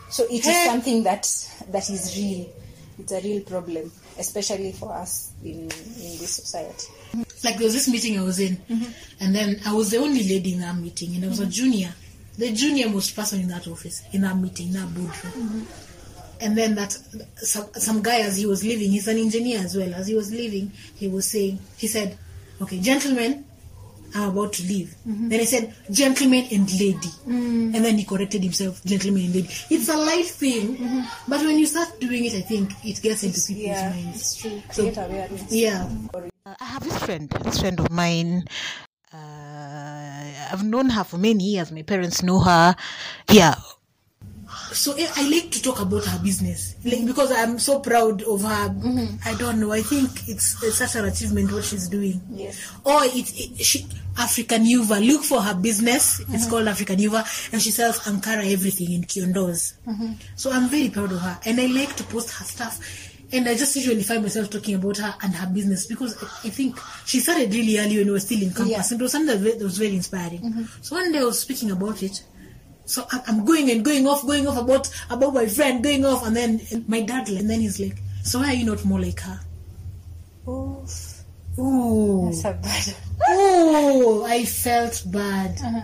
So 0.09 0.23
it 0.23 0.47
is 0.47 0.63
something 0.63 1.03
that 1.03 1.27
that 1.71 1.89
is 1.89 2.15
real. 2.15 2.47
It's 2.99 3.11
a 3.11 3.19
real 3.19 3.41
problem, 3.41 3.91
especially 4.17 4.71
for 4.71 4.93
us 4.93 5.33
in 5.43 5.63
in 5.63 6.11
this 6.23 6.35
society. 6.35 6.87
like 7.43 7.57
there 7.57 7.65
was 7.65 7.73
this 7.73 7.89
meeting 7.89 8.17
I 8.17 8.23
was 8.23 8.39
in, 8.39 8.55
mm-hmm. 8.55 8.91
and 9.19 9.35
then 9.35 9.59
I 9.65 9.73
was 9.73 9.91
the 9.91 9.97
only 9.97 10.23
lady 10.23 10.53
in 10.53 10.61
that 10.61 10.77
meeting, 10.77 11.15
and 11.15 11.25
I 11.25 11.27
was 11.27 11.39
a 11.39 11.43
mm-hmm. 11.43 11.51
junior, 11.51 11.93
the 12.37 12.53
junior 12.53 12.87
most 12.87 13.13
person 13.13 13.41
in 13.41 13.49
that 13.49 13.67
office, 13.67 14.03
in 14.13 14.21
that 14.21 14.37
meeting, 14.37 14.67
in 14.67 14.73
that 14.73 14.93
boardroom. 14.93 15.67
And 16.41 16.57
then 16.57 16.75
that 16.75 16.91
some, 17.37 17.67
some 17.73 18.01
guy, 18.01 18.19
as 18.21 18.37
he 18.37 18.45
was 18.45 18.63
leaving, 18.63 18.91
he's 18.91 19.07
an 19.07 19.17
engineer 19.17 19.59
as 19.59 19.75
well. 19.75 19.93
As 19.93 20.07
he 20.07 20.15
was 20.15 20.31
leaving, 20.31 20.71
he 20.95 21.07
was 21.07 21.25
saying, 21.29 21.59
he 21.77 21.87
said, 21.87 22.17
"Okay, 22.61 22.79
gentlemen, 22.79 23.43
I'm 24.15 24.29
about 24.29 24.53
to 24.53 24.63
leave." 24.63 24.95
Then 25.05 25.39
he 25.39 25.45
said, 25.45 25.73
"Gentleman 25.91 26.45
and 26.51 26.71
lady," 26.79 27.09
and 27.27 27.75
then 27.75 27.97
he 27.97 28.05
corrected 28.05 28.41
himself, 28.41 28.81
"Gentleman 28.85 29.25
and 29.25 29.35
lady." 29.35 29.49
It's 29.69 29.89
a 29.89 29.97
light 29.97 30.25
thing, 30.27 31.03
but 31.27 31.41
when 31.41 31.59
you 31.59 31.65
start 31.65 31.99
doing 31.99 32.23
it, 32.25 32.33
I 32.35 32.41
think 32.41 32.71
it 32.85 33.01
gets 33.01 33.23
into 33.23 33.39
people's 33.41 33.67
Yeah, 33.67 33.89
minds. 33.89 34.15
it's 34.21 34.35
true. 34.37 34.61
So- 34.71 34.91
Create. 34.91 35.29
Yeah. 35.49 35.89
Uh, 36.13 36.55
I 36.59 36.65
have 36.65 36.83
this 36.83 36.97
friend, 37.03 37.29
this 37.43 37.59
friend 37.59 37.79
of 37.81 37.91
mine. 37.91 38.45
Uh, 39.13 40.31
I've 40.51 40.63
known 40.63 40.89
her 40.91 41.03
for 41.03 41.17
many 41.17 41.43
years. 41.43 41.71
My 41.71 41.81
parents 41.83 42.23
know 42.23 42.39
her. 42.39 42.75
Yeah. 43.29 43.55
So 44.71 44.93
eh, 44.93 45.07
I 45.15 45.29
like 45.29 45.51
to 45.51 45.61
talk 45.61 45.79
about 45.79 46.05
her 46.05 46.19
business, 46.19 46.75
like 46.83 47.05
because 47.05 47.31
I'm 47.31 47.59
so 47.59 47.79
proud 47.79 48.21
of 48.23 48.41
her. 48.41 48.69
Mm-hmm. 48.69 49.27
I 49.27 49.33
don't 49.35 49.59
know. 49.59 49.71
I 49.71 49.81
think 49.81 50.09
it's, 50.27 50.61
it's 50.63 50.77
such 50.77 50.95
an 50.95 51.05
achievement 51.05 51.51
what 51.51 51.63
she's 51.63 51.87
doing. 51.87 52.21
Yes. 52.31 52.71
Or 52.83 53.03
it, 53.03 53.31
it 53.35 53.63
she 53.63 53.87
African 54.17 54.63
Yuva. 54.65 55.05
Look 55.05 55.23
for 55.23 55.41
her 55.41 55.55
business. 55.55 56.19
It's 56.19 56.29
mm-hmm. 56.29 56.49
called 56.49 56.67
African 56.67 56.97
Yuva, 56.97 57.53
and 57.53 57.61
she 57.61 57.71
sells 57.71 57.99
Ankara 57.99 58.51
everything 58.51 58.91
in 58.91 59.03
Kiondos. 59.03 59.75
Mm-hmm. 59.87 60.13
So 60.35 60.51
I'm 60.51 60.69
very 60.69 60.89
proud 60.89 61.11
of 61.11 61.19
her, 61.21 61.39
and 61.45 61.59
I 61.59 61.67
like 61.67 61.95
to 61.97 62.03
post 62.03 62.31
her 62.37 62.45
stuff. 62.45 62.79
And 63.31 63.47
I 63.47 63.53
just 63.55 63.75
usually 63.75 64.01
find 64.01 64.23
myself 64.23 64.49
talking 64.49 64.73
about 64.73 64.97
her 64.97 65.13
and 65.21 65.35
her 65.35 65.45
business 65.47 65.85
because 65.85 66.17
I 66.43 66.49
think 66.49 66.79
she 67.05 67.19
started 67.19 67.53
really 67.53 67.77
early 67.77 67.97
when 67.97 68.07
we 68.07 68.11
were 68.13 68.19
still 68.19 68.41
in 68.41 68.49
campus, 68.49 68.69
Yeah. 68.71 68.83
and 68.89 68.99
it 68.99 69.03
was 69.03 69.11
something 69.11 69.43
that 69.43 69.59
that 69.59 69.63
was 69.63 69.77
very 69.77 69.95
inspiring. 69.95 70.67
So 70.81 70.95
one 70.95 71.11
day 71.11 71.19
I 71.19 71.23
was 71.23 71.39
speaking 71.39 71.69
about 71.69 72.01
it, 72.01 72.23
so 72.89 73.05
I'm 73.11 73.45
going 73.45 73.69
and 73.69 73.85
going 73.85 74.07
off, 74.07 74.25
going 74.25 74.47
off 74.47 74.57
about 74.57 74.89
about 75.11 75.35
my 75.35 75.45
friend, 75.45 75.83
going 75.83 76.03
off, 76.05 76.25
and 76.25 76.35
then 76.35 76.59
my 76.87 77.01
dad, 77.01 77.29
and 77.29 77.47
then 77.47 77.61
he's 77.61 77.79
like, 77.79 78.01
"So 78.23 78.39
why 78.39 78.47
are 78.47 78.53
you 78.53 78.65
not 78.65 78.83
more 78.83 78.99
like 78.99 79.19
her?" 79.19 79.39
Oh, 80.47 80.83
oh, 81.59 82.25
that's 82.25 82.45
a 82.45 82.53
bad. 82.53 82.95
ooh, 83.31 84.25
I 84.25 84.43
felt 84.43 85.03
bad. 85.05 85.59
Uh-huh. 85.61 85.81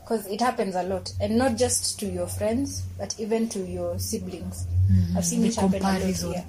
Because 0.00 0.26
it 0.28 0.40
happens 0.40 0.76
a 0.76 0.84
lot, 0.84 1.12
and 1.20 1.36
not 1.36 1.56
just 1.56 1.98
to 1.98 2.06
your 2.06 2.28
friends, 2.28 2.82
but 2.96 3.18
even 3.18 3.48
to 3.48 3.58
your 3.66 3.98
siblings. 3.98 4.68
Mm-hmm. 4.90 5.18
I've 5.18 5.24
seen 5.24 5.42
the 5.42 5.48
it 5.48 5.56
happen 5.56 5.82
a 5.82 5.86
lot. 5.86 6.12
Yeah. 6.36 6.44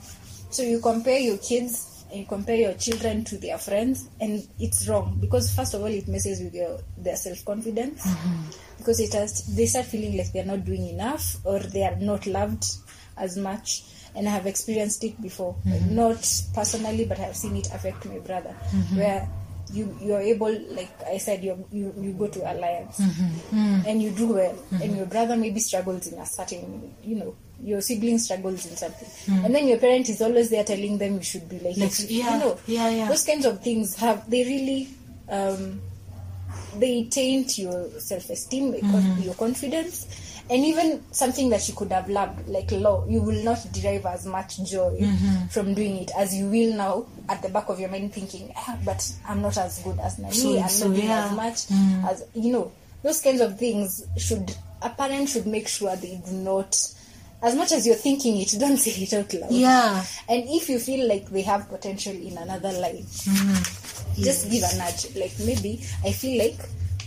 So 0.51 0.61
you 0.61 0.79
compare 0.79 1.19
your 1.19 1.39
kids 1.39 1.98
you 2.13 2.25
compare 2.25 2.55
your 2.55 2.73
children 2.73 3.23
to 3.25 3.37
their 3.37 3.57
friends, 3.57 4.09
and 4.19 4.47
it's 4.59 4.87
wrong. 4.87 5.17
Because 5.19 5.53
first 5.53 5.73
of 5.73 5.81
all, 5.81 5.87
it 5.87 6.07
messes 6.07 6.41
with 6.41 6.53
your 6.53 6.79
their 6.97 7.15
self 7.15 7.43
confidence 7.45 8.05
mm-hmm. 8.05 8.77
because 8.77 8.99
it 8.99 9.13
has 9.13 9.45
they 9.55 9.65
start 9.65 9.85
feeling 9.85 10.17
like 10.17 10.31
they're 10.31 10.45
not 10.45 10.65
doing 10.65 10.87
enough 10.87 11.37
or 11.43 11.59
they 11.59 11.83
are 11.83 11.95
not 11.97 12.25
loved 12.25 12.65
as 13.17 13.37
much. 13.37 13.83
And 14.15 14.27
I 14.27 14.31
have 14.31 14.47
experienced 14.47 15.03
it 15.03 15.21
before, 15.21 15.55
mm-hmm. 15.65 15.95
not 15.95 16.25
personally, 16.55 17.05
but 17.05 17.19
I 17.19 17.23
have 17.23 17.35
seen 17.35 17.55
it 17.55 17.67
affect 17.71 18.05
my 18.05 18.17
brother, 18.19 18.55
mm-hmm. 18.71 18.97
where 18.97 19.29
you 19.71 19.95
you 20.01 20.13
are 20.15 20.21
able, 20.21 20.51
like 20.71 20.89
I 21.05 21.17
said, 21.17 21.43
you 21.43 21.63
you 21.71 21.93
you 21.99 22.13
go 22.13 22.27
to 22.27 22.51
alliance. 22.51 22.99
And 23.85 24.01
you 24.01 24.11
do 24.11 24.33
well, 24.33 24.57
and 24.71 24.97
your 24.97 25.05
brother 25.05 25.35
maybe 25.35 25.59
struggles 25.59 26.07
in 26.07 26.17
a 26.19 26.25
certain, 26.25 26.95
you 27.03 27.17
know, 27.17 27.35
your 27.63 27.81
sibling 27.81 28.17
struggles 28.19 28.65
in 28.65 28.75
something, 28.77 29.07
and 29.45 29.53
then 29.53 29.67
your 29.67 29.77
parent 29.77 30.07
is 30.09 30.21
always 30.21 30.49
there 30.49 30.63
telling 30.63 30.97
them 30.97 31.15
you 31.15 31.23
should 31.23 31.47
be 31.49 31.59
like, 31.59 31.77
Like, 31.77 31.91
yeah, 32.09 32.33
you 32.33 32.39
know, 32.39 32.59
yeah, 32.67 32.89
yeah. 32.89 33.07
those 33.09 33.25
kinds 33.25 33.45
of 33.45 33.61
things 33.61 33.95
have 33.95 34.29
they 34.29 34.43
really. 34.43 34.89
Um, 35.29 35.81
they 36.77 37.03
taint 37.05 37.57
your 37.57 37.89
self-esteem, 37.99 38.73
Mm-hmm. 38.73 39.21
your 39.23 39.33
confidence, 39.35 40.07
and 40.49 40.63
even 40.65 41.03
something 41.11 41.49
that 41.49 41.67
you 41.67 41.73
could 41.75 41.91
have 41.91 42.09
loved, 42.09 42.47
like 42.47 42.71
law. 42.71 43.05
You 43.07 43.21
will 43.21 43.43
not 43.43 43.59
derive 43.71 44.05
as 44.05 44.25
much 44.25 44.57
joy 44.63 44.97
Mm-hmm. 45.01 45.47
from 45.47 45.73
doing 45.73 45.97
it 45.97 46.11
as 46.17 46.33
you 46.35 46.45
will 46.47 46.73
now 46.75 47.05
at 47.27 47.41
the 47.41 47.49
back 47.49 47.69
of 47.69 47.79
your 47.79 47.89
mind, 47.89 48.13
thinking, 48.13 48.51
ah, 48.55 48.77
"But 48.85 49.11
I'm 49.27 49.41
not 49.41 49.57
as 49.57 49.79
good 49.79 49.99
as 49.99 50.17
Nani. 50.19 50.33
So- 50.33 50.59
I'm 50.59 50.69
so, 50.69 50.87
not 50.87 50.95
doing 50.95 51.07
yeah. 51.07 51.25
as 51.25 51.31
much 51.35 51.55
Mm. 51.67 52.11
as 52.11 52.23
you 52.33 52.51
know." 52.53 52.71
Those 53.03 53.21
kinds 53.21 53.41
of 53.41 53.57
things 53.57 54.03
should 54.17 54.55
a 54.81 54.89
parent 54.89 55.29
should 55.29 55.47
make 55.47 55.67
sure 55.67 55.95
they 55.95 56.21
do 56.25 56.31
not. 56.31 56.75
As 57.41 57.55
much 57.55 57.71
as 57.71 57.87
you're 57.87 57.95
thinking 57.95 58.37
it, 58.41 58.53
don't 58.59 58.77
say 58.85 58.91
it 59.01 59.13
out 59.13 59.33
loud. 59.33 59.51
Yeah. 59.51 60.03
And 60.27 60.43
if 60.49 60.69
you 60.69 60.79
feel 60.79 61.07
like 61.07 61.29
they 61.29 61.41
have 61.43 61.69
potential 61.69 62.13
in 62.13 62.37
another 62.37 62.71
line, 62.73 63.03
mm-hmm. 63.03 64.21
just 64.21 64.49
give 64.51 64.63
a 64.63 64.77
nudge. 64.77 65.15
Like 65.15 65.33
maybe 65.45 65.81
I 66.03 66.11
feel 66.11 66.37
like 66.37 66.57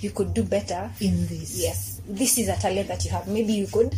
you 0.01 0.11
could 0.11 0.35
do 0.35 0.43
better. 0.43 0.91
In 1.01 1.27
this, 1.27 1.61
Yes, 1.63 2.01
this 2.09 2.39
is 2.39 2.49
a 2.49 2.57
talent 2.57 2.89
that 2.89 3.05
you 3.05 3.11
have. 3.11 3.29
Maybe 3.29 3.53
you 3.53 3.67
could. 3.67 3.95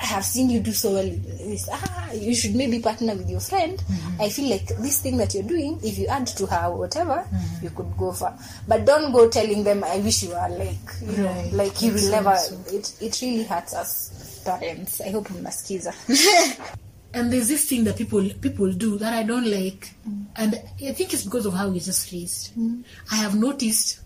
I 0.00 0.06
have 0.06 0.24
seen 0.24 0.50
you 0.50 0.60
do 0.60 0.72
so 0.72 0.92
well. 0.92 1.06
in 1.06 1.22
This. 1.22 1.68
Ah, 1.72 2.12
you 2.12 2.34
should 2.34 2.54
maybe 2.54 2.78
partner 2.80 3.14
with 3.14 3.28
your 3.30 3.40
friend. 3.40 3.78
Mm-hmm. 3.78 4.22
I 4.22 4.28
feel 4.28 4.50
like 4.50 4.66
this 4.78 5.00
thing 5.00 5.16
that 5.18 5.34
you're 5.34 5.42
doing, 5.44 5.78
if 5.82 5.98
you 5.98 6.06
add 6.08 6.26
to 6.28 6.46
her 6.46 6.66
or 6.68 6.78
whatever, 6.78 7.24
mm-hmm. 7.32 7.64
you 7.64 7.70
could 7.70 7.96
go 7.96 8.12
far. 8.12 8.36
But 8.68 8.84
don't 8.84 9.12
go 9.12 9.28
telling 9.28 9.64
them, 9.64 9.82
"I 9.84 9.98
wish 9.98 10.22
you 10.24 10.30
were 10.30 10.48
like," 10.50 10.76
you 11.00 11.16
know, 11.22 11.28
Right. 11.28 11.52
like 11.52 11.80
you 11.82 11.92
will 11.92 12.10
never. 12.10 12.36
so- 12.36 12.58
It 12.72 12.92
it 13.00 13.18
really 13.22 13.44
hurts 13.44 13.74
us 13.74 14.10
parents. 14.44 15.00
I 15.00 15.10
hope 15.10 15.28
mnasikiza. 15.28 15.92
and 17.14 17.32
there's 17.32 17.48
this 17.48 17.64
thing 17.68 17.84
that 17.84 17.96
people 17.96 18.28
people 18.40 18.72
do 18.72 18.98
that 18.98 19.12
I 19.14 19.22
don't 19.22 19.46
like, 19.50 19.90
mm. 20.08 20.26
and 20.36 20.54
I 20.86 20.92
think 20.92 21.14
it's 21.14 21.24
because 21.24 21.46
of 21.46 21.54
how 21.54 21.68
we're 21.68 21.80
just 21.80 22.12
raised. 22.12 22.54
Mm. 22.56 22.84
I 23.10 23.16
have 23.16 23.34
noticed 23.34 24.00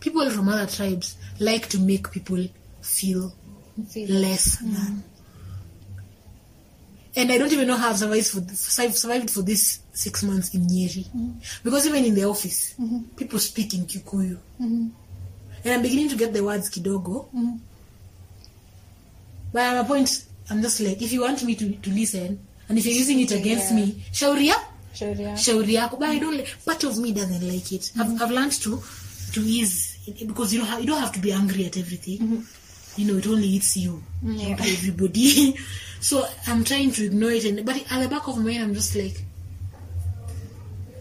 people 0.00 0.28
from 0.30 0.48
other 0.48 0.66
tribes 0.66 1.16
like 1.40 1.68
to 1.68 1.78
make 1.78 2.10
people 2.10 2.46
feel 2.80 3.32
Feel- 3.88 4.10
less 4.10 4.62
mm. 4.62 4.74
than. 4.74 5.04
And 7.16 7.30
I 7.30 7.38
don't 7.38 7.52
even 7.52 7.68
know 7.68 7.76
how 7.76 7.90
I've 7.90 7.98
survived 7.98 8.26
for 8.26 8.40
survived 8.54 8.96
survived 8.96 9.30
for 9.30 9.42
this 9.42 9.78
six 9.92 10.24
months 10.24 10.52
in 10.52 10.66
Nyeri, 10.66 11.06
because 11.62 11.86
even 11.86 12.04
in 12.04 12.14
the 12.14 12.24
office, 12.24 12.74
mm-hmm. 12.80 13.02
people 13.16 13.38
speak 13.38 13.72
in 13.72 13.86
Kikuyu, 13.86 14.36
mm-hmm. 14.60 14.88
and 15.64 15.72
I'm 15.72 15.80
beginning 15.82 16.08
to 16.08 16.16
get 16.16 16.32
the 16.32 16.42
words 16.42 16.70
kidogo. 16.70 17.28
But 19.54 19.62
at 19.62 19.84
a 19.84 19.84
point, 19.84 20.10
I'm 20.50 20.60
just 20.60 20.80
like, 20.80 21.00
if 21.00 21.12
you 21.12 21.20
want 21.22 21.42
me 21.44 21.54
to, 21.54 21.66
to 21.76 21.90
listen, 21.90 22.40
and 22.68 22.76
if 22.76 22.84
you're 22.84 22.94
using 23.04 23.20
it 23.20 23.30
against 23.30 23.70
Yeah. 23.70 23.76
me, 23.76 24.04
shauria, 24.12 24.56
yeah. 25.00 25.34
shauri 25.44 25.74
yako. 25.78 25.98
But 26.00 26.08
I 26.10 26.18
don't. 26.18 26.36
Like, 26.36 26.64
part 26.66 26.82
of 26.84 26.98
me 26.98 27.12
doesn't 27.12 27.46
like 27.48 27.70
it. 27.72 27.92
I've, 27.98 28.20
I've 28.20 28.30
learned 28.32 28.52
to 28.64 28.82
to 29.34 29.40
ease 29.40 29.98
it 30.08 30.26
because 30.26 30.52
you 30.52 30.58
don't 30.60 30.68
have, 30.68 30.80
you 30.80 30.86
don't 30.86 31.00
have 31.00 31.12
to 31.12 31.20
be 31.20 31.32
angry 31.32 31.64
at 31.66 31.76
everything. 31.76 32.18
Mm-hmm. 32.18 33.00
You 33.00 33.06
know, 33.12 33.18
it 33.18 33.26
only 33.28 33.48
hits 33.52 33.76
you, 33.76 34.02
Yeah. 34.22 34.50
not 34.50 34.60
everybody. 34.60 35.56
so 36.00 36.26
I'm 36.48 36.64
trying 36.64 36.90
to 36.92 37.06
ignore 37.06 37.30
it, 37.32 37.44
and 37.44 37.64
but 37.64 37.76
at 37.76 38.02
the 38.02 38.08
back 38.08 38.26
of 38.28 38.36
my 38.38 38.44
mind, 38.50 38.62
I'm 38.64 38.74
just 38.74 38.94
like, 38.96 39.22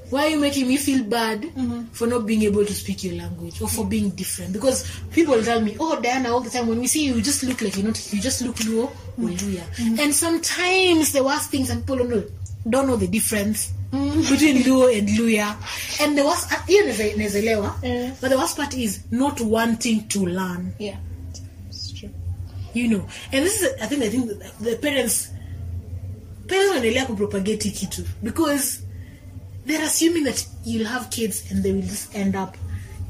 why 0.09 0.25
are 0.25 0.29
you 0.29 0.39
making 0.39 0.67
me 0.67 0.77
feel 0.77 1.03
bad 1.03 1.41
mm-hmm. 1.41 1.83
for 1.91 2.07
not 2.07 2.25
being 2.25 2.43
able 2.43 2.65
to 2.65 2.73
speak 2.73 3.03
your 3.03 3.15
language 3.15 3.61
or 3.61 3.67
for 3.67 3.85
being 3.85 4.09
different? 4.11 4.53
Because 4.53 4.85
people 5.11 5.41
tell 5.43 5.61
me, 5.61 5.75
"Oh, 5.79 5.99
Diana, 6.01 6.29
all 6.33 6.41
the 6.41 6.49
time 6.49 6.67
when 6.67 6.79
we 6.79 6.87
see 6.87 7.05
you, 7.05 7.15
you 7.15 7.21
just 7.21 7.43
look 7.43 7.61
like 7.61 7.75
you 7.77 7.83
not. 7.83 8.13
You 8.13 8.21
just 8.21 8.41
look 8.41 8.55
Luo 8.57 8.83
or 9.17 9.29
Luya." 9.29 9.63
And 9.99 10.13
sometimes 10.13 11.11
the 11.13 11.23
worst 11.23 11.49
things, 11.51 11.69
and 11.69 11.81
people 11.81 11.97
don't 11.97 12.09
know, 12.09 12.23
don't 12.69 12.87
know 12.87 12.95
the 12.97 13.07
difference 13.07 13.71
between 13.91 14.57
Luo 14.67 14.95
and 14.97 15.07
Luya. 15.09 15.55
And 16.01 16.17
the 16.17 16.25
worst, 16.25 16.49
naeza- 16.49 17.15
naezelewa. 17.17 17.75
Yeah. 17.83 18.13
but 18.21 18.29
the 18.29 18.37
worst 18.37 18.57
part 18.57 18.73
is 18.75 18.99
not 19.11 19.39
wanting 19.41 20.07
to 20.09 20.25
learn 20.25 20.73
Yeah. 20.79 20.97
It's 21.69 21.91
true. 21.91 22.09
you 22.73 22.87
know 22.87 23.07
and 23.31 23.45
this 23.45 23.61
is 23.61 23.69
i 23.81 23.85
think 23.85 24.01
i 24.03 24.09
think 24.09 24.27
the, 24.29 24.51
the 24.61 24.75
parents 24.77 25.29
parents 26.47 26.69
wanaendelea 26.69 27.05
kupropagate 27.05 27.69
kitu 27.69 28.03
because 28.23 28.79
they're 29.65 29.85
assuming 29.85 30.23
that 30.25 30.45
you'll 30.65 30.87
have 30.87 31.09
kids 31.09 31.51
and 31.51 31.63
they 31.63 31.71
will 31.71 31.81
just 31.81 32.15
end 32.15 32.35
up 32.35 32.57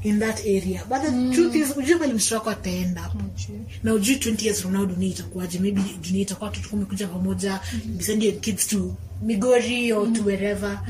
in 0.02 0.18
that 0.18 0.40
area. 0.44 0.82
But 0.88 1.02
the 1.02 1.10
hmm. 1.10 1.32
truth 1.32 1.54
is 1.54 1.76
ujue 1.76 1.96
mtoto 1.96 2.34
wako 2.34 2.50
ataend 2.50 2.98
hmm, 2.98 3.06
up 3.06 3.12
na 3.82 3.94
ujui 3.94 4.16
20 4.16 4.44
years 4.44 4.60
from 4.60 4.72
now 4.72 4.86
dunia 4.86 5.08
itakuwaje? 5.08 5.58
Maybe 5.58 5.80
dunia 6.02 6.22
itakuwa 6.22 6.50
watoto 6.50 6.68
kumekuja 6.68 7.06
pamoja. 7.06 7.60
Mm 7.86 8.00
send 8.00 8.22
your 8.22 8.40
kids 8.40 8.66
to 8.66 8.96
migori 9.22 9.92
or 9.92 10.12
to 10.12 10.20
hmm. 10.20 10.26
wherever. 10.26 10.80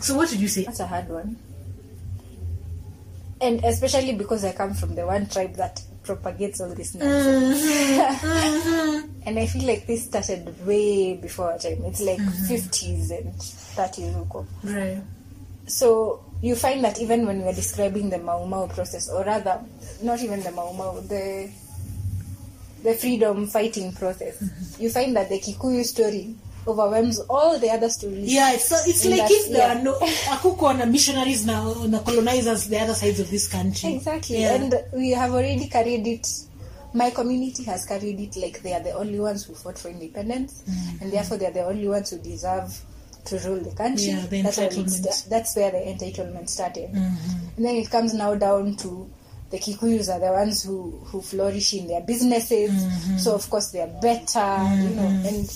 So 0.00 0.16
what 0.16 0.30
did 0.30 0.40
you 0.40 0.48
say? 0.48 0.64
That's 0.64 0.80
a 0.80 0.86
hard 0.86 1.10
one. 1.10 1.36
And 3.40 3.64
especially 3.64 4.12
because 4.12 4.44
I 4.44 4.52
come 4.52 4.74
from 4.74 4.94
the 4.94 5.06
one 5.06 5.26
tribe 5.26 5.56
that 5.56 5.82
propagates 6.02 6.60
all 6.60 6.74
this 6.74 6.94
uh-huh. 6.94 7.04
nonsense. 7.08 9.04
and 9.26 9.38
I 9.38 9.46
feel 9.46 9.66
like 9.66 9.86
this 9.86 10.04
started 10.04 10.66
way 10.66 11.16
before 11.16 11.52
our 11.52 11.58
time. 11.58 11.84
It's 11.84 12.00
like 12.00 12.20
uh-huh. 12.20 12.52
50s 12.52 13.10
and 13.10 13.34
30s. 13.34 14.14
huko. 14.14 14.46
right 14.64 15.02
So 15.66 16.24
you 16.42 16.56
find 16.56 16.82
that 16.84 17.00
even 17.00 17.26
when 17.26 17.42
we 17.42 17.48
are 17.48 17.54
describing 17.54 18.10
the 18.10 18.18
Mau 18.18 18.44
Mau 18.44 18.66
process, 18.66 19.08
or 19.08 19.24
rather, 19.24 19.60
not 20.02 20.20
even 20.20 20.42
the 20.42 20.50
Mau 20.50 20.72
Mau, 20.72 21.00
the 21.00 21.48
the 22.82 22.94
freedom 22.94 23.46
fighting 23.46 23.92
process, 23.92 24.42
mm-hmm. 24.42 24.82
you 24.82 24.90
find 24.90 25.14
that 25.14 25.28
the 25.28 25.38
Kikuyu 25.38 25.84
story 25.84 26.34
overwhelms 26.66 27.18
all 27.28 27.58
the 27.58 27.68
other 27.70 27.88
stories. 27.88 28.32
Yeah, 28.32 28.52
it's, 28.52 28.68
so 28.68 28.76
it's 28.86 29.04
like 29.04 29.20
that- 29.20 29.30
if 29.30 29.48
there 29.50 29.68
yeah. 29.68 29.78
are 29.78 29.82
no 29.82 29.94
akuko 29.94 30.76
na 30.78 30.84
missionaries 30.86 31.44
na 31.46 31.72
na 31.86 31.98
colonizers 32.00 32.68
the 32.68 32.78
other 32.78 32.94
sides 32.94 33.20
of 33.20 33.30
this 33.30 33.48
country. 33.48 33.94
Exactly. 33.94 34.40
Yeah. 34.42 34.54
And 34.54 34.74
we 34.92 35.10
have 35.10 35.32
already 35.32 35.68
carried 35.68 36.06
it. 36.06 36.26
My 36.94 37.10
community 37.10 37.64
has 37.64 37.84
carried 37.86 38.20
it 38.20 38.36
like 38.36 38.60
they 38.62 38.74
are 38.74 38.80
the 38.82 38.92
only 38.92 39.18
ones 39.18 39.44
who 39.44 39.54
fought 39.54 39.78
for 39.78 39.88
independence, 39.88 40.62
and 41.00 41.10
therefore 41.10 41.38
they 41.38 41.46
are 41.46 41.52
the 41.52 41.64
only 41.64 41.88
ones 41.88 42.10
who 42.10 42.18
deserve 42.18 42.68
to 43.24 43.38
rule 43.48 43.60
the 43.60 43.74
country. 43.74 44.08
Yeah, 44.12 44.26
the 44.26 44.42
that's, 44.42 44.58
where 44.58 44.68
entitlement. 44.68 44.90
sta- 44.90 45.30
that's 45.30 45.56
where 45.56 45.70
the 45.70 45.78
entitlement 45.78 46.48
started. 46.50 46.90
And 46.92 47.64
then 47.64 47.76
it 47.76 47.90
comes 47.90 48.12
now 48.12 48.34
down 48.34 48.76
to 48.76 49.08
the 49.50 49.58
Kikuyus 49.58 50.08
are 50.14 50.20
the 50.20 50.32
ones 50.32 50.64
who, 50.64 50.90
who 51.06 51.22
flourish 51.22 51.72
in 51.74 51.86
their 51.88 52.00
businesses, 52.02 52.70
so 53.22 53.34
of 53.34 53.48
course 53.48 53.70
they 53.70 53.80
are 53.80 54.00
better, 54.02 54.58
you 54.82 54.94
know, 54.96 55.08
and 55.26 55.48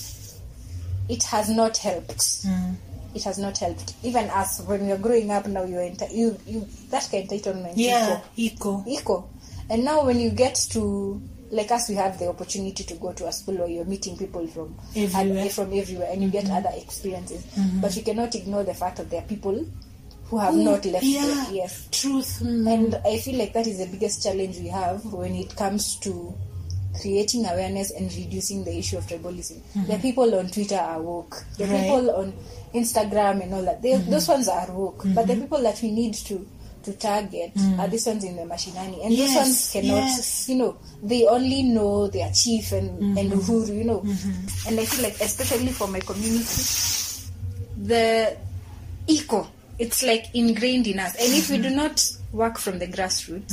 it 1.09 1.23
has 1.25 1.49
not 1.49 1.77
helped 1.77 2.42
hmm. 2.42 2.73
it 3.14 3.23
has 3.25 3.38
not 3.38 3.57
helped. 3.59 3.95
Even 4.03 4.29
us, 4.31 4.61
when 4.62 4.85
we 4.87 4.92
are 4.92 4.99
growing 4.99 5.31
up 5.31 5.47
now, 5.47 5.64
you 5.64 5.79
enter 5.79 6.07
you 6.11 6.38
you 6.47 6.66
that 6.90 7.09
kind 7.11 7.25
of 7.25 7.31
entitlement. 7.31 7.73
yeah, 7.75 8.21
eco. 8.37 8.85
Eco. 8.87 9.31
And 9.71 9.85
now 9.85 10.05
when 10.05 10.21
you 10.21 10.31
get 10.31 10.55
to 10.71 11.21
like 11.51 11.71
us, 11.71 11.88
we 11.88 11.95
have 11.95 12.19
the 12.19 12.29
opportunity 12.29 12.85
to 12.85 12.95
go 12.95 13.12
to 13.12 13.27
a 13.27 13.33
school 13.33 13.57
where 13.57 13.69
you're 13.69 13.85
meeting 13.85 14.16
people 14.16 14.47
from 14.49 14.77
Everywhere. 14.95 15.42
and- 15.42 15.53
from 15.53 15.73
everywhere, 15.73 16.09
and 16.12 16.23
you 16.23 16.31
get 16.31 16.45
mm-hmm. 16.45 16.55
other 16.66 16.77
experiences. 16.77 17.45
Mm-hmm. 17.45 17.81
But 17.81 17.97
you 17.97 18.03
cannot 18.03 18.35
ignore 18.35 18.64
the 18.64 18.75
fact 18.75 18.99
that 18.99 19.11
there 19.11 19.21
are 19.21 19.27
people 19.27 19.64
who 20.29 20.38
have 20.38 20.55
not 20.55 20.85
left. 20.85 21.05
Yeah. 21.05 21.51
Yes. 21.51 21.88
truth. 21.92 22.40
Mm. 22.42 22.73
And 22.73 22.92
mm-hmm. 22.92 23.07
I 23.07 23.19
feel 23.19 23.38
like 23.38 23.53
that 23.53 23.66
is 23.66 23.79
the 23.79 23.87
biggest 23.87 24.23
challenge 24.23 24.59
we 24.59 24.69
have 24.69 25.05
when 25.05 25.35
it 25.35 25.55
comes 25.57 25.97
to 26.01 26.35
creating 27.00 27.46
awareness 27.46 27.90
and 27.90 28.12
reducing 28.14 28.64
the 28.64 28.76
issue 28.76 28.98
of 28.98 29.06
tribalism. 29.06 29.61
The 29.74 29.80
mm-hmm. 29.80 30.02
people 30.02 30.35
on 30.38 30.48
Twitter 30.48 30.76
are 30.76 31.00
woke. 31.00 31.44
The 31.56 31.66
Right. 31.66 31.82
people 31.82 32.11
on 32.11 32.32
Instagram 32.74 33.42
and 33.42 33.54
all 33.54 33.62
that, 33.62 33.82
they, 33.82 33.92
mm-hmm. 33.92 34.11
those 34.11 34.28
ones 34.28 34.48
are 34.48 34.70
woke. 34.72 35.02
But 35.06 35.26
the 35.26 35.32
mm-hmm. 35.35 35.42
people 35.42 35.62
that 35.62 35.80
we 35.82 35.90
need 35.90 36.14
to 36.14 36.46
to 36.85 36.92
target 36.92 37.52
mm. 37.54 37.80
are 37.80 37.88
these 37.88 38.06
ones 38.06 38.22
in 38.22 38.37
the 38.37 38.42
machinani. 38.42 39.04
And 39.04 39.12
Yes, 39.12 39.35
those 39.35 39.42
ones 39.42 39.70
cannot, 39.72 40.06
yes. 40.06 40.48
you 40.48 40.54
know, 40.54 40.76
they 41.02 41.26
only 41.26 41.64
know 41.64 42.06
their 42.06 42.30
chief 42.30 42.70
and, 42.70 43.18
and 43.18 43.32
Uhuru, 43.32 43.76
you 43.76 43.82
know. 43.82 44.06
And 44.68 44.78
I 44.78 44.85
feel 44.85 45.02
like, 45.02 45.20
especially 45.20 45.72
for 45.72 45.88
my 45.88 45.98
community, 45.98 46.46
the 47.76 48.37
eco 49.09 49.46
it's 49.78 50.02
like 50.02 50.26
ingrained 50.35 50.87
in 50.87 50.98
us 50.98 51.14
and 51.16 51.32
if 51.35 51.50
we 51.50 51.59
do 51.59 51.70
not 51.70 52.02
work 52.32 52.59
from 52.59 52.78
the 52.78 52.87
grassroots 52.87 53.52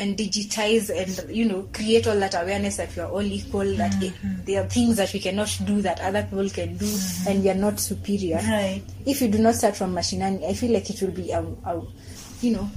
and 0.00 0.16
digitize 0.16 0.88
and 0.90 1.30
you 1.30 1.44
know 1.44 1.68
create 1.74 2.06
all 2.06 2.18
that 2.18 2.34
awareness 2.34 2.78
that 2.78 2.94
we 2.96 3.02
are 3.02 3.10
all 3.10 3.22
equal 3.22 3.76
that 3.76 3.92
it, 4.02 4.14
mm-hmm. 4.14 4.44
there 4.46 4.64
are 4.64 4.66
things 4.68 4.96
that 4.96 5.12
we 5.12 5.20
cannot 5.20 5.54
do 5.66 5.82
that 5.82 6.00
other 6.00 6.22
people 6.22 6.48
can 6.48 6.74
do 6.78 6.86
mm-hmm. 6.86 7.28
and 7.28 7.44
we 7.44 7.50
are 7.50 7.54
not 7.66 7.78
superior 7.78 8.36
Right. 8.38 8.82
if 9.04 9.20
you 9.20 9.28
do 9.28 9.38
not 9.38 9.54
start 9.56 9.76
from 9.76 9.94
machinani 9.94 10.44
i 10.48 10.54
feel 10.54 10.72
like 10.72 10.88
it 10.88 11.00
will 11.02 11.12
be 11.12 11.30
a, 11.32 11.42
a 11.42 11.82
you 12.40 12.52
know 12.52 12.68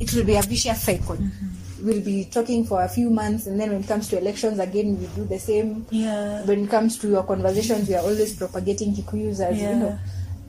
it 0.00 0.12
will 0.12 0.24
be 0.24 0.34
a 0.34 0.42
vicious 0.42 0.82
cycle 0.82 1.16
mm-hmm. 1.16 1.86
we'll 1.86 2.02
be 2.02 2.24
talking 2.24 2.64
for 2.64 2.82
a 2.82 2.88
few 2.88 3.10
months 3.10 3.46
and 3.46 3.60
then 3.60 3.70
when 3.70 3.80
it 3.82 3.86
comes 3.86 4.08
to 4.08 4.18
elections 4.18 4.58
again 4.58 4.98
we 4.98 5.06
do 5.14 5.24
the 5.24 5.38
same 5.38 5.86
Yeah. 5.90 6.42
when 6.44 6.64
it 6.64 6.70
comes 6.70 6.98
to 6.98 7.08
your 7.08 7.22
conversations 7.22 7.88
we 7.88 7.94
are 7.94 8.02
always 8.02 8.34
propagating 8.34 8.92
kikuyus 8.94 9.38
as 9.38 9.56
Yeah. 9.56 9.70
you 9.70 9.76
know 9.76 9.98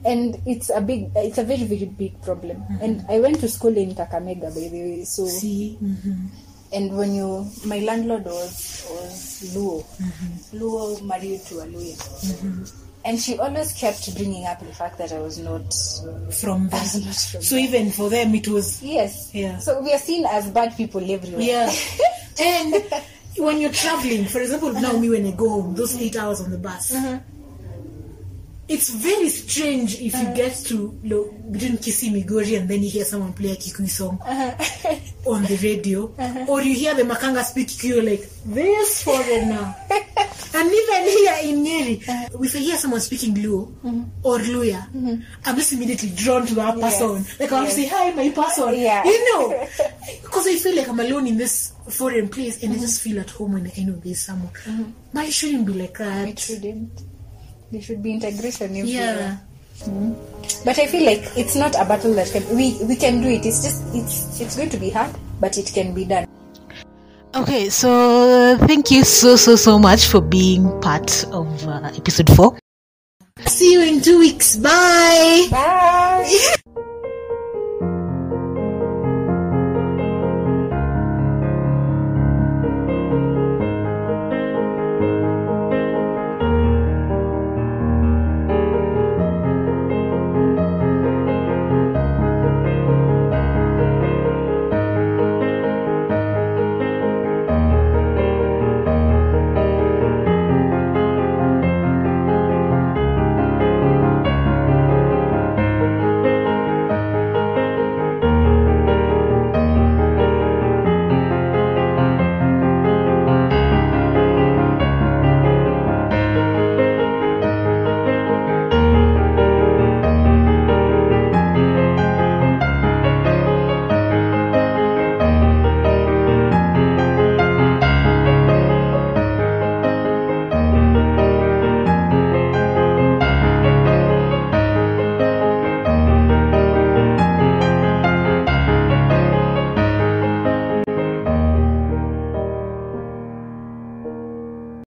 and 0.04 0.40
it's 0.46 0.70
a 0.70 0.80
big 0.80 1.10
it's 1.16 1.38
a 1.38 1.44
very 1.44 1.64
very 1.64 1.86
big 1.86 2.20
problem 2.22 2.56
mm-hmm. 2.56 2.84
and 2.84 3.04
i 3.08 3.18
went 3.18 3.40
to 3.40 3.48
school 3.48 3.76
in 3.76 3.94
kakamega 3.94 4.52
by 4.54 4.68
the 4.68 4.80
way 4.82 5.04
so 5.04 5.26
See. 5.26 5.78
Mm-hmm. 5.82 6.26
and 6.72 6.96
when 6.96 7.14
you 7.14 7.50
my 7.64 7.78
landlord 7.80 8.24
was 8.24 8.86
was 8.90 9.52
luo 9.54 9.82
mm-hmm. 9.82 10.58
luo 10.58 11.02
married 11.02 11.40
to 11.46 11.60
a 11.60 11.66
luo 11.66 11.94
mm-hmm. 11.96 12.64
and 13.04 13.20
she 13.20 13.38
always 13.38 13.72
kept 13.72 14.14
bringing 14.14 14.46
up 14.46 14.60
the 14.60 14.74
fact 14.74 14.98
that 14.98 15.12
i 15.12 15.18
was 15.18 15.38
not 15.38 15.72
From 16.34 16.68
them. 16.72 16.84
not 17.04 17.16
from 17.16 17.42
So 17.42 17.56
even 17.56 17.90
for 17.90 18.10
them, 18.10 18.34
it 18.34 18.48
was 18.48 18.82
yes 18.82 19.30
Yeah. 19.32 19.58
so 19.58 19.80
we 19.80 19.92
are 19.92 19.98
seen 19.98 20.26
as 20.26 20.50
bad 20.50 20.76
people 20.76 21.00
everywhere 21.00 21.40
yeah. 21.40 21.72
and 22.40 22.84
when 23.38 23.60
you're 23.60 23.72
traveling, 23.72 24.24
for 24.26 24.40
example, 24.40 24.72
now 24.72 24.92
me 24.92 25.10
when 25.10 25.26
I 25.26 25.32
go 25.32 25.48
home, 25.48 25.74
those 25.74 26.00
eight 26.00 26.16
hours 26.16 26.40
on 26.40 26.50
the 26.50 26.58
bus. 26.58 26.92
It's 28.66 28.88
very 28.88 29.28
strange 29.28 30.00
if 30.00 30.14
you 30.14 30.20
uh-huh. 30.20 30.34
get 30.34 30.56
to 30.72 30.98
lo, 31.04 31.30
between 31.50 31.76
Kisii 31.76 32.10
Migori 32.10 32.58
and 32.58 32.68
then 32.68 32.82
you 32.82 32.88
hear 32.88 33.04
someone 33.04 33.34
play 33.34 33.52
a 33.52 33.56
Kikuyu 33.56 33.88
song 33.90 34.18
uh-huh. 34.24 34.96
on 35.30 35.42
the 35.44 35.56
radio, 35.62 36.10
uh-huh. 36.16 36.46
or 36.48 36.62
you 36.62 36.74
hear 36.74 36.94
the 36.94 37.02
Makanga 37.02 37.44
speak 37.44 37.68
Kikuyu, 37.68 38.02
like 38.02 38.26
this 38.46 39.04
foreigner. 39.04 39.74
and 40.54 40.72
even 40.72 41.04
here 41.04 41.36
in 41.42 41.62
Nyeri, 41.62 42.40
if 42.42 42.56
I 42.56 42.58
hear 42.58 42.76
someone 42.78 43.00
speaking 43.00 43.34
Luo 43.34 43.70
mm-hmm. 43.84 44.04
or 44.22 44.38
Luhya, 44.38 44.88
mm-hmm. 44.92 45.20
I'm 45.44 45.56
just 45.56 45.74
immediately 45.74 46.12
drawn 46.16 46.46
to 46.46 46.54
that 46.54 46.78
Yes. 46.78 46.98
person. 46.98 47.26
Like 47.38 47.52
I 47.52 47.54
want 47.56 47.68
to 47.68 47.74
say 47.74 47.86
hi, 47.86 48.12
my 48.12 48.30
person. 48.30 48.74
Yeah. 48.80 49.04
You 49.04 49.32
know, 49.32 49.68
because 50.22 50.46
I 50.46 50.56
feel 50.56 50.74
like 50.74 50.88
I'm 50.88 51.00
alone 51.00 51.26
in 51.26 51.36
this 51.36 51.72
foreign 51.90 52.30
place, 52.30 52.62
and 52.62 52.72
I 52.72 52.76
mm-hmm. 52.76 52.82
just 52.82 53.02
feel 53.02 53.20
at 53.20 53.28
home 53.28 53.52
when 53.52 53.70
I 53.76 53.82
know 53.82 54.00
there's 54.02 54.20
someone. 54.20 54.52
But 55.12 55.26
it 55.26 55.34
shouldn't 55.34 55.66
be 55.66 55.74
like 55.74 55.98
that. 55.98 56.28
it 56.28 56.38
shouldn't 56.38 57.13
there 57.72 57.82
should 57.82 58.02
be 58.02 58.12
integration 58.12 58.74
Yeah. 58.74 58.82
everywhere 58.84 59.40
but 60.64 60.78
i 60.78 60.86
feel 60.86 61.04
like 61.04 61.24
it's 61.36 61.56
not 61.56 61.74
a 61.74 61.84
battle 61.84 62.14
that 62.14 62.30
can 62.30 62.44
we 62.56 62.78
we 62.86 62.94
can 62.96 63.20
do 63.20 63.28
it 63.28 63.44
it's 63.44 63.62
just 63.62 63.82
it's 63.94 64.40
it's 64.40 64.56
going 64.56 64.70
to 64.70 64.76
be 64.78 64.88
hard 64.90 65.10
but 65.40 65.58
it 65.58 65.70
can 65.74 65.92
be 65.94 66.04
done 66.04 66.26
Okay, 67.34 67.68
so 67.68 68.56
thank 68.70 68.92
you 68.92 69.02
so 69.02 69.34
so 69.34 69.56
so 69.56 69.76
much 69.76 70.06
for 70.06 70.20
being 70.20 70.70
part 70.80 71.24
of 71.34 71.50
uh, 71.66 71.90
episode 71.98 72.30
four. 72.36 72.56
See 73.50 73.72
you 73.72 73.82
in 73.82 74.00
two 74.00 74.20
weeks. 74.20 74.54
Bye. 74.54 75.48
Bye. 75.50 76.54